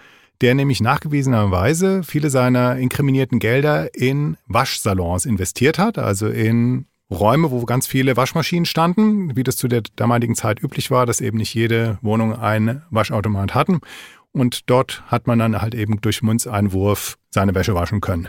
der 0.42 0.54
nämlich 0.54 0.82
nachgewiesenerweise 0.82 2.04
viele 2.04 2.30
seiner 2.30 2.78
inkriminierten 2.78 3.40
Gelder 3.40 3.96
in 3.96 4.38
Waschsalons 4.48 5.26
investiert 5.26 5.80
hat, 5.80 5.98
also 5.98 6.28
in 6.28 6.86
Räume, 7.10 7.52
wo 7.52 7.64
ganz 7.66 7.88
viele 7.88 8.18
Waschmaschinen 8.18 8.66
standen, 8.66 9.36
wie 9.36 9.44
das 9.44 9.58
zu 9.58 9.68
der 9.68 9.84
damaligen 9.96 10.36
Zeit 10.36 10.62
üblich 10.62 10.92
war, 10.92 11.06
dass 11.06 11.22
eben 11.22 11.38
nicht 11.38 11.54
jede 11.54 11.98
Wohnung 12.02 12.36
einen 12.36 12.82
Waschautomat 12.90 13.54
hatten. 13.54 13.80
Und 14.32 14.70
dort 14.70 15.04
hat 15.08 15.28
man 15.28 15.40
dann 15.40 15.62
halt 15.62 15.76
eben 15.76 16.02
durch 16.02 16.22
Münzeinwurf 16.22 17.18
seine 17.30 17.56
Wäsche 17.56 17.76
waschen 17.76 18.02
können. 18.02 18.28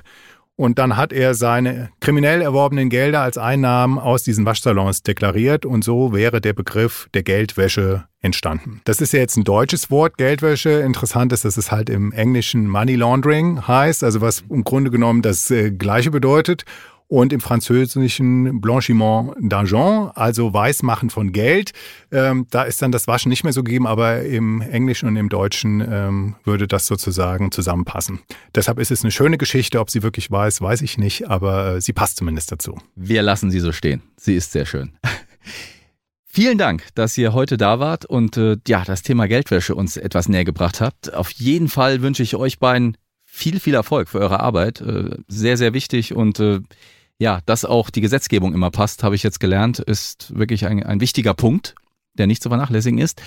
Und 0.57 0.79
dann 0.79 0.97
hat 0.97 1.13
er 1.13 1.35
seine 1.35 1.91
kriminell 2.01 2.41
erworbenen 2.41 2.89
Gelder 2.89 3.21
als 3.21 3.37
Einnahmen 3.37 3.99
aus 3.99 4.23
diesen 4.23 4.47
Waschsalons 4.47 5.03
deklariert 5.03 5.67
und 5.67 5.85
so 5.85 6.15
wäre 6.15 6.41
der 6.41 6.55
Begriff 6.55 7.09
der 7.13 7.23
Geldwäsche 7.23 8.05
entstanden. 8.23 8.81
Das 8.85 9.03
ist 9.03 9.13
ja 9.13 9.21
jetzt 9.21 9.37
ein 9.37 9.45
deutsches 9.45 9.91
Wort, 9.91 10.17
Geldwäsche. 10.17 10.71
Interessant 10.71 11.33
ist, 11.35 11.45
dass 11.45 11.59
es 11.59 11.71
halt 11.71 11.91
im 11.91 12.11
Englischen 12.11 12.69
Money 12.69 12.97
Laundering 12.97 13.69
heißt, 13.69 14.03
also 14.03 14.23
was 14.23 14.45
im 14.49 14.65
Grunde 14.65 14.91
genommen 14.91 15.21
das 15.21 15.51
äh, 15.51 15.71
Gleiche 15.71 16.11
bedeutet 16.11 16.65
und 17.09 17.33
im 17.33 17.41
Französischen 17.41 18.61
Blanchiment 18.61 19.35
d'argent, 19.39 20.13
also 20.15 20.53
Weißmachen 20.53 21.11
von 21.11 21.33
Geld. 21.33 21.73
Ähm, 22.11 22.47
da 22.51 22.63
ist 22.63 22.83
dann 22.83 22.93
das 22.93 23.07
Waschen 23.07 23.29
nicht 23.29 23.45
mehr 23.45 23.53
so 23.53 23.63
gegeben, 23.63 23.87
aber 23.87 24.23
im 24.23 24.61
Englischen 24.61 25.09
und 25.09 25.17
im 25.17 25.29
Deutschen 25.29 25.81
ähm, 25.81 26.37
würde 26.45 26.67
das 26.67 26.87
sozusagen 26.87 27.53
zusammenpassen. 27.53 28.21
Deshalb 28.55 28.79
ist 28.79 28.91
es 28.91 29.03
eine 29.03 29.13
schöne 29.13 29.39
Geschichte. 29.39 29.79
Ob 29.81 29.91
sie 29.91 30.03
wirklich 30.03 30.31
weiß, 30.31 30.61
weiß 30.61 30.83
ich 30.83 30.99
nicht, 30.99 31.29
aber 31.29 31.77
äh, 31.77 31.81
sie 31.81 31.93
passt 31.93 32.17
zumindest 32.17 32.51
dazu. 32.51 32.77
Wir 32.97 33.23
lassen 33.23 33.51
sie 33.51 33.61
so 33.61 33.73
stehen. 33.73 34.03
Sie 34.17 34.35
ist 34.35 34.53
sehr 34.53 34.67
schön. 34.67 34.93
Vielen 36.25 36.59
Dank, 36.59 36.89
dass 36.95 37.17
ihr 37.17 37.33
heute 37.33 37.57
da 37.57 37.79
wart 37.79 38.05
und 38.05 38.37
äh, 38.37 38.59
ja, 38.69 38.85
das 38.85 39.03
Thema 39.03 39.27
Geldwäsche 39.27 39.75
uns 39.75 39.97
etwas 39.97 40.29
näher 40.29 40.45
gebracht 40.45 40.83
habt. 40.83 41.15
Auf 41.15 41.31
jeden 41.31 41.69
Fall 41.69 42.03
wünsche 42.03 42.23
ich 42.23 42.37
euch 42.37 42.59
beiden 42.59 42.99
viel, 43.25 43.61
viel 43.61 43.75
Erfolg 43.75 44.09
für 44.09 44.19
eure 44.19 44.41
Arbeit. 44.41 44.81
Äh, 44.81 45.17
sehr, 45.29 45.57
sehr 45.57 45.73
wichtig 45.73 46.15
und 46.15 46.41
äh, 46.41 46.61
ja, 47.19 47.41
dass 47.47 47.65
auch 47.65 47.91
die 47.91 48.01
Gesetzgebung 48.01 48.55
immer 48.55 48.71
passt, 48.71 49.03
habe 49.03 49.15
ich 49.15 49.23
jetzt 49.23 49.41
gelernt, 49.41 49.79
ist 49.79 50.37
wirklich 50.37 50.67
ein, 50.67 50.83
ein 50.83 51.01
wichtiger 51.01 51.35
Punkt, 51.35 51.75
der 52.15 52.27
nicht 52.27 52.43
zu 52.43 52.49
vernachlässigen 52.49 52.99
ist. 52.99 53.23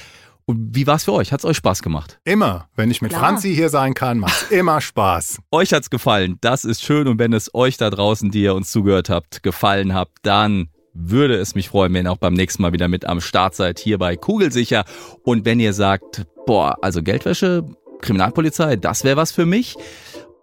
Und 0.46 0.76
wie 0.76 0.88
war 0.88 0.96
es 0.96 1.04
für 1.04 1.14
euch? 1.14 1.32
Hat 1.32 1.42
es 1.42 1.46
euch 1.46 1.58
Spaß 1.58 1.84
gemacht? 1.84 2.20
Immer. 2.24 2.70
Wenn 2.76 2.90
ich 2.90 3.04
mit 3.04 3.12
Klar. 3.12 3.22
Franzi 3.22 3.54
hier 3.54 3.70
sein 3.70 3.94
kann, 3.94 4.18
macht 4.18 4.52
immer 4.52 4.82
Spaß. 4.82 5.38
Euch 5.52 5.74
hat's 5.74 5.92
gefallen. 5.92 6.38
Das 6.42 6.66
ist 6.66 6.82
schön. 6.82 7.08
Und 7.08 7.20
wenn 7.20 7.34
es 7.34 7.54
euch 7.54 7.78
da 7.78 7.92
draußen, 7.92 8.32
die 8.32 8.42
ihr 8.42 8.56
uns 8.56 8.72
zugehört 8.72 9.10
habt, 9.10 9.44
gefallen 9.44 9.94
habt, 9.94 10.18
dann 10.24 10.70
würde 10.96 11.36
es 11.36 11.54
mich 11.54 11.70
freuen, 11.70 11.94
wenn 11.94 12.08
ihr 12.08 12.12
auch 12.12 12.18
beim 12.18 12.34
nächsten 12.34 12.64
Mal 12.64 12.74
wieder 12.74 12.88
mit 12.88 13.06
am 13.06 13.22
Start 13.22 13.54
seid, 13.54 13.78
hier 13.78 14.00
bei 14.00 14.16
Kugelsicher. 14.16 14.86
Und 15.24 15.46
wenn 15.46 15.60
ihr 15.60 15.74
sagt, 15.74 16.26
boah, 16.48 16.78
also 16.82 17.04
Geldwäsche, 17.04 17.64
Kriminalpolizei, 18.02 18.76
das 18.76 19.04
wäre 19.04 19.18
was 19.18 19.32
für 19.32 19.46
mich. 19.46 19.76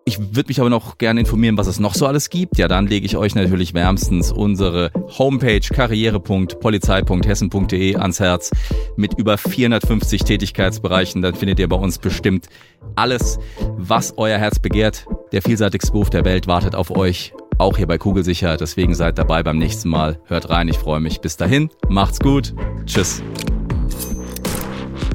Ich 0.09 0.37
würde 0.37 0.47
mich 0.47 0.61
aber 0.61 0.71
noch 0.71 0.99
gerne 0.99 1.19
informieren, 1.19 1.59
was 1.59 1.67
es 1.67 1.81
noch 1.81 1.97
so 1.97 2.07
alles 2.07 2.31
gibt. 2.31 2.59
Ja, 2.59 2.69
dann 2.69 2.87
lege 2.87 3.05
ich 3.05 3.17
euch 3.17 3.35
natürlich 3.35 3.75
wärmstens 3.75 4.31
unsere 4.31 4.93
Homepage 5.19 5.59
karriere.polizei.hessen.de 5.59 7.97
ans 7.97 8.21
Herz 8.21 8.53
mit 8.97 9.19
über 9.19 9.37
450 9.37 10.23
Tätigkeitsbereichen. 10.23 11.23
Dann 11.23 11.35
findet 11.35 11.59
ihr 11.59 11.69
bei 11.69 11.75
uns 11.75 11.99
bestimmt 11.99 12.47
alles, 12.95 13.41
was 13.77 14.15
euer 14.17 14.39
Herz 14.39 14.61
begehrt. 14.61 15.09
Der 15.33 15.43
vielseitigste 15.43 15.91
Beruf 15.91 16.09
der 16.09 16.25
Welt 16.25 16.47
wartet 16.47 16.77
auf 16.77 16.93
euch, 16.93 17.35
auch 17.59 17.77
hier 17.77 17.89
bei 17.89 17.99
Kugelsicher. 17.99 18.57
Deswegen 18.57 18.95
seid 18.95 19.19
dabei 19.19 19.43
beim 19.43 19.59
nächsten 19.59 19.89
Mal. 19.89 20.21
Hört 20.27 20.51
rein, 20.51 20.69
ich 20.69 20.79
freue 20.79 21.01
mich. 21.01 21.21
Bis 21.21 21.37
dahin, 21.37 21.69
macht's 21.89 22.21
gut. 22.21 22.55
Tschüss. 22.87 23.25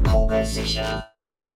Kugelsicher. 0.03 1.10